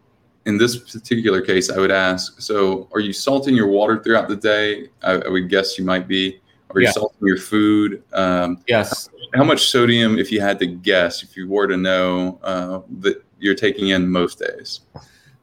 in 0.46 0.58
this 0.58 0.78
particular 0.78 1.42
case, 1.42 1.72
I 1.72 1.78
would 1.78 1.92
ask: 1.92 2.40
So, 2.40 2.88
are 2.94 3.00
you 3.00 3.14
salting 3.14 3.56
your 3.56 3.68
water 3.68 4.02
throughout 4.02 4.28
the 4.28 4.36
day? 4.36 4.90
I, 5.02 5.14
I 5.14 5.28
would 5.30 5.50
guess 5.50 5.78
you 5.78 5.86
might 5.86 6.08
be. 6.08 6.40
Are 6.70 6.82
you 6.82 6.88
yeah. 6.88 6.92
salting 6.92 7.28
your 7.28 7.38
food? 7.38 8.04
Um, 8.14 8.62
yes 8.68 9.10
how 9.34 9.44
much 9.44 9.68
sodium, 9.68 10.18
if 10.18 10.32
you 10.32 10.42
had 10.42 10.60
to 10.60 10.66
guess, 10.66 11.24
if 11.24 11.36
you 11.36 11.48
were 11.48 11.68
to 11.68 11.78
know 11.78 12.40
uh, 12.44 12.82
that 13.00 13.24
you're 13.40 13.56
taking 13.56 13.90
in 13.90 14.08
most 14.08 14.40
days? 14.40 14.82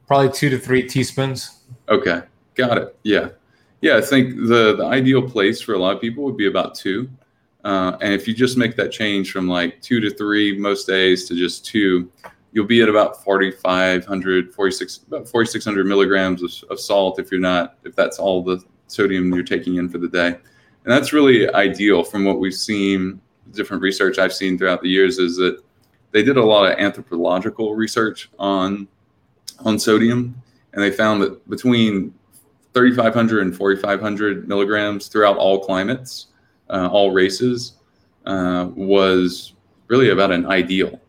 Probably 0.07 0.31
two 0.31 0.51
to 0.51 0.59
three 0.59 0.87
teaspoons. 0.87 1.63
Okay, 1.89 2.23
got 2.55 2.79
it. 2.79 2.97
Yeah, 3.03 3.31
yeah. 3.81 3.97
I 3.97 4.01
think 4.01 4.37
the 4.37 4.77
the 4.77 4.85
ideal 4.85 5.23
place 5.23 5.61
for 5.61 5.75
a 5.75 5.79
lot 5.79 5.95
of 5.95 6.01
people 6.01 6.25
would 6.25 6.37
be 6.37 6.47
about 6.47 6.75
two. 6.75 7.09
Uh, 7.65 7.97
and 8.03 8.13
if 8.13 8.29
you 8.29 8.35
just 8.35 8.59
make 8.59 8.77
that 8.77 8.93
change 8.93 9.33
from 9.33 9.49
like 9.49 9.81
two 9.81 9.99
to 9.99 10.11
three 10.11 10.57
most 10.59 10.87
days 10.87 11.27
to 11.27 11.35
just 11.35 11.65
two, 11.65 12.11
you'll 12.53 12.67
be 12.67 12.83
at 12.83 12.91
about 12.91 13.25
4,500, 13.25 14.55
46, 14.55 14.99
about 15.09 15.27
4,600 15.27 15.87
milligrams 15.87 16.43
of, 16.43 16.71
of 16.71 16.79
salt 16.79 17.19
if 17.19 17.31
you're 17.31 17.41
not, 17.41 17.79
if 17.85 17.97
that's 17.97 18.19
all 18.19 18.43
the 18.43 18.63
sodium 18.87 19.33
you're 19.33 19.43
taking 19.43 19.77
in 19.77 19.89
for 19.89 19.97
the 19.97 20.09
day. 20.09 20.29
And 20.29 20.93
that's 20.93 21.15
really 21.15 21.53
ideal 21.55 22.05
from 22.05 22.27
what 22.27 22.39
we've 22.39 22.53
seen 22.53 23.21
different 23.53 23.83
research 23.83 24.19
I've 24.19 24.33
seen 24.33 24.59
throughout 24.59 24.83
the 24.83 24.89
years 24.89 25.19
is 25.19 25.37
that 25.37 25.63
they 26.13 26.23
did 26.23 26.37
a 26.37 26.45
lot 26.45 26.71
of 26.71 26.79
anthropological 26.79 27.75
research 27.75 28.31
on 28.39 28.87
on 29.61 29.79
sodium, 29.79 30.35
and 30.73 30.83
they 30.83 30.91
found 30.91 31.23
that 31.23 31.49
between 31.49 32.13
3,500 32.75 33.43
and 33.43 33.57
4,500 33.57 34.49
milligrams 34.49 35.07
throughout 35.09 35.37
all 35.37 35.61
climates, 35.61 36.27
uh, 36.71 36.89
all 36.91 37.13
races, 37.13 37.75
uh, 38.27 38.69
was 38.75 39.53
really 39.89 40.11
about 40.11 40.33
an 40.33 40.47
ideal, 40.47 41.01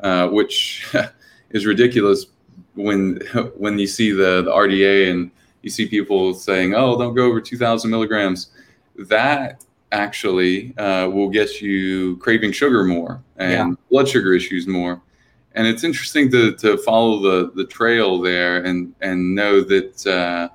uh, 0.00 0.28
which 0.28 0.86
is 1.50 1.66
ridiculous 1.66 2.26
when 2.74 3.20
when 3.56 3.78
you 3.78 3.86
see 3.86 4.10
the, 4.10 4.42
the 4.42 4.50
RDA 4.50 5.10
and 5.10 5.30
you 5.62 5.70
see 5.70 5.86
people 5.86 6.34
saying, 6.34 6.74
"Oh, 6.74 6.98
don't 6.98 7.14
go 7.14 7.24
over 7.26 7.40
2,000 7.40 7.90
milligrams." 7.90 8.50
That 8.96 9.64
actually 9.92 10.76
uh, 10.78 11.08
will 11.08 11.28
get 11.28 11.60
you 11.60 12.16
craving 12.18 12.52
sugar 12.52 12.84
more 12.84 13.22
and 13.36 13.70
yeah. 13.70 13.74
blood 13.90 14.08
sugar 14.08 14.32
issues 14.32 14.66
more. 14.66 15.00
And 15.54 15.66
it's 15.66 15.82
interesting 15.84 16.30
to, 16.30 16.52
to 16.56 16.78
follow 16.78 17.20
the, 17.20 17.52
the 17.52 17.64
trail 17.64 18.20
there 18.20 18.62
and, 18.64 18.94
and 19.00 19.34
know 19.34 19.62
that 19.62 20.06
uh, 20.06 20.48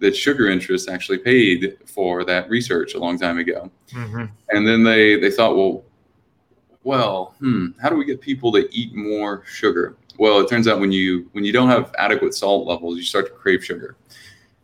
that 0.00 0.16
sugar 0.16 0.48
interests 0.48 0.88
actually 0.88 1.18
paid 1.18 1.78
for 1.86 2.24
that 2.24 2.50
research 2.50 2.94
a 2.94 2.98
long 2.98 3.18
time 3.18 3.38
ago. 3.38 3.70
Mm-hmm. 3.92 4.24
And 4.50 4.66
then 4.66 4.82
they, 4.82 5.18
they 5.18 5.30
thought, 5.30 5.56
well, 5.56 5.84
well, 6.82 7.36
hmm, 7.38 7.68
how 7.80 7.88
do 7.88 7.96
we 7.96 8.04
get 8.04 8.20
people 8.20 8.50
to 8.52 8.68
eat 8.72 8.94
more 8.94 9.44
sugar? 9.46 9.96
Well, 10.18 10.40
it 10.40 10.48
turns 10.48 10.66
out 10.66 10.80
when 10.80 10.92
you 10.92 11.28
when 11.32 11.44
you 11.44 11.52
don't 11.52 11.68
have 11.68 11.94
adequate 11.96 12.34
salt 12.34 12.66
levels, 12.66 12.96
you 12.96 13.04
start 13.04 13.26
to 13.26 13.32
crave 13.32 13.64
sugar, 13.64 13.96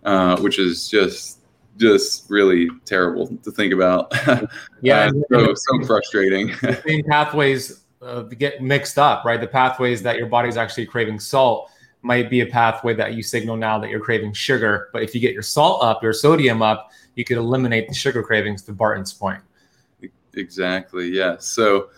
uh, 0.05 0.39
which 0.41 0.59
is 0.59 0.89
just 0.89 1.39
just 1.77 2.29
really 2.29 2.69
terrible 2.85 3.29
to 3.29 3.51
think 3.51 3.73
about. 3.73 4.13
Yeah, 4.81 5.11
uh, 5.35 5.55
so, 5.55 5.55
so 5.55 5.87
frustrating. 5.87 6.49
the 6.63 6.81
same 6.87 7.03
pathways 7.03 7.85
uh, 8.03 8.23
get 8.23 8.63
mixed 8.63 8.99
up, 8.99 9.25
right? 9.25 9.41
The 9.41 9.47
pathways 9.47 10.03
that 10.03 10.17
your 10.17 10.27
body's 10.27 10.57
actually 10.57 10.87
craving 10.87 11.21
salt 11.21 11.71
might 12.03 12.31
be 12.31 12.41
a 12.41 12.47
pathway 12.47 12.95
that 12.95 13.15
you 13.15 13.23
signal 13.23 13.57
now 13.57 13.79
that 13.79 13.91
you're 13.91 14.01
craving 14.01 14.33
sugar. 14.33 14.89
But 14.93 15.03
if 15.03 15.15
you 15.15 15.21
get 15.21 15.33
your 15.33 15.43
salt 15.43 15.83
up, 15.83 16.03
your 16.03 16.13
sodium 16.13 16.63
up, 16.63 16.91
you 17.17 17.25
could 17.25 17.37
eliminate 17.37 17.89
the 17.89 17.95
sugar 17.95 18.23
cravings. 18.23 18.63
To 18.63 18.73
Barton's 18.73 19.13
point. 19.13 19.41
Exactly. 20.35 21.09
Yeah. 21.09 21.37
So, 21.39 21.89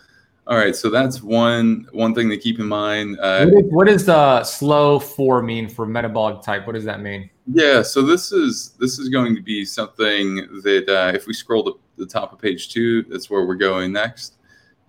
all 0.46 0.57
right. 0.57 0.74
So 0.74 0.88
that's 0.88 1.22
one 1.22 1.86
one 1.92 2.14
thing 2.14 2.30
to 2.30 2.38
keep 2.38 2.59
in 2.59 2.66
mind. 2.66 3.18
Uh, 3.20 3.46
what, 3.46 3.64
is, 3.64 3.72
what 3.72 3.86
does 3.86 4.05
the 4.07 4.42
slow 4.44 4.98
four 4.98 5.42
mean 5.42 5.68
for 5.68 5.84
metabolic 5.84 6.42
type? 6.42 6.66
What 6.66 6.72
does 6.72 6.84
that 6.86 7.03
mean? 7.03 7.28
Yeah. 7.53 7.82
So 7.82 8.01
this 8.01 8.32
is 8.32 8.70
this 8.80 8.98
is 8.98 9.11
going 9.11 9.36
to 9.36 9.42
be 9.42 9.66
something 9.66 10.36
that 10.62 10.88
uh, 10.88 11.12
if 11.14 11.26
we 11.26 11.34
scroll 11.34 11.64
to 11.64 11.78
the 11.98 12.07
top 12.07 12.32
of 12.32 12.38
page 12.38 12.70
two, 12.70 13.03
that's 13.03 13.28
where 13.28 13.44
we're 13.44 13.55
going 13.57 13.92
next. 13.92 14.36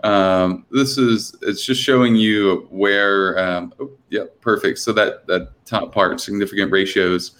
Um, 0.03 0.65
this 0.71 0.97
is 0.97 1.35
it's 1.41 1.63
just 1.65 1.81
showing 1.81 2.15
you 2.15 2.67
where. 2.69 3.37
Um, 3.37 3.73
oh, 3.79 3.91
yeah, 4.09 4.23
perfect. 4.41 4.79
So 4.79 4.91
that 4.93 5.27
that 5.27 5.49
top 5.65 5.93
part, 5.93 6.19
significant 6.19 6.71
ratios. 6.71 7.31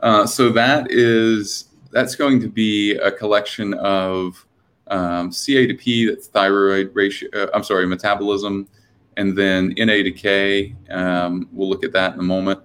Uh, 0.00 0.26
so 0.26 0.50
that 0.50 0.90
is 0.90 1.68
that's 1.90 2.14
going 2.14 2.40
to 2.40 2.48
be 2.48 2.94
a 2.96 3.10
collection 3.10 3.74
of 3.74 4.44
um, 4.88 5.32
CA 5.32 5.66
to 5.66 5.74
P, 5.74 6.06
that's 6.06 6.26
thyroid 6.26 6.90
ratio. 6.94 7.28
Uh, 7.32 7.46
I'm 7.54 7.62
sorry, 7.62 7.86
metabolism, 7.86 8.68
and 9.16 9.36
then 9.36 9.74
NA 9.76 10.02
to 10.02 10.12
K. 10.12 10.74
Um, 10.90 11.48
we'll 11.52 11.68
look 11.68 11.84
at 11.84 11.92
that 11.92 12.14
in 12.14 12.20
a 12.20 12.24
moment. 12.24 12.60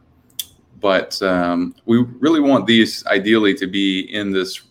But 0.80 1.20
um, 1.22 1.76
we 1.86 1.98
really 1.98 2.40
want 2.40 2.68
these 2.68 3.06
ideally 3.08 3.54
to 3.56 3.68
be 3.68 4.02
in 4.14 4.32
this 4.32 4.62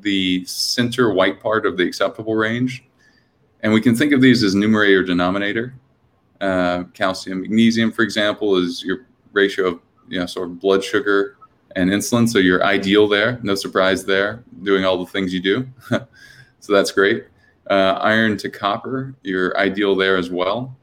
the 0.00 0.44
center 0.44 1.12
white 1.12 1.40
part 1.40 1.64
of 1.64 1.76
the 1.76 1.84
acceptable 1.84 2.34
range. 2.34 2.84
And 3.64 3.72
we 3.72 3.80
can 3.80 3.96
think 3.96 4.12
of 4.12 4.20
these 4.20 4.44
as 4.44 4.54
numerator 4.54 5.02
denominator. 5.02 5.74
Uh, 6.40 6.84
calcium, 6.92 7.40
magnesium, 7.40 7.90
for 7.90 8.02
example, 8.02 8.56
is 8.56 8.84
your 8.84 9.06
ratio 9.32 9.66
of 9.66 9.80
you 10.06 10.20
know 10.20 10.26
sort 10.26 10.48
of 10.48 10.60
blood 10.60 10.84
sugar 10.84 11.38
and 11.74 11.90
insulin. 11.90 12.28
So 12.28 12.38
you're 12.38 12.62
ideal 12.62 13.08
there. 13.08 13.40
No 13.42 13.54
surprise 13.54 14.04
there, 14.04 14.44
doing 14.62 14.84
all 14.84 14.98
the 14.98 15.10
things 15.10 15.32
you 15.32 15.40
do. 15.40 15.66
so 16.60 16.72
that's 16.74 16.92
great. 16.92 17.24
Uh, 17.70 17.98
iron 18.02 18.36
to 18.36 18.50
copper, 18.50 19.14
you're 19.22 19.56
ideal 19.56 19.96
there 19.96 20.18
as 20.18 20.28
well. 20.28 20.76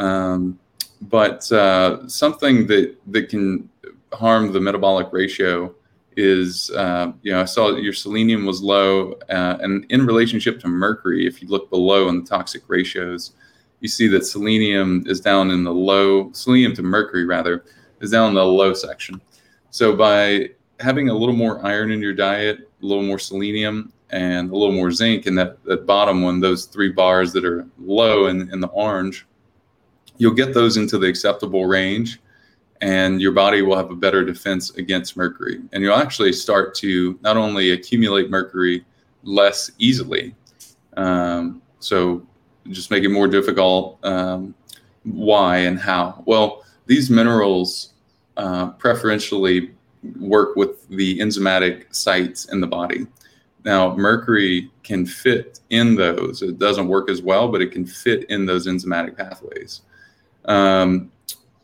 Um, 0.00 0.58
but 1.02 1.50
uh, 1.52 2.08
something 2.08 2.66
that 2.66 2.96
that 3.06 3.28
can 3.28 3.70
harm 4.12 4.52
the 4.52 4.60
metabolic 4.60 5.12
ratio 5.12 5.72
is 6.16 6.70
uh, 6.70 7.12
you 7.22 7.32
know 7.32 7.40
I 7.40 7.44
saw 7.44 7.76
your 7.76 7.92
selenium 7.92 8.46
was 8.46 8.62
low, 8.62 9.12
uh, 9.28 9.58
and 9.60 9.84
in 9.90 10.06
relationship 10.06 10.58
to 10.60 10.68
mercury, 10.68 11.26
if 11.26 11.42
you 11.42 11.48
look 11.48 11.70
below 11.70 12.08
in 12.08 12.22
the 12.22 12.28
toxic 12.28 12.62
ratios, 12.68 13.32
you 13.80 13.88
see 13.88 14.08
that 14.08 14.24
selenium 14.24 15.04
is 15.06 15.20
down 15.20 15.50
in 15.50 15.64
the 15.64 15.72
low. 15.72 16.32
Selenium 16.32 16.74
to 16.74 16.82
mercury 16.82 17.26
rather 17.26 17.64
is 18.00 18.10
down 18.10 18.30
in 18.30 18.34
the 18.34 18.44
low 18.44 18.72
section. 18.72 19.20
So 19.70 19.94
by 19.94 20.50
having 20.80 21.08
a 21.08 21.14
little 21.14 21.34
more 21.34 21.64
iron 21.64 21.90
in 21.90 22.00
your 22.00 22.14
diet, 22.14 22.70
a 22.82 22.86
little 22.86 23.04
more 23.04 23.18
selenium, 23.18 23.92
and 24.10 24.50
a 24.50 24.56
little 24.56 24.74
more 24.74 24.90
zinc 24.90 25.26
in 25.26 25.34
that, 25.34 25.62
that 25.64 25.86
bottom 25.86 26.22
one, 26.22 26.40
those 26.40 26.66
three 26.66 26.90
bars 26.90 27.32
that 27.32 27.44
are 27.44 27.66
low 27.78 28.26
in, 28.26 28.50
in 28.52 28.60
the 28.60 28.68
orange, 28.68 29.26
you'll 30.18 30.34
get 30.34 30.54
those 30.54 30.76
into 30.76 30.98
the 30.98 31.06
acceptable 31.06 31.66
range 31.66 32.20
and 32.80 33.20
your 33.20 33.32
body 33.32 33.62
will 33.62 33.76
have 33.76 33.90
a 33.90 33.94
better 33.94 34.24
defense 34.24 34.70
against 34.76 35.16
mercury. 35.16 35.60
And 35.72 35.82
you'll 35.82 35.96
actually 35.96 36.32
start 36.32 36.74
to 36.76 37.18
not 37.22 37.36
only 37.36 37.70
accumulate 37.70 38.30
mercury 38.30 38.84
less 39.22 39.70
easily, 39.78 40.34
um, 40.96 41.62
so 41.78 42.26
just 42.70 42.90
make 42.90 43.04
it 43.04 43.10
more 43.10 43.28
difficult. 43.28 44.04
Um, 44.04 44.54
why 45.04 45.58
and 45.58 45.78
how? 45.78 46.22
Well, 46.26 46.64
these 46.86 47.10
minerals 47.10 47.92
uh, 48.36 48.70
preferentially 48.72 49.70
work 50.18 50.56
with 50.56 50.88
the 50.88 51.18
enzymatic 51.18 51.94
sites 51.94 52.46
in 52.46 52.60
the 52.60 52.66
body. 52.66 53.06
Now, 53.64 53.96
mercury 53.96 54.70
can 54.84 55.04
fit 55.06 55.60
in 55.70 55.96
those. 55.96 56.42
It 56.42 56.58
doesn't 56.58 56.86
work 56.86 57.10
as 57.10 57.22
well, 57.22 57.50
but 57.50 57.60
it 57.60 57.72
can 57.72 57.84
fit 57.84 58.24
in 58.30 58.46
those 58.46 58.68
enzymatic 58.68 59.16
pathways. 59.16 59.82
Um, 60.44 61.10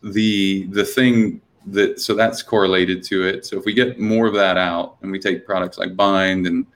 the 0.02 0.66
the 0.70 0.84
thing 0.84 1.40
that 1.66 2.00
so 2.00 2.14
that's 2.14 2.42
correlated 2.42 3.02
to 3.04 3.26
it. 3.26 3.46
So 3.46 3.58
if 3.58 3.64
we 3.64 3.72
get 3.72 3.98
more 4.00 4.26
of 4.26 4.34
that 4.34 4.56
out 4.56 4.96
and 5.02 5.12
we 5.12 5.18
take 5.18 5.46
products 5.46 5.78
like 5.78 5.96
Bind 5.96 6.46
and 6.46 6.66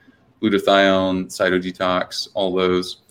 glutathione, 0.41 1.25
CytoDetox, 1.25 2.29
all 2.33 2.53
those, 2.53 3.01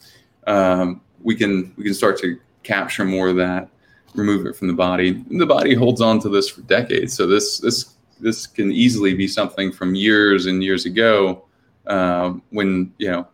um, 0.46 1.00
we 1.22 1.34
can 1.34 1.72
we 1.76 1.84
can 1.84 1.94
start 1.94 2.18
to 2.20 2.38
capture 2.62 3.04
more 3.04 3.28
of 3.28 3.36
that, 3.36 3.68
remove 4.14 4.46
it 4.46 4.56
from 4.56 4.68
the 4.68 4.74
body. 4.74 5.24
And 5.30 5.40
the 5.40 5.46
body 5.46 5.74
holds 5.74 6.00
on 6.00 6.18
to 6.20 6.28
this 6.28 6.48
for 6.48 6.62
decades. 6.62 7.14
So 7.14 7.26
this 7.26 7.58
this 7.58 7.96
this 8.20 8.46
can 8.46 8.72
easily 8.72 9.14
be 9.14 9.28
something 9.28 9.70
from 9.70 9.94
years 9.94 10.46
and 10.46 10.64
years 10.64 10.86
ago 10.86 11.44
um, 11.86 12.42
when 12.50 12.92
you 12.98 13.10
know 13.10 13.26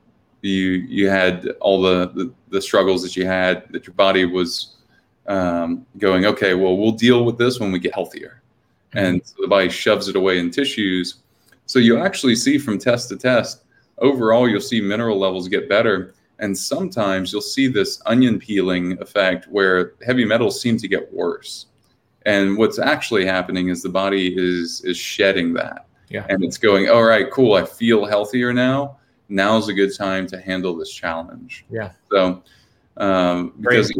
you 0.42 0.58
you 0.88 1.08
had 1.08 1.48
all 1.60 1.80
the, 1.80 2.08
the, 2.14 2.32
the 2.48 2.60
struggles 2.60 3.02
that 3.02 3.16
you 3.16 3.26
had 3.26 3.64
that 3.70 3.86
your 3.86 3.94
body 3.94 4.24
was 4.24 4.76
um, 5.26 5.86
going, 5.98 6.26
okay, 6.26 6.54
well, 6.54 6.76
we'll 6.76 6.92
deal 6.92 7.24
with 7.24 7.38
this 7.38 7.60
when 7.60 7.72
we 7.72 7.78
get 7.78 7.94
healthier. 7.94 8.42
Mm-hmm. 8.94 8.98
And 9.06 9.26
so 9.26 9.34
the 9.40 9.48
body 9.48 9.68
shoves 9.68 10.08
it 10.08 10.16
away 10.16 10.38
in 10.38 10.50
tissues. 10.50 11.16
So 11.66 11.78
you 11.78 11.98
actually 11.98 12.36
see 12.36 12.58
from 12.58 12.78
test 12.78 13.08
to 13.10 13.16
test, 13.16 13.62
overall, 13.98 14.48
you'll 14.48 14.60
see 14.60 14.80
mineral 14.80 15.18
levels 15.18 15.48
get 15.48 15.68
better. 15.68 16.14
And 16.38 16.56
sometimes 16.56 17.32
you'll 17.32 17.40
see 17.40 17.68
this 17.68 18.02
onion 18.06 18.38
peeling 18.38 19.00
effect 19.00 19.46
where 19.46 19.94
heavy 20.04 20.24
metals 20.24 20.60
seem 20.60 20.76
to 20.78 20.88
get 20.88 21.12
worse. 21.12 21.66
And 22.26 22.56
what's 22.56 22.78
actually 22.78 23.24
happening 23.24 23.68
is 23.68 23.82
the 23.82 23.88
body 23.88 24.34
is 24.36 24.82
is 24.84 24.96
shedding 24.96 25.52
that. 25.54 25.86
Yeah. 26.08 26.26
And 26.28 26.44
it's 26.44 26.58
going, 26.58 26.88
all 26.88 27.04
right, 27.04 27.30
cool. 27.30 27.54
I 27.54 27.64
feel 27.64 28.04
healthier 28.04 28.52
now. 28.52 28.98
Now's 29.28 29.68
a 29.68 29.72
good 29.72 29.96
time 29.96 30.26
to 30.28 30.40
handle 30.40 30.76
this 30.76 30.92
challenge. 30.92 31.64
Yeah. 31.70 31.92
So 32.10 32.42
um, 32.96 33.54
because 33.60 33.92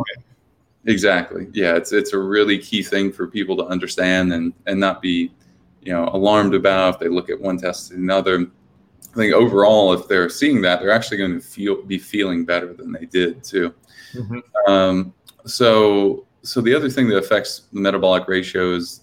Exactly. 0.86 1.48
Yeah, 1.52 1.76
it's 1.76 1.92
it's 1.92 2.12
a 2.12 2.18
really 2.18 2.58
key 2.58 2.82
thing 2.82 3.12
for 3.12 3.26
people 3.26 3.56
to 3.58 3.64
understand 3.64 4.32
and 4.32 4.52
and 4.66 4.80
not 4.80 5.00
be, 5.00 5.32
you 5.80 5.92
know, 5.92 6.08
alarmed 6.12 6.54
about 6.54 6.94
if 6.94 7.00
they 7.00 7.08
look 7.08 7.30
at 7.30 7.40
one 7.40 7.58
test 7.58 7.88
to 7.88 7.94
another. 7.94 8.40
I 8.40 9.14
think 9.14 9.34
overall, 9.34 9.92
if 9.92 10.08
they're 10.08 10.28
seeing 10.28 10.62
that, 10.62 10.80
they're 10.80 10.90
actually 10.90 11.18
going 11.18 11.38
to 11.38 11.46
feel 11.46 11.82
be 11.82 11.98
feeling 11.98 12.44
better 12.44 12.72
than 12.72 12.92
they 12.92 13.06
did 13.06 13.44
too. 13.44 13.74
Mm-hmm. 14.14 14.70
Um, 14.70 15.14
so 15.44 16.26
so 16.42 16.60
the 16.60 16.74
other 16.74 16.90
thing 16.90 17.08
that 17.08 17.16
affects 17.16 17.62
the 17.72 17.80
metabolic 17.80 18.26
ratio 18.26 18.74
is 18.74 19.02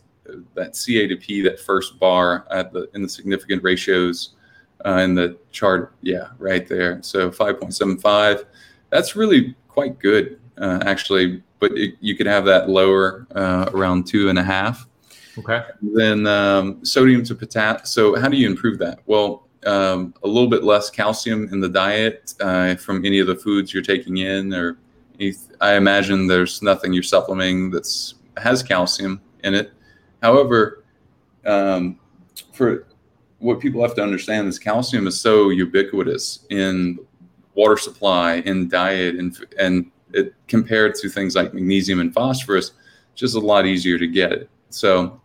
that 0.55 0.75
CA 0.75 1.07
to 1.07 1.15
P, 1.15 1.41
that 1.41 1.59
first 1.59 1.99
bar 1.99 2.45
at 2.51 2.73
the 2.73 2.89
in 2.93 3.01
the 3.01 3.09
significant 3.09 3.63
ratios 3.63 4.35
uh, 4.85 4.99
in 5.03 5.15
the 5.15 5.37
chart. 5.51 5.93
Yeah, 6.01 6.29
right 6.37 6.67
there. 6.67 7.01
So 7.01 7.29
5.75. 7.29 8.45
That's 8.89 9.15
really 9.15 9.55
quite 9.67 9.99
good, 9.99 10.38
uh, 10.59 10.79
actually 10.85 11.41
but 11.59 11.71
it, 11.73 11.95
you 11.99 12.15
could 12.15 12.25
have 12.25 12.45
that 12.45 12.69
lower 12.69 13.27
uh, 13.35 13.69
around 13.73 14.07
two 14.07 14.29
and 14.29 14.39
a 14.39 14.43
half. 14.43 14.87
Okay. 15.37 15.61
Then 15.81 16.25
um, 16.25 16.83
sodium 16.83 17.23
to 17.25 17.35
potassium. 17.35 17.85
So 17.85 18.19
how 18.19 18.27
do 18.27 18.37
you 18.37 18.49
improve 18.49 18.79
that? 18.79 18.99
Well, 19.05 19.47
um, 19.65 20.13
a 20.23 20.27
little 20.27 20.49
bit 20.49 20.63
less 20.63 20.89
calcium 20.89 21.49
in 21.51 21.59
the 21.59 21.69
diet 21.69 22.33
uh, 22.39 22.75
from 22.75 23.05
any 23.05 23.19
of 23.19 23.27
the 23.27 23.35
foods 23.35 23.73
you're 23.73 23.83
taking 23.83 24.17
in, 24.17 24.53
or 24.53 24.77
I 25.59 25.75
imagine 25.75 26.27
there's 26.27 26.61
nothing 26.61 26.93
you're 26.93 27.03
supplementing 27.03 27.71
that's 27.71 28.15
has 28.37 28.63
calcium 28.63 29.21
in 29.43 29.53
it. 29.53 29.71
However, 30.23 30.85
um, 31.45 31.99
for 32.53 32.87
what 33.39 33.59
people 33.59 33.81
have 33.81 33.95
to 33.95 34.01
understand 34.01 34.47
is 34.47 34.57
calcium 34.57 35.07
is 35.07 35.19
so 35.19 35.49
ubiquitous 35.49 36.45
in 36.49 36.99
water 37.53 37.75
supply, 37.75 38.35
in 38.45 38.69
diet, 38.69 39.15
and 39.15 39.37
and 39.59 39.91
it 40.13 40.33
compared 40.47 40.95
to 40.95 41.09
things 41.09 41.35
like 41.35 41.53
magnesium 41.53 41.99
and 41.99 42.13
phosphorus, 42.13 42.71
just 43.15 43.35
a 43.35 43.39
lot 43.39 43.65
easier 43.65 43.97
to 43.97 44.07
get 44.07 44.31
it. 44.31 44.49
So, 44.69 45.21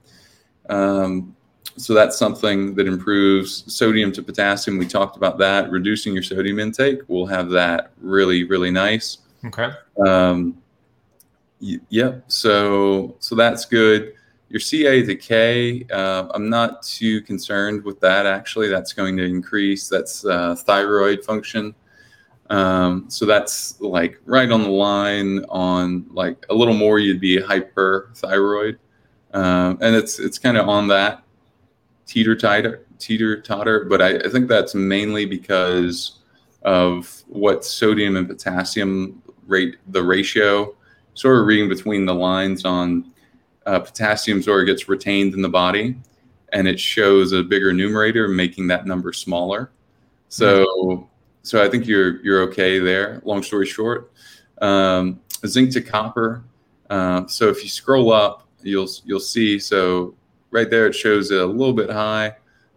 um, 0.68 1.35
so 1.76 1.93
that's 1.95 2.16
something 2.16 2.74
that 2.74 2.87
improves 2.87 3.72
sodium 3.72 4.12
to 4.12 4.22
potassium. 4.22 4.78
We 4.78 4.87
talked 4.87 5.16
about 5.16 5.39
that. 5.39 5.70
Reducing 5.70 6.12
your 6.12 6.22
sodium 6.22 6.59
intake 6.59 7.01
will 7.09 7.26
have 7.26 7.51
that 7.51 7.93
really, 8.01 8.45
really 8.45 8.70
nice. 8.70 9.18
Okay. 9.45 9.70
Um, 10.07 10.57
y- 11.61 11.80
yep. 11.89 12.24
So, 12.28 13.16
so 13.18 13.35
that's 13.35 13.64
good. 13.64 14.14
Your 14.51 14.61
CA 14.61 15.03
to 15.03 15.16
K, 15.16 15.85
uh, 15.91 16.28
I'm 16.32 16.49
not 16.49 16.82
too 16.85 17.22
concerned 17.22 17.82
with 17.82 17.99
that. 18.01 18.24
Actually, 18.24 18.68
that's 18.68 18.93
going 18.93 19.16
to 19.16 19.24
increase. 19.24 19.89
That's 19.89 20.24
uh, 20.24 20.55
thyroid 20.55 21.24
function. 21.24 21.74
Um, 22.55 23.07
so 23.09 23.26
that's 23.26 23.80
like 23.80 24.20
right 24.26 24.48
on 24.48 24.62
the 24.62 24.68
line 24.68 25.44
on 25.48 26.07
like 26.11 26.46
a 26.50 26.55
little 26.55 26.74
more, 26.74 27.00
you'd 27.00 27.20
be 27.20 27.38
hyperthyroid. 27.38 28.78
Um, 29.32 29.78
and 29.80 29.96
it's, 29.96 30.20
it's 30.20 30.38
kind 30.38 30.57
of 30.57 30.68
on 30.68 30.86
that 30.88 31.24
teeter 32.07 32.36
totter, 32.36 32.86
teeter 33.00 33.40
totter. 33.40 33.86
But 33.86 34.00
I, 34.00 34.18
I 34.18 34.28
think 34.28 34.48
that's 34.48 34.72
mainly 34.72 35.26
because 35.26 36.20
of 36.62 37.24
what 37.26 37.64
sodium 37.64 38.16
and 38.16 38.28
potassium 38.28 39.20
rate, 39.48 39.76
the 39.88 40.05
ratio, 40.05 40.76
sort 41.14 41.40
of 41.40 41.46
reading 41.46 41.68
between 41.68 42.07
the 42.07 42.14
lines 42.14 42.64
on 42.64 43.12
uh, 43.66 43.80
potassium 43.80 44.40
sort 44.42 44.61
of 44.61 44.66
gets 44.66 44.88
retained 44.88 45.34
in 45.34 45.42
the 45.42 45.48
body 45.48 45.96
and 46.52 46.68
it 46.68 46.78
shows 46.78 47.32
a 47.32 47.42
bigger 47.42 47.72
numerator, 47.72 48.28
making 48.28 48.68
that 48.68 48.86
number 48.86 49.12
smaller. 49.12 49.72
So, 50.28 51.09
so 51.45 51.62
I 51.62 51.68
think 51.68 51.86
you're 51.86 52.20
you're 52.24 52.40
okay 52.49 52.78
there. 52.80 53.20
Long 53.24 53.42
story 53.42 53.66
short, 53.66 54.11
um, 54.61 55.20
zinc 55.47 55.70
to 55.74 55.80
copper. 55.80 56.42
Uh, 56.90 57.26
so 57.26 57.49
if 57.49 57.62
you 57.62 57.68
scroll 57.68 58.12
up, 58.12 58.49
you'll 58.62 58.88
you'll 59.05 59.20
see. 59.20 59.59
So 59.59 60.14
right 60.51 60.68
there, 60.68 60.86
it 60.86 60.95
shows 60.95 61.30
it 61.30 61.40
a 61.40 61.47
little 61.47 61.74
bit 61.74 61.90
high. 61.90 62.34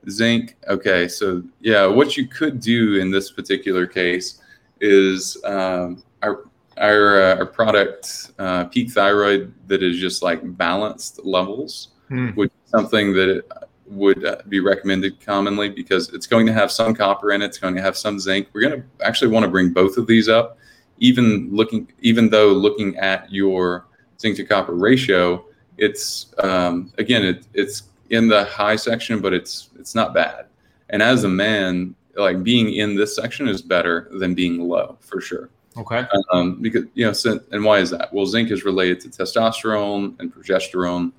Zinc. 0.09 0.55
Okay, 0.67 1.07
so 1.07 1.41
yeah, 1.59 1.85
what 1.85 2.15
you 2.17 2.27
could 2.27 2.59
do 2.59 2.95
in 2.95 3.09
this 3.09 3.31
particular 3.31 3.87
case 3.87 4.41
is 4.79 5.37
um, 5.43 6.03
our 6.21 6.43
our, 6.77 7.21
uh, 7.21 7.35
our 7.37 7.45
product 7.45 8.31
uh, 8.37 8.65
peak 8.65 8.91
thyroid 8.91 9.51
that 9.67 9.81
is 9.81 9.97
just 9.97 10.21
like 10.21 10.39
balanced 10.57 11.25
levels, 11.25 11.89
Hmm. 12.09 12.29
which 12.35 12.51
is 12.51 12.71
something 12.71 13.13
that 13.13 13.43
would 13.89 14.25
uh, 14.25 14.37
be 14.49 14.59
recommended 14.59 15.19
commonly 15.19 15.69
because 15.69 16.09
it's 16.13 16.27
going 16.27 16.45
to 16.45 16.53
have 16.53 16.71
some 16.71 16.93
copper 16.93 17.31
in 17.31 17.41
it. 17.41 17.45
It's 17.45 17.57
going 17.57 17.75
to 17.75 17.81
have 17.81 17.97
some 17.97 18.19
zinc. 18.19 18.47
We're 18.53 18.61
going 18.61 18.81
to 18.81 19.05
actually 19.05 19.31
want 19.31 19.43
to 19.45 19.49
bring 19.49 19.71
both 19.71 19.97
of 19.97 20.07
these 20.07 20.29
up, 20.29 20.57
even 20.99 21.49
looking, 21.51 21.91
even 22.01 22.29
though 22.29 22.49
looking 22.49 22.97
at 22.97 23.31
your 23.31 23.85
zinc 24.19 24.37
to 24.37 24.43
copper 24.43 24.73
ratio, 24.73 25.45
it's 25.77 26.33
um, 26.39 26.91
again, 26.97 27.23
it, 27.23 27.45
it's 27.53 27.83
in 28.09 28.27
the 28.27 28.45
high 28.45 28.75
section, 28.75 29.19
but 29.19 29.33
it's 29.33 29.69
it's 29.79 29.95
not 29.95 30.13
bad. 30.13 30.47
And 30.89 31.01
as 31.01 31.23
a 31.23 31.29
man, 31.29 31.95
like 32.15 32.43
being 32.43 32.73
in 32.73 32.95
this 32.95 33.15
section 33.15 33.47
is 33.47 33.61
better 33.61 34.09
than 34.13 34.33
being 34.33 34.67
low 34.67 34.97
for 35.01 35.21
sure. 35.21 35.49
Okay. 35.77 36.05
Um, 36.31 36.59
because 36.61 36.85
you 36.95 37.05
know, 37.05 37.13
so, 37.13 37.39
and 37.51 37.63
why 37.63 37.79
is 37.79 37.91
that? 37.91 38.11
Well, 38.11 38.25
zinc 38.25 38.49
is 38.49 38.65
related 38.65 38.99
to 39.01 39.09
testosterone 39.09 40.19
and 40.19 40.33
progesterone. 40.33 41.11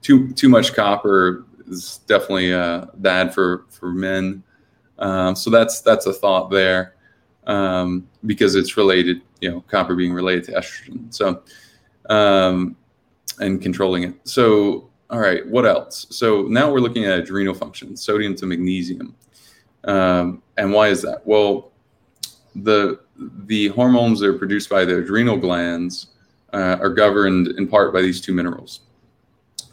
Too 0.00 0.32
too 0.32 0.48
much 0.48 0.74
copper 0.74 1.44
is 1.68 2.00
definitely 2.06 2.52
uh, 2.52 2.86
bad 2.96 3.34
for 3.34 3.66
for 3.70 3.92
men. 3.92 4.42
Um, 4.98 5.36
so 5.36 5.50
that's 5.50 5.80
that's 5.80 6.06
a 6.06 6.12
thought 6.12 6.50
there 6.50 6.94
um, 7.46 8.08
because 8.26 8.54
it's 8.54 8.76
related. 8.76 9.22
You 9.40 9.50
know, 9.50 9.60
copper 9.68 9.94
being 9.94 10.12
related 10.12 10.44
to 10.44 10.52
estrogen. 10.52 11.14
So 11.14 11.42
um, 12.08 12.76
and 13.38 13.62
controlling 13.62 14.02
it. 14.04 14.14
So 14.24 14.88
all 15.10 15.20
right, 15.20 15.46
what 15.46 15.64
else? 15.64 16.06
So 16.10 16.42
now 16.42 16.70
we're 16.70 16.80
looking 16.80 17.04
at 17.04 17.18
adrenal 17.18 17.54
function, 17.54 17.96
sodium 17.96 18.34
to 18.36 18.46
magnesium, 18.46 19.14
um, 19.84 20.42
and 20.56 20.72
why 20.72 20.88
is 20.88 21.02
that? 21.02 21.26
Well, 21.26 21.72
the 22.54 23.00
the 23.46 23.68
hormones 23.68 24.20
that 24.20 24.28
are 24.28 24.38
produced 24.38 24.68
by 24.68 24.84
the 24.84 24.98
adrenal 24.98 25.36
glands 25.36 26.08
uh, 26.52 26.76
are 26.80 26.90
governed 26.90 27.48
in 27.48 27.66
part 27.66 27.92
by 27.92 28.02
these 28.02 28.20
two 28.20 28.34
minerals, 28.34 28.80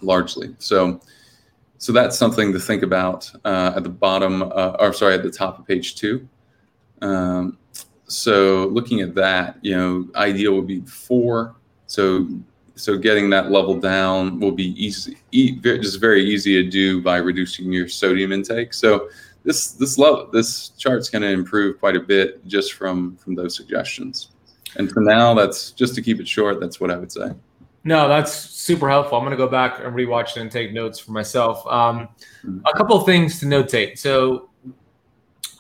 largely. 0.01 0.55
So, 0.59 1.01
so 1.77 1.91
that's 1.91 2.17
something 2.17 2.53
to 2.53 2.59
think 2.59 2.83
about 2.83 3.31
uh, 3.43 3.73
at 3.75 3.83
the 3.83 3.89
bottom, 3.89 4.43
uh, 4.43 4.75
or 4.79 4.93
sorry, 4.93 5.15
at 5.15 5.23
the 5.23 5.31
top 5.31 5.59
of 5.59 5.67
page 5.67 5.95
two. 5.95 6.27
Um, 7.01 7.57
so, 8.07 8.67
looking 8.67 9.01
at 9.01 9.15
that, 9.15 9.57
you 9.61 9.75
know, 9.75 10.07
ideal 10.15 10.53
would 10.55 10.67
be 10.67 10.81
four. 10.81 11.55
So, 11.87 12.27
so 12.75 12.97
getting 12.97 13.29
that 13.31 13.51
level 13.51 13.79
down 13.79 14.39
will 14.39 14.51
be 14.51 14.71
easy, 14.81 15.17
e- 15.31 15.59
just 15.59 15.99
very 15.99 16.23
easy 16.23 16.61
to 16.63 16.69
do 16.69 17.01
by 17.01 17.17
reducing 17.17 17.71
your 17.71 17.87
sodium 17.87 18.31
intake. 18.31 18.73
So, 18.73 19.09
this 19.45 19.71
this 19.73 19.97
level 19.97 20.27
this 20.31 20.69
chart's 20.69 21.09
going 21.09 21.21
to 21.21 21.29
improve 21.29 21.79
quite 21.79 21.95
a 21.95 21.99
bit 21.99 22.45
just 22.47 22.73
from 22.73 23.15
from 23.17 23.35
those 23.35 23.55
suggestions 23.55 24.31
and 24.75 24.91
for 24.91 25.01
now 25.01 25.33
that's 25.33 25.71
just 25.71 25.95
to 25.95 26.01
keep 26.01 26.19
it 26.19 26.27
short 26.27 26.59
that's 26.59 26.79
what 26.81 26.91
i 26.91 26.97
would 26.97 27.11
say 27.11 27.29
No, 27.87 28.07
that's 28.09 28.33
super 28.33 28.89
helpful. 28.89 29.15
I'm 29.17 29.23
going 29.23 29.31
to 29.31 29.37
go 29.37 29.47
back 29.47 29.79
and 29.79 29.95
rewatch 29.95 30.35
it 30.35 30.37
and 30.41 30.51
take 30.51 30.73
notes 30.73 30.97
for 30.97 31.11
myself. 31.11 31.65
Um, 31.67 32.09
a 32.65 32.73
couple 32.73 32.97
of 32.97 33.05
things 33.05 33.39
to 33.41 33.45
notate. 33.45 33.99
So, 33.99 34.49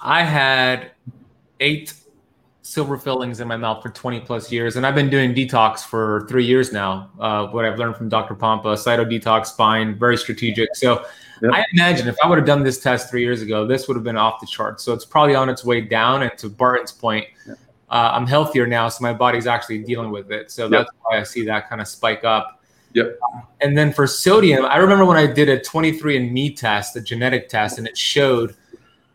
I 0.01 0.23
had 0.23 0.91
eight 1.59 1.93
silver 2.63 2.97
fillings 2.97 3.39
in 3.41 3.47
my 3.47 3.57
mouth 3.57 3.83
for 3.83 3.89
20 3.89 4.21
plus 4.21 4.51
years, 4.51 4.75
and 4.75 4.87
I've 4.87 4.95
been 4.95 5.09
doing 5.09 5.35
detox 5.35 5.81
for 5.81 6.25
three 6.27 6.45
years 6.45 6.73
now. 6.73 7.11
Uh, 7.19 7.45
what 7.47 7.63
I've 7.63 7.77
learned 7.77 7.95
from 7.95 8.09
Dr. 8.09 8.33
Pompa, 8.33 8.73
CytoDetox, 8.75 9.45
spine, 9.47 9.97
very 9.97 10.17
strategic. 10.17 10.75
So, 10.75 11.05
Yep. 11.41 11.51
I 11.53 11.65
imagine 11.73 12.07
if 12.07 12.15
I 12.23 12.27
would 12.29 12.37
have 12.37 12.47
done 12.47 12.63
this 12.63 12.79
test 12.81 13.09
three 13.11 13.21
years 13.21 13.41
ago, 13.41 13.67
this 13.67 13.87
would 13.87 13.95
have 13.95 14.05
been 14.05 14.15
off 14.17 14.39
the 14.39 14.47
charts. 14.47 14.83
So, 14.83 14.93
it's 14.93 15.05
probably 15.05 15.35
on 15.35 15.47
its 15.49 15.63
way 15.63 15.79
down. 15.81 16.23
And 16.23 16.35
to 16.39 16.49
Barton's 16.49 16.91
point, 16.91 17.27
Yep. 17.45 17.57
Uh, 17.95 18.11
I'm 18.13 18.27
healthier 18.27 18.67
now, 18.67 18.89
so 18.89 19.01
my 19.01 19.13
body's 19.13 19.47
actually 19.47 19.77
dealing 19.79 20.11
with 20.11 20.29
it. 20.29 20.51
So, 20.51 20.63
Yep. 20.63 20.71
that's 20.71 20.91
why 21.03 21.19
I 21.19 21.23
see 21.23 21.45
that 21.45 21.69
kind 21.69 21.79
of 21.79 21.87
spike 21.87 22.25
up. 22.25 22.61
Yep. 22.93 23.17
And 23.61 23.77
then 23.77 23.93
for 23.93 24.05
sodium, 24.05 24.65
I 24.65 24.77
remember 24.77 25.05
when 25.05 25.17
I 25.17 25.27
did 25.27 25.47
a 25.47 25.57
23andMe 25.59 26.57
test, 26.57 26.95
a 26.97 27.01
genetic 27.01 27.47
test, 27.47 27.77
and 27.77 27.87
it 27.87 27.97
showed 27.97 28.53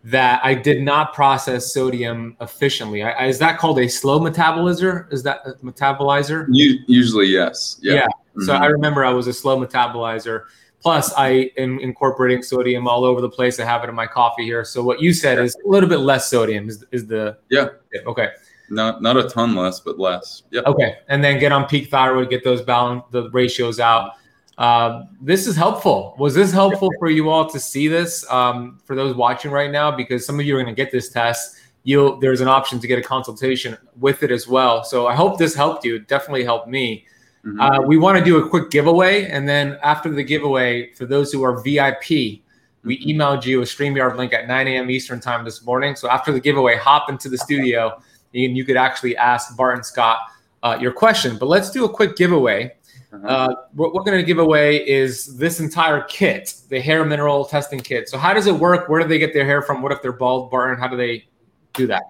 that 0.05 0.41
I 0.43 0.55
did 0.55 0.83
not 0.83 1.13
process 1.13 1.75
sodium 1.75 2.35
efficiently. 2.41 3.03
I, 3.03 3.27
is 3.27 3.39
that 3.41 3.59
called 3.59 3.79
a 3.81 3.89
slow 3.89 4.19
metabolizer? 4.19 5.13
Is 5.13 5.23
that 5.25 5.41
a 5.45 5.53
metabolizer? 5.63 6.47
Usually 6.51 7.27
yes 7.27 7.79
yeah, 7.83 7.95
Yeah. 7.95 8.07
So 8.47 8.53
Mhm. 8.55 8.61
I 8.61 8.67
remember 8.67 9.05
I 9.05 9.13
was 9.13 9.27
a 9.27 9.33
slow 9.35 9.63
metabolizer. 9.63 10.45
Plus, 10.83 11.13
I 11.19 11.51
am 11.59 11.79
incorporating 11.81 12.43
sodium 12.43 12.89
all 12.89 13.05
over 13.05 13.21
the 13.21 13.29
place. 13.29 13.61
I 13.61 13.67
have 13.67 13.85
it 13.85 13.91
in 13.91 13.95
my 13.95 14.07
coffee 14.07 14.45
here. 14.45 14.65
So 14.65 14.83
what 14.83 15.03
you 15.03 15.13
said 15.13 15.39
is 15.39 15.55
a 15.67 15.69
little 15.69 15.89
bit 15.91 15.99
less 15.99 16.31
sodium 16.31 16.71
is, 16.71 16.83
is 16.93 17.07
the 17.07 17.37
Yeah. 17.51 17.69
Okay. 18.07 18.29
Not 18.71 19.03
not 19.03 19.17
a 19.17 19.25
ton 19.29 19.55
less 19.55 19.81
but 19.81 19.99
less 19.99 20.45
yep 20.51 20.65
Okay, 20.67 20.99
and 21.09 21.23
then 21.23 21.39
get 21.39 21.53
on 21.53 21.67
peak 21.67 21.91
thyroid, 21.91 22.31
get 22.31 22.45
those 22.45 22.63
balance, 22.63 23.03
the 23.11 23.29
ratios 23.31 23.81
out. 23.81 24.13
Uh, 24.59 25.05
this 25.23 25.47
is 25.47 25.57
helpful. 25.57 26.15
Was 26.19 26.35
this 26.35 26.53
helpful 26.53 26.91
for 26.99 27.09
you 27.09 27.31
all 27.31 27.49
to 27.49 27.59
see 27.59 27.89
this 27.89 28.31
um, 28.31 28.79
for 28.85 28.95
those 28.95 29.17
watching 29.17 29.51
right 29.51 29.71
now? 29.71 29.91
Because 29.91 30.27
some 30.27 30.39
of 30.39 30.45
you 30.45 30.55
are 30.55 30.63
going 30.63 30.75
to 30.75 30.81
get 30.81 30.93
this 30.93 31.09
test. 31.09 31.57
You 31.83 32.19
there's 32.21 32.43
an 32.43 32.49
option 32.49 32.79
to 32.79 32.87
get 32.87 32.99
a 32.99 33.03
consultation 33.03 33.79
with 33.99 34.23
it 34.23 34.31
as 34.31 34.47
well. 34.47 34.85
So 34.85 35.07
I 35.07 35.15
hope 35.15 35.39
this 35.39 35.55
helped 35.55 35.85
you. 35.85 35.97
It 35.97 36.09
definitely 36.09 36.45
helped 36.45 36.69
me. 36.69 37.07
Mhm. 37.47 37.59
Uh, 37.59 37.83
we 37.87 37.97
want 37.97 38.19
to 38.19 38.25
do 38.25 38.37
a 38.37 38.47
quick 38.47 38.71
giveaway, 38.71 39.31
and 39.31 39.49
then 39.49 39.79
after 39.83 40.11
the 40.11 40.23
giveaway, 40.23 40.93
for 40.93 41.07
those 41.07 41.33
who 41.33 41.43
are 41.43 41.63
VIP, 41.63 42.43
we 42.85 43.03
emailed 43.07 43.47
you 43.47 43.63
a 43.63 43.65
StreamYard 43.65 44.17
link 44.17 44.35
at 44.35 44.47
9 44.47 44.69
a.m. 44.69 44.91
Eastern 44.91 45.21
time 45.21 45.45
this 45.45 45.65
morning. 45.65 45.97
So 45.97 46.11
after 46.11 46.33
the 46.33 46.41
giveaway, 46.41 46.77
hop 46.77 47.09
into 47.09 47.31
the 47.31 47.39
studio, 47.39 48.01
and 48.35 48.57
you 48.57 48.65
could 48.65 48.77
actually 48.77 49.17
ask 49.17 49.57
Barton 49.57 49.83
Scott 49.83 50.19
uh, 50.63 50.79
your 50.81 50.93
question. 50.93 51.37
But 51.39 51.47
let's 51.47 51.71
do 51.71 51.85
a 51.85 51.89
quick 51.89 52.17
giveaway. 52.17 52.75
Uh-huh. 53.13 53.27
Uh, 53.27 53.55
what 53.73 53.93
we're 53.93 54.05
going 54.05 54.19
to 54.19 54.25
give 54.25 54.39
away 54.39 54.87
is 54.89 55.37
this 55.37 55.59
entire 55.59 56.03
kit, 56.03 56.55
the 56.69 56.81
hair 56.81 57.05
mineral 57.05 57.45
testing 57.45 57.81
kit. 57.81 58.09
So 58.09 58.19
how 58.19 58.33
does 58.33 58.47
it 58.47 58.55
work? 58.55 58.89
Where 58.89 59.01
do 59.03 59.09
they 59.09 59.19
get 59.19 59.35
their 59.35 59.45
hair 59.45 59.63
from? 59.63 59.83
What 59.83 59.91
if 59.91 60.01
they're 60.01 60.13
bald, 60.13 60.51
Barton? 60.51 60.79
How 60.79 60.87
do 60.87 60.97
they 60.97 61.25
do 61.73 61.89
that? 61.89 62.03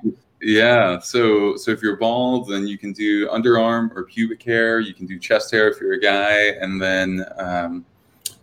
yeah 0.43 0.99
so 0.99 1.57
so 1.57 1.71
if 1.71 1.83
you're 1.83 1.97
bald 1.97 2.49
then 2.49 2.67
you 2.67 2.79
can 2.79 2.93
do 2.93 3.29
underarm 3.29 3.95
or 3.95 4.05
pubic 4.05 4.43
hair 4.43 4.81
you 4.81 4.95
can 4.95 5.07
do 5.07 5.19
chest 5.19 5.51
hair 5.51 5.69
if 5.69 5.81
you're 5.81 5.93
a 5.93 6.01
guy 6.01 6.59
and 6.61 6.81
then 6.81 7.25
um, 7.37 7.85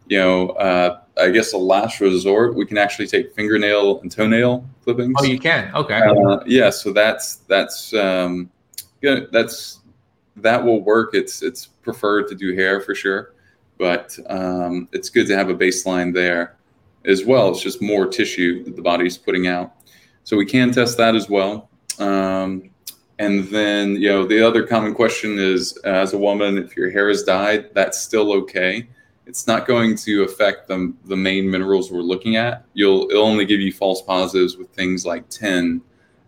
you 0.07 0.17
know 0.17 0.49
uh, 0.49 1.01
i 1.19 1.29
guess 1.29 1.53
a 1.53 1.57
last 1.57 1.99
resort 1.99 2.55
we 2.55 2.65
can 2.65 2.77
actually 2.77 3.07
take 3.07 3.33
fingernail 3.33 3.99
and 4.01 4.11
toenail 4.11 4.67
clippings 4.83 5.15
Oh, 5.19 5.25
you 5.25 5.39
can. 5.39 5.73
Okay. 5.75 5.99
Uh, 5.99 6.39
yeah, 6.45 6.69
so 6.69 6.93
that's 6.93 7.37
that's 7.47 7.93
um. 7.93 8.49
That's 9.01 9.79
that 10.37 10.63
will 10.63 10.81
work. 10.81 11.11
It's 11.13 11.41
it's 11.41 11.67
preferred 11.67 12.27
to 12.29 12.35
do 12.35 12.55
hair 12.55 12.81
for 12.81 12.95
sure, 12.95 13.33
but 13.77 14.17
um, 14.27 14.87
it's 14.91 15.09
good 15.09 15.27
to 15.27 15.35
have 15.35 15.49
a 15.49 15.55
baseline 15.55 16.13
there 16.13 16.57
as 17.05 17.25
well. 17.25 17.49
It's 17.49 17.61
just 17.61 17.81
more 17.81 18.05
tissue 18.07 18.63
that 18.65 18.75
the 18.75 18.81
body's 18.81 19.17
putting 19.17 19.47
out. 19.47 19.73
So 20.23 20.35
we 20.35 20.45
can 20.45 20.71
test 20.71 20.97
that 20.97 21.15
as 21.15 21.29
well. 21.29 21.69
Um, 21.99 22.69
and 23.19 23.45
then, 23.45 23.95
you 23.95 24.09
know, 24.09 24.25
the 24.25 24.45
other 24.45 24.65
common 24.65 24.93
question 24.93 25.39
is 25.39 25.77
uh, 25.85 25.89
as 25.89 26.13
a 26.13 26.17
woman, 26.17 26.57
if 26.57 26.75
your 26.75 26.91
hair 26.91 27.09
is 27.09 27.23
dyed, 27.23 27.73
that's 27.73 27.99
still 27.99 28.33
okay. 28.33 28.87
It's 29.27 29.45
not 29.45 29.67
going 29.67 29.95
to 29.97 30.23
affect 30.23 30.69
the, 30.69 30.93
the 31.05 31.17
main 31.17 31.51
minerals 31.51 31.91
we're 31.91 31.99
looking 31.99 32.37
at. 32.37 32.65
You'll 32.73 33.09
it'll 33.11 33.25
only 33.25 33.45
give 33.45 33.59
you 33.59 33.73
false 33.73 34.01
positives 34.01 34.55
with 34.55 34.69
things 34.69 35.05
like 35.05 35.27
tin. 35.29 35.81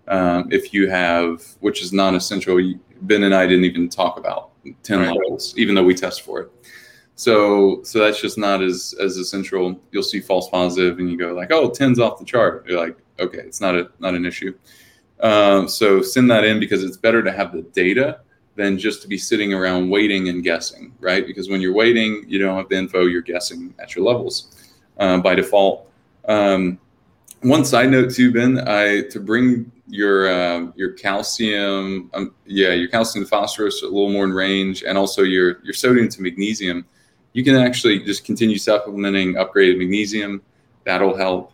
Um, 0.10 0.50
if 0.52 0.74
you 0.74 0.90
have, 0.90 1.44
which 1.62 1.82
is 1.82 1.94
non-essential, 1.94 2.74
Ben 3.02 3.24
and 3.24 3.34
I 3.34 3.48
didn't 3.48 3.66
even 3.66 3.88
talk 3.88 4.18
about 4.18 4.52
tin 4.84 5.00
right. 5.00 5.08
levels, 5.08 5.54
even 5.58 5.76
though 5.76 5.84
we 5.84 5.96
test 5.96 6.24
for 6.24 6.42
it. 6.42 6.52
So, 7.16 7.82
so 7.84 8.00
that's 8.00 8.22
just 8.22 8.38
not 8.38 8.62
as 8.62 8.94
as 9.00 9.18
essential. 9.18 9.80
You'll 9.92 10.04
see 10.04 10.20
false 10.20 10.50
positive, 10.50 11.00
and 11.00 11.10
you 11.10 11.18
go 11.18 11.34
like, 11.34 11.52
"Oh, 11.52 11.70
tin's 11.70 12.00
off 12.00 12.20
the 12.20 12.26
chart." 12.26 12.66
You're 12.68 12.80
like, 12.80 12.98
"Okay, 13.20 13.40
it's 13.40 13.62
not 13.62 13.76
a 13.76 13.90
not 14.00 14.14
an 14.14 14.26
issue." 14.26 14.54
Um, 15.22 15.68
so 15.68 16.02
send 16.02 16.30
that 16.32 16.44
in 16.44 16.60
because 16.60 16.84
it's 16.84 16.98
better 16.98 17.24
to 17.24 17.32
have 17.32 17.54
the 17.54 17.62
data 17.62 18.22
than 18.60 18.78
just 18.78 19.02
to 19.02 19.08
be 19.08 19.18
sitting 19.18 19.54
around 19.54 19.90
waiting 19.90 20.28
and 20.28 20.44
guessing, 20.44 20.94
right? 21.00 21.26
Because 21.26 21.48
when 21.50 21.62
you're 21.62 21.74
waiting, 21.74 22.26
you 22.28 22.40
don't 22.40 22.58
have 22.58 22.68
the 22.68 22.76
info, 22.76 23.06
you're 23.06 23.22
guessing 23.22 23.74
at 23.80 23.96
your 23.96 24.04
levels 24.04 24.74
uh, 24.98 25.18
by 25.20 25.34
default. 25.34 25.90
Um, 26.28 26.78
one 27.42 27.64
side 27.64 27.90
note 27.90 28.14
too, 28.14 28.34
Ben, 28.34 28.60
I 28.68 29.04
to 29.12 29.20
bring 29.22 29.72
your 29.88 30.30
uh, 30.30 30.68
your 30.76 30.92
calcium, 30.92 32.12
um, 32.14 32.36
yeah, 32.46 32.74
your 32.74 32.90
calcium 32.90 33.24
to 33.24 33.30
phosphorus 33.30 33.82
a 33.82 33.86
little 33.86 34.12
more 34.12 34.26
in 34.26 34.34
range, 34.34 34.84
and 34.84 34.98
also 34.98 35.24
your 35.24 35.64
your 35.64 35.74
sodium 35.74 36.10
to 36.10 36.22
magnesium. 36.22 36.86
You 37.32 37.46
can 37.46 37.56
actually 37.56 38.00
just 38.00 38.26
continue 38.26 38.58
supplementing 38.58 39.36
upgraded 39.36 39.78
magnesium. 39.78 40.42
That'll 40.84 41.16
help. 41.16 41.54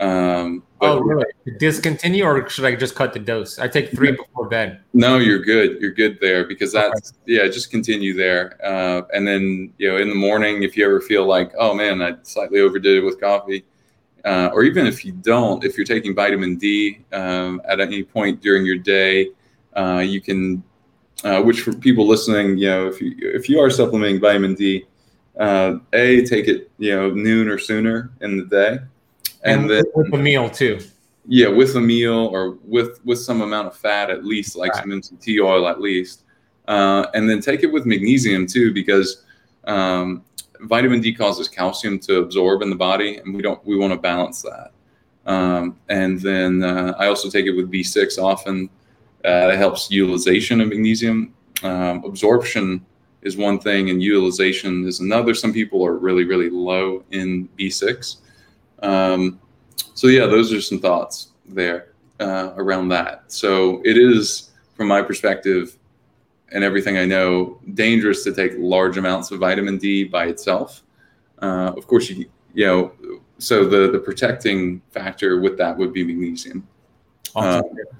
Um, 0.00 0.62
oh, 0.80 1.00
really? 1.00 1.24
Discontinue, 1.58 2.24
or 2.24 2.48
should 2.48 2.64
I 2.64 2.74
just 2.74 2.94
cut 2.94 3.12
the 3.12 3.18
dose? 3.18 3.58
I 3.58 3.68
take 3.68 3.90
three 3.90 4.12
before 4.12 4.48
bed. 4.48 4.80
No, 4.92 5.18
you're 5.18 5.42
good. 5.42 5.80
You're 5.80 5.92
good 5.92 6.18
there 6.20 6.46
because 6.46 6.72
that's 6.72 7.12
okay. 7.12 7.20
yeah. 7.26 7.48
Just 7.48 7.70
continue 7.70 8.14
there, 8.14 8.58
uh, 8.64 9.02
and 9.12 9.26
then 9.26 9.72
you 9.78 9.88
know 9.88 9.96
in 9.96 10.08
the 10.08 10.14
morning 10.14 10.62
if 10.62 10.76
you 10.76 10.84
ever 10.84 11.00
feel 11.00 11.26
like 11.26 11.52
oh 11.58 11.74
man 11.74 12.02
I 12.02 12.16
slightly 12.22 12.60
overdid 12.60 12.98
it 12.98 13.04
with 13.04 13.20
coffee, 13.20 13.64
uh, 14.24 14.50
or 14.52 14.64
even 14.64 14.86
if 14.86 15.04
you 15.04 15.12
don't, 15.12 15.64
if 15.64 15.76
you're 15.76 15.86
taking 15.86 16.14
vitamin 16.14 16.56
D 16.56 17.04
um, 17.12 17.62
at 17.66 17.80
any 17.80 18.02
point 18.02 18.40
during 18.40 18.66
your 18.66 18.78
day, 18.78 19.28
uh, 19.76 20.02
you 20.04 20.20
can. 20.20 20.62
Uh, 21.24 21.40
which 21.40 21.62
for 21.62 21.72
people 21.72 22.06
listening, 22.06 22.58
you 22.58 22.68
know, 22.68 22.86
if 22.86 23.00
you 23.00 23.16
if 23.18 23.48
you 23.48 23.58
are 23.58 23.70
supplementing 23.70 24.20
vitamin 24.20 24.54
D, 24.54 24.84
uh, 25.40 25.78
a 25.94 26.22
take 26.26 26.46
it 26.46 26.70
you 26.76 26.94
know 26.94 27.10
noon 27.10 27.48
or 27.48 27.56
sooner 27.58 28.10
in 28.20 28.36
the 28.36 28.44
day 28.44 28.78
and, 29.46 29.62
and 29.62 29.70
then 29.70 29.84
with 29.94 30.12
a 30.14 30.18
meal 30.18 30.50
too. 30.50 30.80
Yeah, 31.28 31.48
with 31.48 31.74
a 31.76 31.80
meal 31.80 32.28
or 32.32 32.58
with 32.64 33.04
with 33.04 33.18
some 33.18 33.40
amount 33.40 33.66
of 33.68 33.76
fat 33.76 34.10
at 34.10 34.24
least, 34.24 34.56
like 34.56 34.72
right. 34.72 34.82
some 34.82 34.90
MCT 34.90 35.44
oil 35.44 35.66
at 35.66 35.80
least, 35.80 36.22
uh, 36.68 37.06
and 37.14 37.28
then 37.28 37.40
take 37.40 37.62
it 37.62 37.72
with 37.72 37.84
magnesium 37.84 38.46
too, 38.46 38.72
because 38.72 39.24
um, 39.64 40.24
vitamin 40.60 41.00
D 41.00 41.12
causes 41.12 41.48
calcium 41.48 41.98
to 42.00 42.18
absorb 42.18 42.62
in 42.62 42.70
the 42.70 42.76
body, 42.76 43.16
and 43.16 43.34
we 43.34 43.42
don't 43.42 43.64
we 43.66 43.76
want 43.76 43.92
to 43.92 43.98
balance 43.98 44.42
that. 44.42 44.72
Um, 45.26 45.76
and 45.88 46.20
then 46.20 46.62
uh, 46.62 46.94
I 46.98 47.08
also 47.08 47.28
take 47.28 47.46
it 47.46 47.52
with 47.52 47.70
B6 47.70 48.18
often. 48.22 48.70
Uh, 49.24 49.48
that 49.48 49.56
helps 49.56 49.90
utilization 49.90 50.60
of 50.60 50.68
magnesium. 50.68 51.34
Um, 51.64 52.04
absorption 52.04 52.86
is 53.22 53.36
one 53.36 53.58
thing, 53.58 53.90
and 53.90 54.00
utilization 54.00 54.86
is 54.86 55.00
another. 55.00 55.34
Some 55.34 55.52
people 55.52 55.84
are 55.84 55.96
really 55.96 56.24
really 56.24 56.50
low 56.50 57.04
in 57.10 57.48
B6. 57.58 58.18
Um, 58.82 59.40
so 59.94 60.08
yeah, 60.08 60.26
those 60.26 60.52
are 60.52 60.60
some 60.60 60.78
thoughts 60.78 61.28
there 61.46 61.92
uh, 62.20 62.52
around 62.56 62.88
that. 62.88 63.24
So 63.28 63.80
it 63.84 63.96
is, 63.96 64.50
from 64.74 64.88
my 64.88 65.02
perspective, 65.02 65.76
and 66.52 66.62
everything 66.62 66.96
I 66.96 67.04
know, 67.04 67.58
dangerous 67.74 68.24
to 68.24 68.32
take 68.32 68.52
large 68.56 68.98
amounts 68.98 69.30
of 69.30 69.40
vitamin 69.40 69.78
D 69.78 70.04
by 70.04 70.26
itself. 70.26 70.82
Uh, 71.42 71.72
of 71.76 71.86
course, 71.86 72.08
you 72.08 72.26
you 72.54 72.66
know, 72.66 72.92
so 73.38 73.68
the 73.68 73.90
the 73.90 73.98
protecting 73.98 74.80
factor 74.90 75.40
with 75.40 75.58
that 75.58 75.76
would 75.76 75.92
be 75.92 76.04
magnesium. 76.04 76.66
Awesome. 77.34 77.64
Uh, 77.64 77.96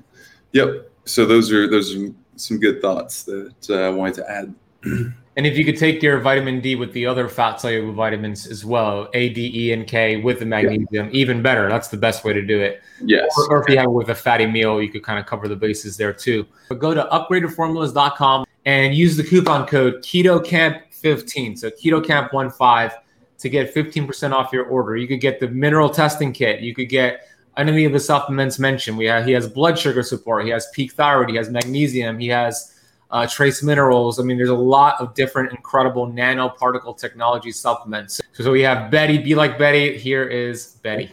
yep. 0.53 0.91
So 1.05 1.27
those 1.27 1.53
are 1.53 1.69
those 1.69 1.95
are 1.95 2.09
some 2.37 2.59
good 2.59 2.81
thoughts 2.81 3.25
that 3.25 3.55
uh, 3.69 3.75
I 3.75 3.91
wanted 3.91 4.15
to 4.15 4.31
add. 4.31 4.55
And 5.37 5.47
if 5.47 5.59
you 5.59 5.67
could 5.67 5.77
take 5.77 6.03
your 6.03 6.19
vitamin 6.21 6.61
D 6.61 6.77
with 6.77 6.95
the 6.95 7.05
other 7.05 7.29
fat 7.29 7.61
soluble 7.61 7.93
vitamins 7.93 8.47
as 8.47 8.65
well, 8.65 9.11
A, 9.13 9.29
D, 9.29 9.53
E, 9.55 9.73
and 9.73 9.87
K 9.87 10.17
with 10.17 10.39
the 10.39 10.47
magnesium, 10.47 11.07
yeah. 11.07 11.11
even 11.13 11.43
better. 11.43 11.69
That's 11.69 11.89
the 11.89 11.99
best 11.99 12.25
way 12.25 12.33
to 12.33 12.41
do 12.41 12.59
it. 12.59 12.81
Yes. 13.03 13.31
Or, 13.37 13.51
or, 13.51 13.63
if 13.63 13.69
you 13.69 13.77
have 13.77 13.87
it 13.87 13.91
with 13.91 14.09
a 14.09 14.15
fatty 14.15 14.47
meal, 14.47 14.81
you 14.81 14.89
could 14.89 15.03
kind 15.03 15.19
of 15.19 15.27
cover 15.27 15.47
the 15.47 15.57
bases 15.57 15.99
there 15.99 16.15
too. 16.15 16.47
But 16.71 16.79
go 16.79 16.95
to 16.95 17.05
upgradedformulas.com 17.13 18.47
and 18.65 18.95
use 18.95 19.19
the 19.19 19.25
coupon 19.25 19.67
code 19.67 19.97
KetoKamp15. 19.97 21.59
So 21.59 21.71
KetoKamp15 21.71 22.93
to 23.39 23.49
get 23.51 23.75
15% 23.75 24.33
off 24.33 24.55
your 24.55 24.65
order. 24.65 24.97
You 24.97 25.07
could 25.07 25.21
get 25.21 25.39
the 25.39 25.49
mineral 25.49 25.91
testing 25.91 26.33
kit. 26.33 26.61
You 26.61 26.75
could 26.75 26.89
get 26.89 27.29
any 27.59 27.85
of 27.85 27.93
the 27.93 28.01
supplements 28.01 28.59
mentioned. 28.59 28.97
We 28.97 29.05
have 29.07 29.27
he 29.27 29.33
has 29.33 29.49
blood 29.49 29.79
sugar 29.79 30.03
support. 30.03 30.45
He 30.45 30.51
has 30.51 30.67
peak 30.73 30.93
thyroid. 30.93 31.29
He 31.29 31.37
has 31.37 31.51
magnesium. 31.51 32.19
He 32.19 32.29
has 32.29 32.73
uh, 33.11 33.27
trace 33.27 33.63
minerals. 33.63 34.19
I 34.19 34.23
mean, 34.23 34.37
there's 34.37 34.49
a 34.49 34.55
lot 34.55 35.01
of 35.01 35.15
different 35.15 35.53
incredible 35.53 36.07
nanoparticle 36.07 36.99
technology 36.99 37.53
supplements. 37.53 38.21
So, 38.33 38.45
so 38.45 38.53
we 38.53 38.63
have 38.63 38.91
Betty, 38.91 39.19
be 39.19 39.35
like 39.35 39.59
Betty. 39.59 39.97
Here 39.99 40.25
is 40.25 40.79
Betty. 40.83 41.13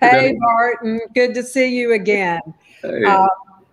Hey, 0.00 0.36
Barton. 0.40 1.00
Good 1.14 1.34
to 1.34 1.42
see 1.42 1.76
you 1.76 1.92
again. 1.92 2.40
Hey. 2.82 3.04
Uh, 3.04 3.26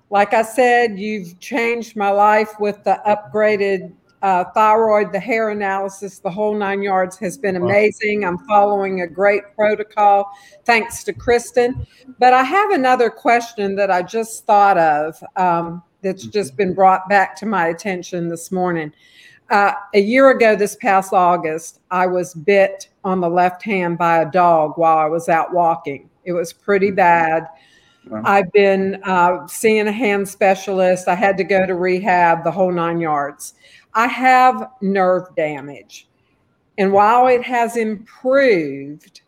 like 0.09 0.33
I 0.33 0.43
said, 0.43 0.97
you've 0.97 1.39
changed 1.39 1.95
my 1.95 2.09
life 2.09 2.59
with 2.59 2.83
the 2.83 3.01
upgraded 3.05 3.91
uh, 4.25 4.43
thyroid, 4.55 5.11
the 5.11 5.19
hair 5.19 5.49
analysis, 5.49 6.17
the 6.17 6.31
whole 6.31 6.55
nine 6.55 6.81
yards 6.81 7.15
has 7.15 7.37
been 7.37 7.57
amazing. 7.57 8.25
I'm 8.25 8.39
following 8.47 9.01
a 9.01 9.07
great 9.07 9.43
protocol 9.55 10.31
thanks 10.63 11.03
to 11.03 11.13
Kristen. 11.13 11.85
But 12.17 12.33
I 12.33 12.41
have 12.41 12.71
another 12.71 13.11
question 13.11 13.75
that 13.75 13.91
I 13.91 14.01
just 14.01 14.45
thought 14.45 14.79
of. 14.79 15.23
Um, 15.35 15.83
that's 16.05 16.25
just 16.25 16.51
mm-hmm. 16.51 16.57
been 16.57 16.73
brought 16.73 17.09
back 17.09 17.35
to 17.37 17.45
my 17.45 17.67
attention 17.67 18.29
this 18.29 18.51
morning. 18.51 18.93
Uh, 19.49 19.73
a 19.93 19.99
year 19.99 20.29
ago, 20.29 20.55
this 20.55 20.75
past 20.75 21.13
August, 21.13 21.81
I 21.91 22.07
was 22.07 22.33
bit 22.33 22.89
on 23.03 23.21
the 23.21 23.29
left 23.29 23.63
hand 23.63 23.97
by 23.97 24.19
a 24.21 24.31
dog 24.31 24.77
while 24.77 24.97
I 24.97 25.05
was 25.05 25.29
out 25.29 25.53
walking. 25.53 26.09
It 26.23 26.33
was 26.33 26.53
pretty 26.53 26.87
mm-hmm. 26.87 26.95
bad. 26.95 27.47
Wow. 28.07 28.21
I've 28.23 28.51
been 28.51 29.01
uh, 29.03 29.47
seeing 29.47 29.87
a 29.87 29.91
hand 29.91 30.29
specialist. 30.29 31.07
I 31.07 31.15
had 31.15 31.37
to 31.37 31.43
go 31.43 31.65
to 31.65 31.73
rehab, 31.73 32.43
the 32.43 32.51
whole 32.51 32.71
nine 32.71 32.99
yards. 32.99 33.55
I 33.95 34.07
have 34.07 34.69
nerve 34.81 35.23
damage. 35.35 36.07
And 36.77 36.93
while 36.93 37.27
it 37.27 37.41
has 37.43 37.77
improved, 37.77 39.21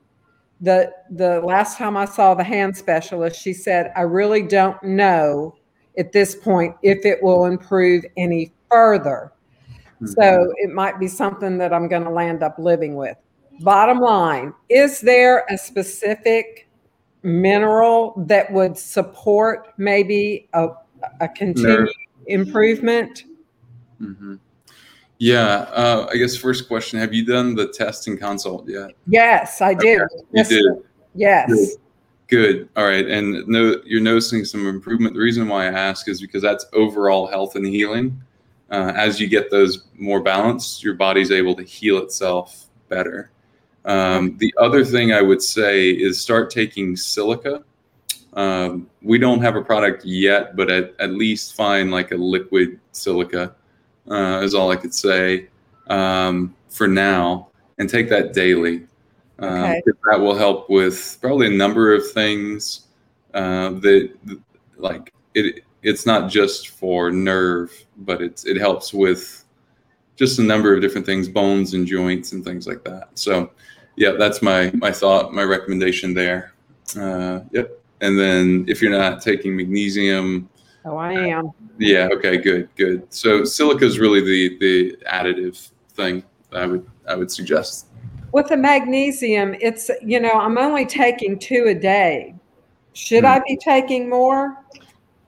the 0.61 0.91
the 1.11 1.39
last 1.41 1.77
time 1.77 1.97
I 1.97 2.05
saw 2.05 2.35
the 2.35 2.43
hand 2.43 2.77
specialist, 2.77 3.41
she 3.41 3.53
said, 3.53 3.91
I 3.95 4.01
really 4.01 4.43
don't 4.43 4.81
know 4.83 5.56
at 5.97 6.11
this 6.11 6.35
point 6.35 6.75
if 6.83 7.05
it 7.05 7.21
will 7.21 7.45
improve 7.45 8.05
any 8.15 8.53
further. 8.71 9.31
Mm-hmm. 10.01 10.07
So 10.07 10.53
it 10.57 10.71
might 10.71 10.99
be 10.99 11.07
something 11.07 11.57
that 11.57 11.73
I'm 11.73 11.87
going 11.87 12.03
to 12.03 12.09
land 12.09 12.43
up 12.43 12.59
living 12.59 12.95
with. 12.95 13.17
Bottom 13.61 13.99
line, 13.99 14.53
is 14.69 15.01
there 15.01 15.45
a 15.49 15.57
specific 15.57 16.69
mineral 17.23 18.13
that 18.27 18.51
would 18.51 18.77
support 18.77 19.73
maybe 19.77 20.47
a, 20.53 20.69
a 21.19 21.27
continued 21.27 21.89
improvement? 22.27 23.23
Mm-hmm. 23.99 24.35
Yeah, 25.19 25.65
uh, 25.71 26.07
I 26.11 26.17
guess 26.17 26.37
first 26.37 26.67
question: 26.67 26.99
Have 26.99 27.11
you 27.11 27.25
done 27.25 27.55
the 27.55 27.69
test 27.69 28.07
and 28.07 28.19
consult 28.19 28.69
yet? 28.69 28.91
Yes, 29.07 29.61
I 29.61 29.73
did. 29.73 30.01
Okay. 30.01 30.13
You 30.33 30.43
did. 30.43 30.65
Yes. 31.15 31.49
Good. 31.51 31.69
Good. 32.27 32.67
All 32.75 32.85
right. 32.85 33.07
And 33.07 33.47
no, 33.47 33.77
you're 33.85 34.01
noticing 34.01 34.43
some 34.43 34.67
improvement. 34.67 35.13
The 35.13 35.21
reason 35.21 35.47
why 35.47 35.67
I 35.67 35.71
ask 35.71 36.09
is 36.09 36.19
because 36.19 36.41
that's 36.41 36.65
overall 36.73 37.25
health 37.25 37.55
and 37.55 37.65
healing. 37.65 38.21
Uh, 38.69 38.91
as 38.97 39.19
you 39.19 39.27
get 39.27 39.49
those 39.49 39.85
more 39.97 40.19
balanced, 40.19 40.83
your 40.83 40.93
body's 40.93 41.31
able 41.31 41.55
to 41.55 41.63
heal 41.63 41.99
itself 41.99 42.65
better. 42.89 43.31
Um, 43.85 44.37
the 44.37 44.53
other 44.57 44.83
thing 44.83 45.13
I 45.13 45.21
would 45.21 45.41
say 45.41 45.89
is 45.89 46.19
start 46.19 46.49
taking 46.49 46.97
silica. 46.97 47.63
Um, 48.33 48.89
we 49.01 49.17
don't 49.17 49.41
have 49.41 49.55
a 49.55 49.63
product 49.63 50.03
yet, 50.03 50.57
but 50.57 50.69
at, 50.69 50.93
at 50.99 51.11
least 51.11 51.55
find 51.55 51.91
like 51.91 52.11
a 52.11 52.17
liquid 52.17 52.77
silica, 52.91 53.55
uh, 54.09 54.41
is 54.43 54.53
all 54.53 54.69
I 54.69 54.75
could 54.75 54.93
say 54.93 55.47
um, 55.87 56.53
for 56.69 56.87
now, 56.89 57.47
and 57.77 57.89
take 57.89 58.09
that 58.09 58.33
daily. 58.33 58.85
Um, 59.39 59.81
that 60.09 60.19
will 60.19 60.35
help 60.35 60.69
with 60.69 61.17
probably 61.21 61.47
a 61.47 61.57
number 61.57 61.93
of 61.93 62.11
things 62.11 62.87
uh, 63.33 63.69
that 63.69 64.11
like 64.77 65.13
it 65.35 65.63
it's 65.83 66.05
not 66.07 66.29
just 66.29 66.69
for 66.69 67.11
nerve 67.11 67.71
but 67.97 68.21
it's 68.21 68.45
it 68.45 68.57
helps 68.57 68.93
with 68.93 69.45
just 70.15 70.39
a 70.39 70.43
number 70.43 70.73
of 70.73 70.81
different 70.81 71.05
things 71.05 71.29
bones 71.29 71.75
and 71.75 71.85
joints 71.85 72.31
and 72.31 72.43
things 72.43 72.65
like 72.65 72.83
that 72.83 73.09
so 73.13 73.51
yeah, 73.97 74.11
that's 74.11 74.41
my 74.41 74.71
my 74.75 74.91
thought, 74.91 75.33
my 75.33 75.43
recommendation 75.43 76.13
there. 76.13 76.53
Uh, 76.95 77.41
yep. 77.51 77.81
And 77.99 78.17
then 78.17 78.63
if 78.67 78.81
you're 78.81 78.91
not 78.91 79.21
taking 79.21 79.57
magnesium, 79.57 80.47
oh, 80.85 80.95
I 80.95 81.13
am. 81.13 81.51
Yeah. 81.79 82.07
Okay. 82.13 82.37
Good. 82.37 82.69
Good. 82.75 83.11
So 83.11 83.43
silica 83.43 83.83
is 83.83 83.99
really 83.99 84.21
the 84.21 84.57
the 84.59 84.97
additive 85.07 85.71
thing 85.95 86.23
I 86.53 86.67
would 86.67 86.87
I 87.09 87.15
would 87.15 87.31
suggest. 87.31 87.87
With 88.31 88.47
the 88.47 88.57
magnesium, 88.57 89.55
it's 89.61 89.89
you 90.01 90.19
know 90.19 90.31
I'm 90.31 90.57
only 90.57 90.85
taking 90.85 91.39
two 91.39 91.65
a 91.67 91.75
day. 91.75 92.35
Should 92.93 93.21
hmm. 93.21 93.27
I 93.27 93.41
be 93.47 93.57
taking 93.57 94.09
more? 94.09 94.57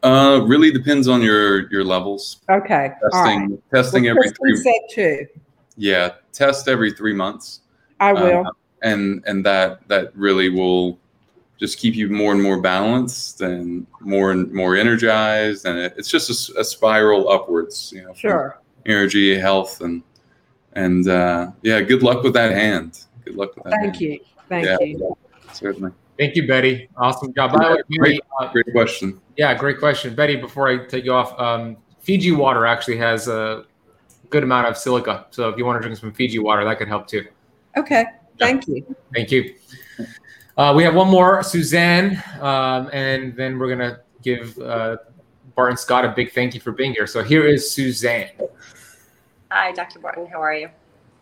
Uh, 0.01 0.41
really 0.45 0.71
depends 0.71 1.07
on 1.07 1.21
your 1.21 1.69
your 1.71 1.83
levels. 1.83 2.37
Okay. 2.49 2.91
Testing 3.11 3.61
testing 3.73 4.03
well, 4.03 4.11
every 4.17 4.29
three. 4.31 4.55
Said 4.57 4.81
two. 4.91 5.27
Yeah, 5.75 6.13
test 6.33 6.67
every 6.67 6.91
three 6.91 7.13
months. 7.13 7.61
I 7.99 8.13
will. 8.13 8.47
Uh, 8.47 8.51
and 8.81 9.23
and 9.25 9.45
that 9.45 9.87
that 9.87 10.15
really 10.15 10.49
will 10.49 10.99
just 11.59 11.77
keep 11.77 11.95
you 11.95 12.09
more 12.09 12.31
and 12.31 12.41
more 12.41 12.59
balanced 12.59 13.41
and 13.41 13.85
more 13.99 14.31
and 14.31 14.51
more 14.53 14.75
energized 14.75 15.65
and 15.65 15.77
it, 15.77 15.93
it's 15.97 16.09
just 16.09 16.29
a, 16.29 16.61
a, 16.61 16.63
spiral 16.63 17.29
upwards 17.29 17.91
you 17.93 18.01
know 18.01 18.13
sure 18.13 18.57
energy 18.85 19.37
health 19.37 19.81
and 19.81 20.01
and 20.73 21.07
uh, 21.07 21.51
yeah 21.61 21.81
good 21.81 22.03
luck 22.03 22.23
with 22.23 22.33
that 22.33 22.51
hand. 22.51 23.05
Good 23.25 23.35
luck 23.35 23.55
with 23.55 23.65
that 23.65 23.73
thank 23.73 23.95
hand. 23.95 24.01
you. 24.01 24.19
Thank 24.47 24.65
yeah, 24.65 24.77
you. 24.79 25.17
certainly. 25.53 25.91
Thank 26.17 26.35
you 26.35 26.47
betty. 26.47 26.89
Awesome 26.97 27.33
job. 27.33 27.55
Yeah, 27.59 27.77
great, 27.97 28.21
uh, 28.39 28.51
great 28.51 28.71
question. 28.71 29.21
yeah 29.37 29.53
great 29.53 29.79
question. 29.79 30.15
Betty 30.15 30.35
before 30.35 30.67
i 30.67 30.85
take 30.85 31.05
you 31.05 31.13
off 31.13 31.39
um, 31.39 31.77
fiji 31.99 32.31
water 32.31 32.65
actually 32.65 32.97
has 32.97 33.27
a 33.27 33.65
good 34.29 34.43
amount 34.43 34.67
of 34.67 34.77
silica. 34.77 35.25
So 35.31 35.49
if 35.49 35.57
you 35.57 35.65
want 35.65 35.77
to 35.77 35.81
drink 35.81 35.97
some 35.99 36.13
fiji 36.13 36.39
water 36.39 36.63
that 36.65 36.77
could 36.77 36.87
help 36.87 37.07
too. 37.07 37.25
Okay 37.77 38.05
thank 38.39 38.67
yeah. 38.67 38.75
you. 38.75 38.95
Thank 39.13 39.31
you. 39.31 39.55
Uh, 40.57 40.73
we 40.75 40.83
have 40.83 40.95
one 40.95 41.07
more, 41.07 41.43
Suzanne, 41.43 42.21
um, 42.41 42.89
and 42.91 43.35
then 43.35 43.59
we're 43.59 43.73
going 43.73 43.79
to 43.79 44.01
give 44.21 44.57
uh, 44.59 44.97
Barton 45.55 45.77
Scott 45.77 46.05
a 46.05 46.09
big 46.09 46.33
thank 46.33 46.53
you 46.53 46.59
for 46.59 46.71
being 46.71 46.93
here. 46.93 47.07
So 47.07 47.23
here 47.23 47.45
is 47.45 47.71
Suzanne. 47.71 48.31
Hi, 49.51 49.71
Dr. 49.71 49.97
Barton. 49.97 50.27
How 50.27 50.39
are 50.43 50.53
you? 50.53 50.69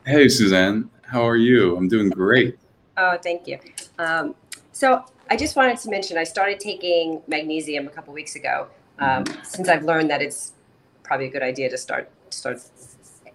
Hey, 0.06 0.28
Suzanne. 0.28 0.90
How 1.04 1.26
are 1.26 1.38
you? 1.38 1.78
I'm 1.78 1.88
doing 1.88 2.10
great. 2.10 2.60
Oh, 2.98 3.18
thank 3.24 3.48
you. 3.48 3.58
Um, 4.00 4.36
so 4.74 5.06
I 5.30 5.38
just 5.38 5.56
wanted 5.56 5.78
to 5.78 5.90
mention 5.90 6.18
I 6.18 6.26
started 6.26 6.60
taking 6.60 7.22
magnesium 7.28 7.88
a 7.88 7.90
couple 7.90 8.14
weeks 8.14 8.36
ago. 8.36 8.68
Um, 9.00 9.24
since 9.44 9.70
I've 9.70 9.84
learned 9.84 10.10
that 10.10 10.22
it's 10.22 10.52
probably 11.04 11.28
a 11.28 11.30
good 11.30 11.42
idea 11.42 11.70
to 11.70 11.78
start 11.78 12.10
start 12.30 12.60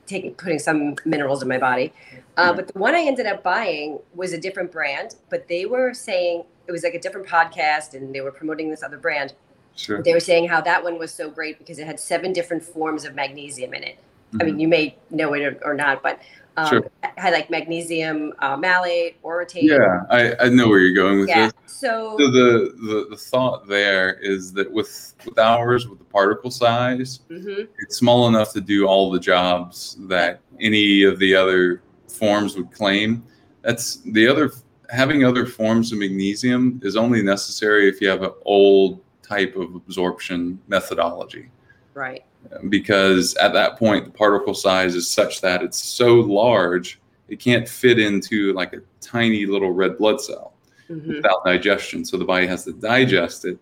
taking 0.07 0.35
putting 0.35 0.59
some 0.59 0.97
minerals 1.07 1.41
in 1.41 1.49
my 1.49 1.59
body. 1.59 1.95
Uh, 2.37 2.53
but 2.53 2.69
the 2.69 2.79
one 2.79 2.95
I 2.95 3.01
ended 3.01 3.25
up 3.25 3.43
buying 3.43 3.99
was 4.15 4.35
a 4.35 4.39
different 4.39 4.73
brand, 4.73 5.15
but 5.31 5.49
they 5.49 5.65
were 5.65 5.95
saying 5.95 6.45
it 6.67 6.73
was 6.73 6.83
like 6.83 6.95
a 6.95 7.01
different 7.01 7.27
podcast 7.27 7.95
and 7.95 8.15
they 8.15 8.21
were 8.21 8.33
promoting 8.33 8.71
this 8.71 8.83
other 8.83 8.99
brand. 8.99 9.33
Sure. 9.75 10.03
They 10.03 10.13
were 10.13 10.21
saying 10.21 10.49
how 10.49 10.61
that 10.61 10.85
one 10.85 10.99
was 10.99 11.15
so 11.15 11.31
great 11.31 11.59
because 11.59 11.79
it 11.79 11.87
had 11.87 11.99
seven 11.99 12.35
different 12.35 12.63
forms 12.63 13.07
of 13.07 13.15
magnesium 13.15 13.73
in 13.73 13.85
it. 13.85 13.99
I 14.41 14.45
mean, 14.45 14.55
mm-hmm. 14.55 14.61
you 14.61 14.69
may 14.69 14.97
know 15.11 15.35
it 15.35 15.43
or, 15.43 15.59
or 15.65 15.75
not, 15.75 16.03
but 16.03 16.21
um, 16.57 16.69
sure. 16.69 16.91
had 17.17 17.33
like 17.33 17.51
magnesium 17.51 18.33
uh, 18.41 18.57
malate, 18.57 19.23
orotate. 19.23 19.63
Yeah, 19.63 20.03
I, 20.11 20.35
I 20.47 20.49
know 20.49 20.69
where 20.69 20.81
you're 20.81 20.95
going 20.95 21.21
with 21.21 21.29
yeah. 21.29 21.47
this. 21.47 21.55
So, 21.67 22.17
so 22.19 22.31
the, 22.31 22.75
the 22.83 23.07
the 23.11 23.17
thought 23.17 23.67
there 23.67 24.15
is 24.21 24.53
that 24.55 24.71
with 24.71 25.15
with 25.25 25.39
ours, 25.39 25.89
with 25.89 25.99
the 25.99 26.05
particle 26.05 26.51
size, 26.51 27.21
mm-hmm. 27.31 27.65
it's 27.79 27.97
small 27.97 28.29
enough 28.29 28.53
to 28.53 28.61
do 28.61 28.87
all 28.87 29.11
the 29.11 29.21
jobs 29.21 29.97
that 30.09 30.41
any 30.61 31.03
of 31.05 31.19
the 31.19 31.35
other 31.35 31.83
forms 32.09 32.57
would 32.57 32.71
claim. 32.73 33.25
That's 33.63 33.97
the 33.97 34.29
other 34.29 34.53
having 34.91 35.25
other 35.25 35.47
forms 35.47 35.91
of 35.93 35.99
magnesium 35.99 36.81
is 36.83 36.97
only 36.97 37.23
necessary 37.23 37.89
if 37.89 38.01
you 38.01 38.09
have 38.09 38.23
an 38.23 38.33
old 38.45 39.01
type 39.23 39.57
of 39.57 39.75
absorption 39.75 40.61
methodology. 40.69 41.51
Right 41.95 42.25
because 42.69 43.35
at 43.37 43.53
that 43.53 43.79
point 43.79 44.05
the 44.05 44.11
particle 44.11 44.55
size 44.55 44.95
is 44.95 45.09
such 45.09 45.41
that 45.41 45.63
it's 45.63 45.83
so 45.83 46.17
large 46.17 47.01
it 47.29 47.39
can't 47.39 47.69
fit 47.69 47.99
into 47.99 48.53
like 48.53 48.73
a 48.73 48.81
tiny 49.01 49.47
little 49.47 49.73
red 49.73 49.97
blood 49.99 50.21
cell 50.21 50.53
mm-hmm. 50.91 51.15
without 51.15 51.45
digestion 51.45 52.05
so 52.05 52.17
the 52.17 52.25
body 52.25 52.47
has 52.47 52.65
to 52.65 52.73
digest 52.73 53.45
it 53.45 53.59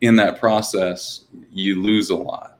in 0.00 0.16
that 0.16 0.38
process 0.38 1.24
you 1.52 1.80
lose 1.80 2.10
a 2.10 2.16
lot 2.16 2.58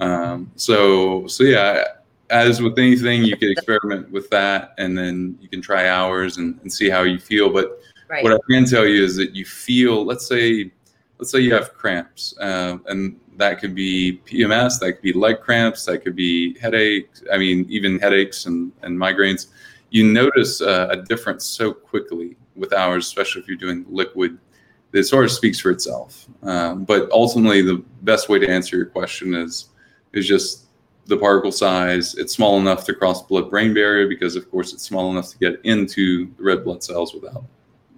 um, 0.00 0.50
so 0.56 1.26
so 1.26 1.44
yeah 1.44 1.84
as 2.30 2.62
with 2.62 2.78
anything 2.78 3.24
you 3.24 3.36
can 3.36 3.50
experiment 3.50 4.08
with 4.10 4.30
that 4.30 4.72
and 4.78 4.96
then 4.96 5.36
you 5.40 5.48
can 5.48 5.60
try 5.60 5.88
hours 5.88 6.36
and, 6.36 6.58
and 6.62 6.72
see 6.72 6.88
how 6.88 7.02
you 7.02 7.18
feel 7.18 7.50
but 7.50 7.80
right. 8.08 8.22
what 8.22 8.32
i 8.32 8.38
can 8.48 8.64
tell 8.64 8.86
you 8.86 9.04
is 9.04 9.16
that 9.16 9.34
you 9.34 9.44
feel 9.44 10.04
let's 10.04 10.26
say 10.26 10.70
let's 11.20 11.30
say 11.30 11.40
you 11.40 11.52
have 11.52 11.74
cramps 11.74 12.34
uh, 12.40 12.78
and 12.86 13.20
that 13.36 13.60
could 13.60 13.74
be 13.74 14.20
PMS, 14.24 14.80
that 14.80 14.94
could 14.94 15.02
be 15.02 15.12
leg 15.12 15.40
cramps, 15.40 15.84
that 15.84 15.98
could 15.98 16.16
be 16.16 16.58
headaches. 16.58 17.22
I 17.30 17.36
mean, 17.36 17.66
even 17.68 17.98
headaches 17.98 18.46
and, 18.46 18.72
and 18.82 18.98
migraines. 18.98 19.48
You 19.90 20.10
notice 20.10 20.62
uh, 20.62 20.88
a 20.90 20.96
difference 20.96 21.44
so 21.44 21.72
quickly 21.72 22.36
with 22.56 22.72
ours, 22.72 23.06
especially 23.06 23.42
if 23.42 23.48
you're 23.48 23.56
doing 23.58 23.84
liquid. 23.88 24.38
It 24.92 25.04
sort 25.04 25.24
of 25.24 25.30
speaks 25.30 25.60
for 25.60 25.70
itself. 25.70 26.26
Um, 26.42 26.84
but 26.84 27.10
ultimately, 27.12 27.60
the 27.60 27.84
best 28.02 28.28
way 28.28 28.38
to 28.38 28.48
answer 28.48 28.76
your 28.76 28.86
question 28.86 29.34
is 29.34 29.66
is 30.12 30.26
just 30.26 30.66
the 31.06 31.16
particle 31.16 31.52
size. 31.52 32.14
It's 32.14 32.32
small 32.32 32.58
enough 32.58 32.84
to 32.86 32.94
cross 32.94 33.22
blood-brain 33.22 33.74
barrier 33.74 34.08
because, 34.08 34.36
of 34.36 34.50
course, 34.50 34.72
it's 34.72 34.82
small 34.82 35.10
enough 35.10 35.28
to 35.30 35.38
get 35.38 35.60
into 35.64 36.32
the 36.36 36.42
red 36.42 36.64
blood 36.64 36.82
cells 36.82 37.14
without 37.14 37.44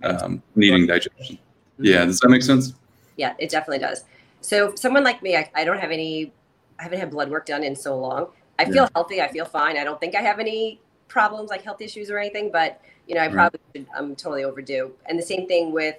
um, 0.03 0.43
needing 0.57 0.87
digestion. 0.87 1.39
Yeah, 1.79 2.05
does 2.05 2.21
that 2.21 2.29
make 2.29 2.43
sense? 2.43 2.75
Yeah, 3.23 3.35
it 3.39 3.51
definitely 3.51 3.79
does. 3.79 4.03
So 4.41 4.75
someone 4.75 5.05
like 5.05 5.23
me, 5.23 5.37
I, 5.37 5.49
I 5.55 5.63
don't 5.63 5.79
have 5.79 5.93
any, 5.93 6.33
I 6.81 6.83
haven't 6.83 6.99
had 6.99 7.13
blood 7.13 7.31
work 7.31 7.47
done 7.47 7.63
in 7.63 7.77
so 7.77 7.97
long. 7.97 8.27
I 8.59 8.65
feel 8.65 8.75
yeah. 8.75 8.89
healthy. 8.97 9.23
I 9.23 9.29
feel 9.29 9.45
fine. 9.45 9.77
I 9.77 9.85
don't 9.85 10.01
think 10.01 10.17
I 10.17 10.23
have 10.23 10.41
any 10.41 10.81
problems 11.07 11.49
like 11.49 11.63
health 11.63 11.81
issues 11.81 12.11
or 12.11 12.19
anything, 12.19 12.51
but 12.51 12.81
you 13.07 13.15
know, 13.15 13.21
I 13.21 13.29
probably 13.29 13.61
should, 13.73 13.87
I'm 13.97 14.17
totally 14.17 14.43
overdue. 14.43 14.91
And 15.07 15.17
the 15.17 15.23
same 15.23 15.47
thing 15.47 15.71
with 15.71 15.95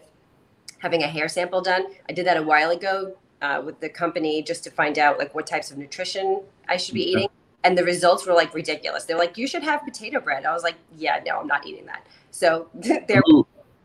having 0.79 1.03
a 1.03 1.07
hair 1.07 1.29
sample 1.29 1.61
done. 1.61 1.85
I 2.09 2.11
did 2.11 2.25
that 2.25 2.35
a 2.35 2.43
while 2.43 2.71
ago 2.71 3.15
uh, 3.41 3.61
with 3.63 3.79
the 3.79 3.87
company 3.87 4.43
just 4.43 4.65
to 4.65 4.69
find 4.69 4.99
out 4.99 5.17
like 5.17 5.33
what 5.33 5.47
types 5.47 5.71
of 5.71 5.77
nutrition 5.77 6.41
I 6.67 6.75
should 6.75 6.95
be 6.95 7.09
eating. 7.09 7.29
And 7.63 7.77
the 7.77 7.85
results 7.85 8.27
were 8.27 8.33
like 8.33 8.53
ridiculous. 8.53 9.05
They're 9.05 9.17
like, 9.17 9.37
you 9.37 9.47
should 9.47 9.63
have 9.63 9.85
potato 9.85 10.19
bread. 10.19 10.43
I 10.43 10.51
was 10.51 10.63
like, 10.63 10.75
yeah, 10.97 11.21
no, 11.25 11.39
I'm 11.39 11.47
not 11.47 11.65
eating 11.65 11.85
that. 11.85 12.05
So 12.31 12.67
there, 12.73 13.21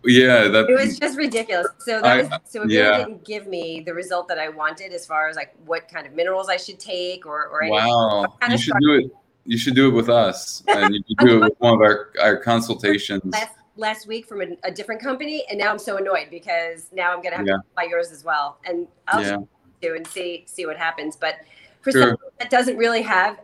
yeah 0.04 0.48
that 0.48 0.68
it 0.68 0.74
was 0.74 0.98
just 0.98 1.18
ridiculous 1.18 1.66
so 1.78 2.00
that 2.00 2.04
I, 2.04 2.22
was, 2.22 2.40
so 2.44 2.62
it 2.62 2.70
yeah. 2.70 2.82
really 2.82 3.04
didn't 3.04 3.24
give 3.24 3.46
me 3.46 3.80
the 3.80 3.92
result 3.92 4.28
that 4.28 4.38
i 4.38 4.48
wanted 4.48 4.92
as 4.92 5.06
far 5.06 5.28
as 5.28 5.36
like 5.36 5.54
what 5.66 5.88
kind 5.88 6.06
of 6.06 6.12
minerals 6.12 6.48
i 6.48 6.56
should 6.56 6.78
take 6.78 7.26
or 7.26 7.48
or 7.48 7.62
anything. 7.62 7.88
wow 7.88 8.26
you 8.48 8.58
should 8.58 8.76
do 8.80 8.94
it 8.94 9.10
you 9.44 9.58
should 9.58 9.74
do 9.74 9.88
it 9.88 9.92
with 9.92 10.08
us 10.08 10.62
and 10.68 10.94
you 10.94 11.02
should 11.08 11.18
do 11.26 11.36
it 11.36 11.40
with 11.40 11.54
one 11.58 11.74
of 11.74 11.80
our 11.80 12.12
our 12.22 12.36
consultations 12.36 13.22
last, 13.24 13.54
last 13.76 14.06
week 14.06 14.26
from 14.26 14.40
a, 14.42 14.46
a, 14.64 14.70
different 14.70 15.00
company 15.00 15.44
and 15.50 15.58
now 15.58 15.70
i'm 15.70 15.78
so 15.78 15.96
annoyed 15.96 16.28
because 16.30 16.88
now 16.92 17.12
i'm 17.12 17.22
gonna 17.22 17.36
have 17.36 17.46
yeah. 17.46 17.54
to 17.54 17.62
buy 17.74 17.84
yours 17.84 18.12
as 18.12 18.24
well 18.24 18.58
and 18.64 18.86
i'll 19.08 19.22
yeah. 19.22 19.38
do 19.82 19.96
and 19.96 20.06
see 20.06 20.44
see 20.46 20.64
what 20.66 20.76
happens 20.76 21.16
but 21.16 21.36
for 21.80 21.90
sure. 21.90 22.02
someone 22.02 22.18
that 22.38 22.50
doesn't 22.50 22.76
really 22.76 23.02
have 23.02 23.40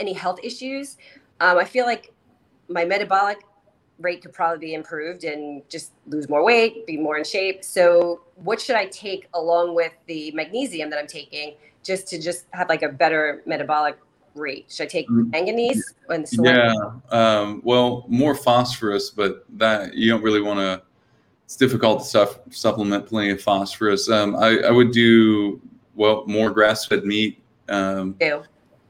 any 0.00 0.12
health 0.12 0.38
issues 0.42 0.96
um, 1.40 1.56
i 1.56 1.64
feel 1.64 1.86
like 1.86 2.12
my 2.68 2.84
metabolic 2.84 3.38
rate 3.98 4.22
could 4.22 4.32
probably 4.32 4.58
be 4.58 4.74
improved 4.74 5.24
and 5.24 5.62
just 5.68 5.92
lose 6.06 6.28
more 6.28 6.44
weight, 6.44 6.86
be 6.86 6.96
more 6.96 7.16
in 7.16 7.24
shape. 7.24 7.64
So, 7.64 8.22
what 8.36 8.60
should 8.60 8.76
I 8.76 8.86
take 8.86 9.28
along 9.34 9.74
with 9.74 9.92
the 10.06 10.32
magnesium 10.32 10.90
that 10.90 10.98
I'm 10.98 11.06
taking 11.06 11.54
just 11.82 12.08
to 12.08 12.20
just 12.20 12.46
have 12.52 12.68
like 12.68 12.82
a 12.82 12.88
better 12.88 13.42
metabolic 13.46 13.98
rate? 14.34 14.66
Should 14.68 14.84
I 14.84 14.88
take 14.88 15.08
mm. 15.08 15.30
manganese 15.30 15.94
and 16.08 16.26
Yeah, 16.32 16.74
um, 17.10 17.62
well, 17.64 18.04
more 18.08 18.34
phosphorus, 18.34 19.10
but 19.10 19.44
that 19.58 19.94
you 19.94 20.10
don't 20.10 20.22
really 20.22 20.42
want 20.42 20.60
to. 20.60 20.82
It's 21.44 21.56
difficult 21.56 22.00
to 22.00 22.06
suff- 22.06 22.38
supplement 22.50 23.06
plenty 23.06 23.30
of 23.30 23.40
phosphorus. 23.40 24.08
Um, 24.08 24.34
I, 24.34 24.60
I, 24.60 24.70
would 24.70 24.92
do 24.92 25.60
well 25.94 26.24
more 26.26 26.50
grass-fed 26.50 27.04
meat. 27.04 27.38
Um, 27.68 28.16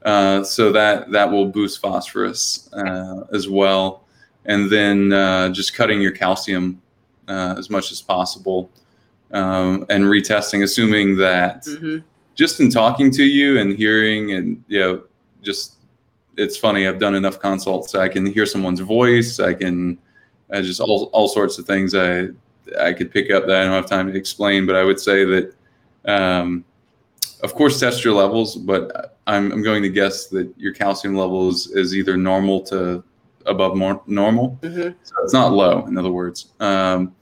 uh, 0.05 0.41
so 0.41 0.71
that 0.71 1.11
that 1.11 1.29
will 1.29 1.47
boost 1.47 1.81
phosphorus 1.81 2.69
uh, 2.71 3.25
as 3.33 3.49
well 3.49 4.04
and 4.45 4.69
then 4.69 5.11
uh, 5.11 5.49
just 5.49 5.73
cutting 5.73 6.01
your 6.01 6.11
calcium 6.11 6.81
uh, 7.27 7.55
as 7.57 7.69
much 7.69 7.91
as 7.91 8.01
possible 8.01 8.69
um, 9.31 9.85
and 9.89 10.05
retesting, 10.05 10.63
assuming 10.63 11.17
that 11.17 11.63
mm-hmm. 11.63 11.97
just 12.35 12.59
in 12.59 12.69
talking 12.69 13.11
to 13.11 13.23
you 13.23 13.59
and 13.59 13.77
hearing 13.77 14.31
and 14.33 14.63
you 14.67 14.79
know 14.79 15.03
just 15.41 15.75
it's 16.37 16.57
funny 16.57 16.87
I've 16.87 16.99
done 16.99 17.15
enough 17.15 17.39
consults 17.39 17.95
I 17.95 18.07
can 18.07 18.25
hear 18.25 18.45
someone's 18.45 18.79
voice 18.79 19.39
I 19.39 19.53
can 19.53 19.97
uh, 20.51 20.61
just 20.61 20.79
all, 20.79 21.05
all 21.13 21.27
sorts 21.27 21.57
of 21.57 21.65
things 21.65 21.95
I 21.95 22.27
I 22.79 22.93
could 22.93 23.11
pick 23.11 23.31
up 23.31 23.45
that 23.47 23.61
I 23.61 23.63
don't 23.63 23.73
have 23.73 23.87
time 23.87 24.11
to 24.11 24.17
explain 24.17 24.65
but 24.65 24.75
I 24.75 24.83
would 24.83 24.99
say 24.99 25.25
that 25.25 25.55
um, 26.05 26.65
of 27.41 27.53
course 27.55 27.79
test 27.79 28.03
your 28.03 28.13
levels 28.13 28.55
but 28.55 29.17
I'm, 29.27 29.51
I'm 29.51 29.63
going 29.63 29.81
to 29.83 29.89
guess 29.89 30.27
that 30.27 30.53
your 30.57 30.73
calcium 30.73 31.15
levels 31.15 31.67
is 31.67 31.95
either 31.95 32.15
normal 32.15 32.61
to 32.63 33.03
above 33.45 33.75
more 33.75 34.01
normal. 34.07 34.59
Mm-hmm. 34.61 34.89
So 35.03 35.15
it's 35.23 35.33
not 35.33 35.53
low, 35.53 35.85
in 35.85 35.97
other 35.97 36.11
words. 36.11 36.53
Um, 36.59 37.15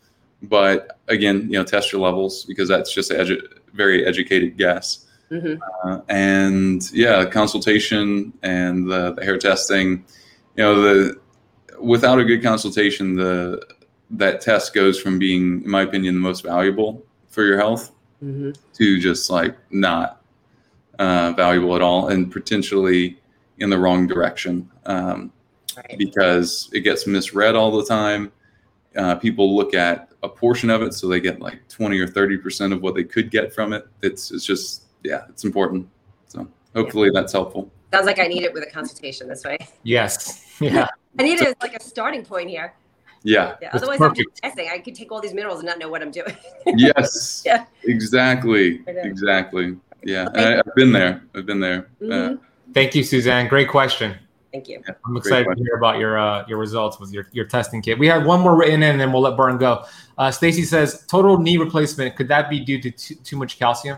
but 0.43 0.99
again, 1.07 1.43
you 1.43 1.57
know, 1.57 1.63
test 1.63 1.91
your 1.91 2.01
levels 2.01 2.45
because 2.45 2.67
that's 2.67 2.93
just 2.93 3.11
a 3.11 3.15
edu- 3.15 3.59
very 3.73 4.05
educated 4.05 4.57
guess. 4.57 5.05
Mm-hmm. 5.31 5.61
Uh, 5.83 6.01
and 6.09 6.91
yeah, 6.91 7.25
consultation 7.25 8.33
and 8.43 8.89
the, 8.89 9.13
the 9.13 9.23
hair 9.23 9.37
testing. 9.37 10.05
You 10.55 10.63
know, 10.63 10.81
the 10.81 11.19
without 11.79 12.19
a 12.19 12.25
good 12.25 12.43
consultation, 12.43 13.15
the 13.15 13.61
that 14.11 14.41
test 14.41 14.73
goes 14.73 14.99
from 14.99 15.17
being, 15.17 15.63
in 15.63 15.69
my 15.69 15.81
opinion, 15.81 16.13
the 16.13 16.21
most 16.21 16.43
valuable 16.43 17.03
for 17.29 17.43
your 17.43 17.57
health 17.57 17.91
mm-hmm. 18.23 18.51
to 18.73 18.99
just 18.99 19.29
like 19.29 19.57
not 19.71 20.21
uh, 20.99 21.33
valuable 21.35 21.75
at 21.75 21.81
all 21.81 22.09
and 22.09 22.31
potentially 22.31 23.19
in 23.57 23.69
the 23.69 23.77
wrong 23.77 24.05
direction 24.05 24.69
um, 24.85 25.31
right. 25.77 25.95
because 25.97 26.69
it 26.73 26.81
gets 26.81 27.07
misread 27.07 27.55
all 27.55 27.71
the 27.71 27.85
time. 27.85 28.31
Uh, 28.95 29.15
people 29.15 29.55
look 29.55 29.73
at 29.73 30.09
a 30.21 30.29
portion 30.29 30.69
of 30.69 30.81
it, 30.81 30.93
so 30.93 31.07
they 31.07 31.19
get 31.19 31.39
like 31.39 31.67
20 31.67 31.99
or 31.99 32.07
30 32.07 32.37
percent 32.37 32.73
of 32.73 32.81
what 32.81 32.95
they 32.95 33.03
could 33.03 33.31
get 33.31 33.53
from 33.53 33.73
it. 33.73 33.87
It's 34.01 34.31
it's 34.31 34.45
just 34.45 34.83
yeah, 35.03 35.23
it's 35.29 35.43
important. 35.43 35.87
So 36.27 36.47
hopefully 36.75 37.09
yeah. 37.13 37.21
that's 37.21 37.33
helpful. 37.33 37.71
Sounds 37.91 38.05
like 38.05 38.19
I 38.19 38.27
need 38.27 38.43
it 38.43 38.53
with 38.53 38.63
a 38.63 38.71
consultation 38.71 39.27
this 39.27 39.43
way. 39.43 39.57
Yes. 39.83 40.39
Yeah. 40.59 40.87
I 41.17 41.23
need 41.23 41.41
it 41.41 41.47
as 41.47 41.55
like 41.61 41.75
a 41.75 41.81
starting 41.81 42.23
point 42.23 42.47
here. 42.47 42.75
Yeah. 43.23 43.55
yeah. 43.61 43.71
Otherwise, 43.73 43.97
perfect. 43.97 44.19
I'm 44.19 44.25
just 44.25 44.41
guessing. 44.43 44.69
I 44.71 44.77
could 44.77 44.93
take 44.93 45.11
all 45.11 45.19
these 45.19 45.33
minerals 45.33 45.59
and 45.59 45.67
not 45.67 45.79
know 45.79 45.89
what 45.89 46.03
I'm 46.03 46.11
doing. 46.11 46.37
yes. 46.77 47.41
Yeah. 47.43 47.65
Exactly. 47.83 48.83
Exactly. 48.85 49.75
Yeah. 50.03 50.29
I, 50.35 50.41
have 50.41 50.75
been 50.75 50.91
there. 50.91 51.23
I've 51.33 51.47
been 51.47 51.59
there. 51.59 51.87
Mm-hmm. 51.99 52.35
Uh, 52.35 52.37
Thank 52.73 52.93
you, 52.93 53.03
Suzanne. 53.03 53.47
Great 53.47 53.67
question. 53.67 54.15
Thank 54.53 54.69
you. 54.69 54.83
Yeah, 54.87 54.93
I'm 55.03 55.17
excited 55.17 55.47
to 55.49 55.63
hear 55.63 55.77
about 55.77 55.97
your 55.97 56.19
uh, 56.19 56.45
your 56.47 56.59
results 56.59 56.99
with 56.99 57.11
your, 57.11 57.27
your 57.31 57.45
testing 57.45 57.81
kit. 57.81 57.97
We 57.97 58.07
have 58.07 58.23
one 58.23 58.39
more 58.39 58.55
written 58.55 58.83
in, 58.83 58.91
and 58.91 59.01
then 59.01 59.11
we'll 59.11 59.23
let 59.23 59.35
Burn 59.35 59.57
go. 59.57 59.83
Uh, 60.15 60.29
Stacy 60.29 60.61
says 60.61 61.07
total 61.07 61.39
knee 61.39 61.57
replacement. 61.57 62.15
Could 62.15 62.27
that 62.27 62.51
be 62.51 62.59
due 62.59 62.79
to 62.79 62.91
too, 62.91 63.15
too 63.15 63.35
much 63.35 63.57
calcium? 63.57 63.97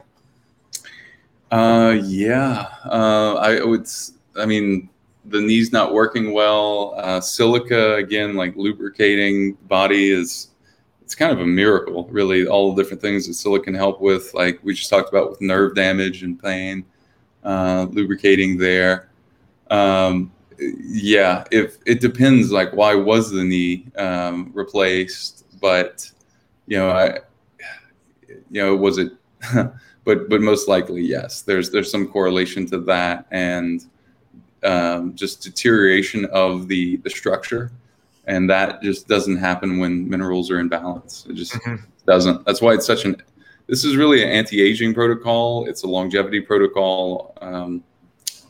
Uh, 1.52 1.98
yeah. 2.02 2.68
Uh, 2.86 3.36
I 3.36 3.66
would. 3.66 3.86
I 4.38 4.46
mean, 4.46 4.90
the 5.26 5.42
knee's 5.42 5.74
not 5.74 5.94
working 5.94 6.32
well. 6.32 6.94
Uh, 6.96 7.20
silica 7.20 7.96
again, 7.96 8.36
like 8.36 8.56
lubricating 8.56 9.56
body 9.68 10.10
is 10.10 10.52
it's 11.02 11.16
kind 11.16 11.34
of 11.34 11.42
a 11.42 11.46
miracle, 11.46 12.08
really. 12.10 12.48
All 12.48 12.74
the 12.74 12.82
different 12.82 13.02
things 13.02 13.28
that 13.28 13.34
silica 13.34 13.66
can 13.66 13.74
help 13.74 14.00
with, 14.00 14.34
like 14.34 14.62
we 14.64 14.74
just 14.74 14.90
talked 14.90 15.10
about 15.10 15.30
with 15.30 15.42
nerve 15.42 15.76
damage 15.76 16.24
and 16.24 16.42
pain, 16.42 16.86
uh, 17.44 17.88
lubricating 17.92 18.58
there. 18.58 19.10
Um, 19.70 20.32
yeah, 20.60 21.44
if 21.52 21.78
it 21.86 22.00
depends, 22.00 22.52
like 22.52 22.74
why 22.74 22.96
was 22.96 23.32
the 23.32 23.44
knee 23.44 23.86
um, 23.98 24.52
replaced? 24.54 25.46
But 25.60 26.10
you 26.68 26.78
know, 26.78 26.90
I, 26.90 27.20
you 28.28 28.62
know, 28.62 28.76
was 28.76 28.98
it? 28.98 29.12
but 30.04 30.30
but 30.30 30.42
most 30.42 30.68
likely 30.68 31.02
yes. 31.02 31.42
There's 31.42 31.72
there's 31.72 31.92
some 31.92 32.08
correlation 32.08 32.66
to 32.68 32.80
that 32.82 33.26
and 33.32 33.86
um, 34.64 35.16
just 35.16 35.42
deterioration 35.42 36.26
of 36.26 36.68
the 36.68 36.98
the 36.98 37.10
structure, 37.10 37.72
and 38.26 38.50
that 38.50 38.82
just 38.82 39.08
doesn't 39.08 39.38
happen 39.38 39.80
when 39.80 40.10
minerals 40.10 40.50
are 40.52 40.60
in 40.60 40.70
balance. 40.70 41.26
It 41.30 41.36
just 41.36 41.54
mm-hmm. 41.54 41.84
doesn't. 42.06 42.46
That's 42.46 42.62
why 42.62 42.74
it's 42.74 42.86
such 42.86 43.06
an. 43.06 43.22
This 43.68 43.84
is 43.84 43.96
really 43.96 44.24
an 44.24 44.30
anti-aging 44.30 44.94
protocol. 44.94 45.68
It's 45.68 45.84
a 45.84 45.88
longevity 45.88 46.40
protocol. 46.40 47.36
Um, 47.42 47.84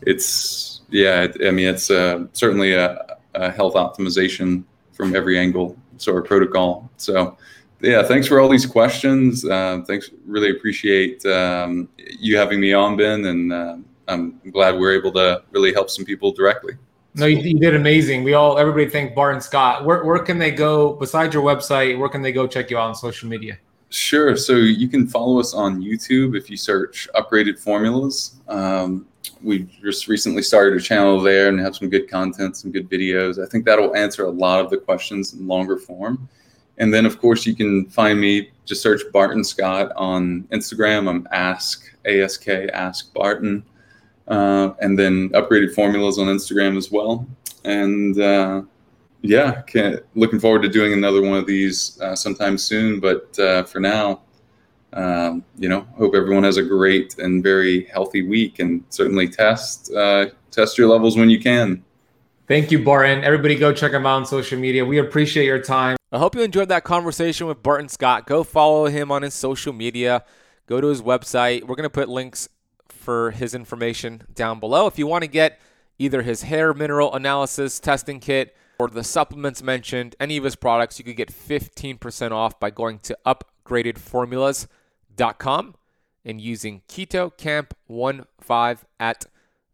it's 0.01 0.74
yeah. 0.89 1.23
It, 1.23 1.37
I 1.45 1.51
mean, 1.51 1.67
it's 1.67 1.89
uh, 1.89 2.25
certainly 2.33 2.73
a, 2.73 3.17
a 3.33 3.51
health 3.51 3.73
optimization 3.75 4.63
from 4.93 5.15
every 5.15 5.37
angle 5.37 5.77
sort 5.97 6.17
of 6.17 6.25
protocol. 6.25 6.89
So 6.97 7.37
yeah, 7.81 8.03
thanks 8.03 8.27
for 8.27 8.39
all 8.39 8.49
these 8.49 8.65
questions. 8.65 9.45
Uh, 9.45 9.81
thanks, 9.85 10.09
really 10.25 10.51
appreciate 10.51 11.25
um, 11.25 11.89
you 11.97 12.37
having 12.37 12.59
me 12.59 12.73
on, 12.73 12.97
Ben, 12.97 13.25
and 13.25 13.53
uh, 13.53 13.77
I'm 14.07 14.39
glad 14.51 14.79
we're 14.79 14.93
able 14.93 15.11
to 15.13 15.43
really 15.51 15.73
help 15.73 15.89
some 15.89 16.05
people 16.05 16.31
directly. 16.31 16.73
No, 17.15 17.25
you, 17.25 17.37
you, 17.37 17.59
did 17.59 17.75
amazing. 17.75 18.23
We 18.23 18.33
all, 18.33 18.57
everybody 18.57 18.89
thank 18.89 19.15
Barton 19.15 19.39
Scott. 19.39 19.85
Where, 19.85 20.03
where 20.03 20.19
can 20.19 20.37
they 20.37 20.51
go, 20.51 20.93
besides 20.93 21.33
your 21.33 21.43
website, 21.43 21.97
where 21.97 22.09
can 22.09 22.21
they 22.21 22.33
go 22.33 22.45
check 22.45 22.69
you 22.69 22.77
out 22.77 22.89
on 22.89 22.95
social 22.95 23.29
media? 23.29 23.57
Sure. 23.89 24.35
So 24.35 24.55
you 24.55 24.89
can 24.89 25.07
follow 25.07 25.39
us 25.39 25.53
on 25.53 25.81
YouTube 25.81 26.35
if 26.35 26.49
you 26.49 26.57
search 26.57 27.07
Upgraded 27.15 27.57
Formulas. 27.57 28.35
Um, 28.49 29.07
we 29.41 29.67
just 29.81 30.07
recently 30.07 30.41
started 30.41 30.79
a 30.79 30.81
channel 30.81 31.19
there 31.19 31.49
and 31.49 31.59
have 31.59 31.75
some 31.75 31.89
good 31.89 32.09
content, 32.09 32.57
some 32.57 32.71
good 32.71 32.89
videos. 32.89 33.43
I 33.43 33.47
think 33.49 33.65
that'll 33.65 33.95
answer 33.95 34.25
a 34.25 34.31
lot 34.31 34.59
of 34.59 34.69
the 34.69 34.77
questions 34.77 35.33
in 35.33 35.47
longer 35.47 35.77
form. 35.77 36.27
And 36.77 36.93
then, 36.93 37.05
of 37.05 37.19
course, 37.19 37.45
you 37.45 37.55
can 37.55 37.85
find 37.87 38.19
me. 38.19 38.51
Just 38.65 38.81
search 38.81 39.01
Barton 39.13 39.43
Scott 39.43 39.91
on 39.95 40.43
Instagram. 40.51 41.07
I'm 41.07 41.27
Ask 41.31 41.85
Ask 42.05 42.47
Ask 42.47 43.13
Barton 43.13 43.63
uh, 44.27 44.73
and 44.81 44.97
then 44.97 45.29
upgraded 45.29 45.73
formulas 45.73 46.17
on 46.17 46.27
Instagram 46.27 46.77
as 46.77 46.91
well. 46.91 47.27
And 47.63 48.19
uh, 48.19 48.63
yeah, 49.21 49.61
looking 50.15 50.39
forward 50.39 50.61
to 50.63 50.69
doing 50.69 50.93
another 50.93 51.21
one 51.21 51.37
of 51.37 51.45
these 51.45 51.99
uh, 52.01 52.15
sometime 52.15 52.57
soon. 52.57 52.99
But 52.99 53.37
uh, 53.39 53.63
for 53.63 53.79
now, 53.79 54.21
um, 54.93 55.43
you 55.57 55.69
know, 55.69 55.81
hope 55.97 56.15
everyone 56.15 56.43
has 56.43 56.57
a 56.57 56.63
great 56.63 57.17
and 57.17 57.43
very 57.43 57.85
healthy 57.85 58.21
week, 58.21 58.59
and 58.59 58.83
certainly 58.89 59.27
test 59.27 59.91
uh, 59.93 60.27
test 60.51 60.77
your 60.77 60.87
levels 60.87 61.17
when 61.17 61.29
you 61.29 61.39
can. 61.39 61.83
Thank 62.47 62.71
you, 62.71 62.83
Barton. 62.83 63.23
Everybody, 63.23 63.55
go 63.55 63.73
check 63.73 63.91
him 63.91 64.05
out 64.05 64.17
on 64.17 64.25
social 64.25 64.59
media. 64.59 64.85
We 64.85 64.99
appreciate 64.99 65.45
your 65.45 65.61
time. 65.61 65.97
I 66.11 66.19
hope 66.19 66.35
you 66.35 66.41
enjoyed 66.41 66.69
that 66.69 66.83
conversation 66.83 67.47
with 67.47 67.63
Barton 67.63 67.89
Scott. 67.89 68.27
Go 68.27 68.43
follow 68.43 68.85
him 68.85 69.11
on 69.11 69.23
his 69.23 69.33
social 69.33 69.73
media. 69.73 70.23
Go 70.67 70.79
to 70.79 70.87
his 70.87 71.01
website. 71.01 71.61
We're 71.61 71.75
going 71.75 71.83
to 71.83 71.89
put 71.89 72.07
links 72.07 72.47
for 72.87 73.31
his 73.31 73.53
information 73.55 74.23
down 74.33 74.59
below. 74.59 74.87
If 74.87 74.99
you 74.99 75.07
want 75.07 75.23
to 75.23 75.27
get 75.27 75.59
either 75.97 76.21
his 76.21 76.43
hair 76.43 76.73
mineral 76.73 77.13
analysis 77.13 77.79
testing 77.79 78.19
kit 78.19 78.55
or 78.77 78.89
the 78.89 79.03
supplements 79.03 79.63
mentioned, 79.63 80.15
any 80.19 80.37
of 80.37 80.43
his 80.43 80.55
products, 80.55 80.99
you 80.99 81.05
could 81.05 81.15
get 81.15 81.31
15% 81.31 82.31
off 82.31 82.59
by 82.59 82.69
going 82.69 82.99
to 82.99 83.17
upgradedformulas.com 83.25 85.75
and 86.25 86.41
using 86.41 86.81
Keto 86.89 87.35
Kamp 87.37 87.73
15 87.87 88.25
at 88.99 89.25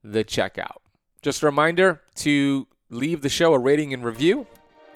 the 0.04 0.24
checkout. 0.24 0.78
Just 1.22 1.43
a 1.43 1.45
reminder 1.45 2.02
to 2.16 2.68
leave 2.89 3.22
the 3.22 3.30
show 3.30 3.54
a 3.54 3.60
rating 3.60 3.93
and 3.93 4.04
review. 4.04 4.45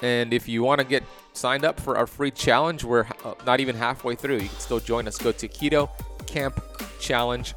And 0.02 0.34
if 0.34 0.48
you 0.48 0.62
want 0.62 0.82
to 0.82 0.86
get 0.86 1.04
signed 1.34 1.64
up 1.64 1.80
for 1.80 1.98
our 1.98 2.06
free 2.06 2.32
challenge, 2.32 2.84
we're 2.84 3.06
uh, 3.24 3.36
not 3.46 3.62
even 3.62 3.76
halfway 3.76 4.16
through. 4.16 4.40
You 4.40 4.50
can 4.50 4.60
still 4.60 4.80
join 4.80 5.08
us. 5.08 5.18
Go 5.18 5.32
to 5.32 5.48
Keto 5.48 5.90
Kamp 6.28 6.62
Challenge 7.00 7.54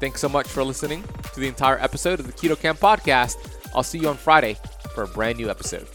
Thanks 0.00 0.20
so 0.20 0.28
much 0.28 0.48
for 0.48 0.64
listening 0.64 1.04
to 1.34 1.40
the 1.40 1.48
entire 1.48 1.78
episode 1.78 2.20
of 2.20 2.26
the 2.26 2.32
Keto 2.32 2.58
Kamp 2.58 2.78
podcast. 2.78 3.36
I'll 3.74 3.82
see 3.82 3.98
you 3.98 4.08
on 4.08 4.16
Friday 4.16 4.56
for 4.94 5.04
a 5.04 5.08
brand 5.08 5.38
new 5.38 5.50
episode. 5.50 5.86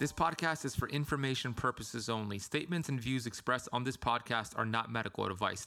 This 0.00 0.14
podcast 0.14 0.64
is 0.64 0.74
for 0.74 0.88
information 0.88 1.52
purposes 1.52 2.08
only. 2.08 2.38
Statements 2.38 2.88
and 2.88 2.98
views 2.98 3.26
expressed 3.26 3.68
on 3.70 3.84
this 3.84 3.98
podcast 3.98 4.56
are 4.56 4.64
not 4.64 4.90
medical 4.90 5.26
advice. 5.26 5.66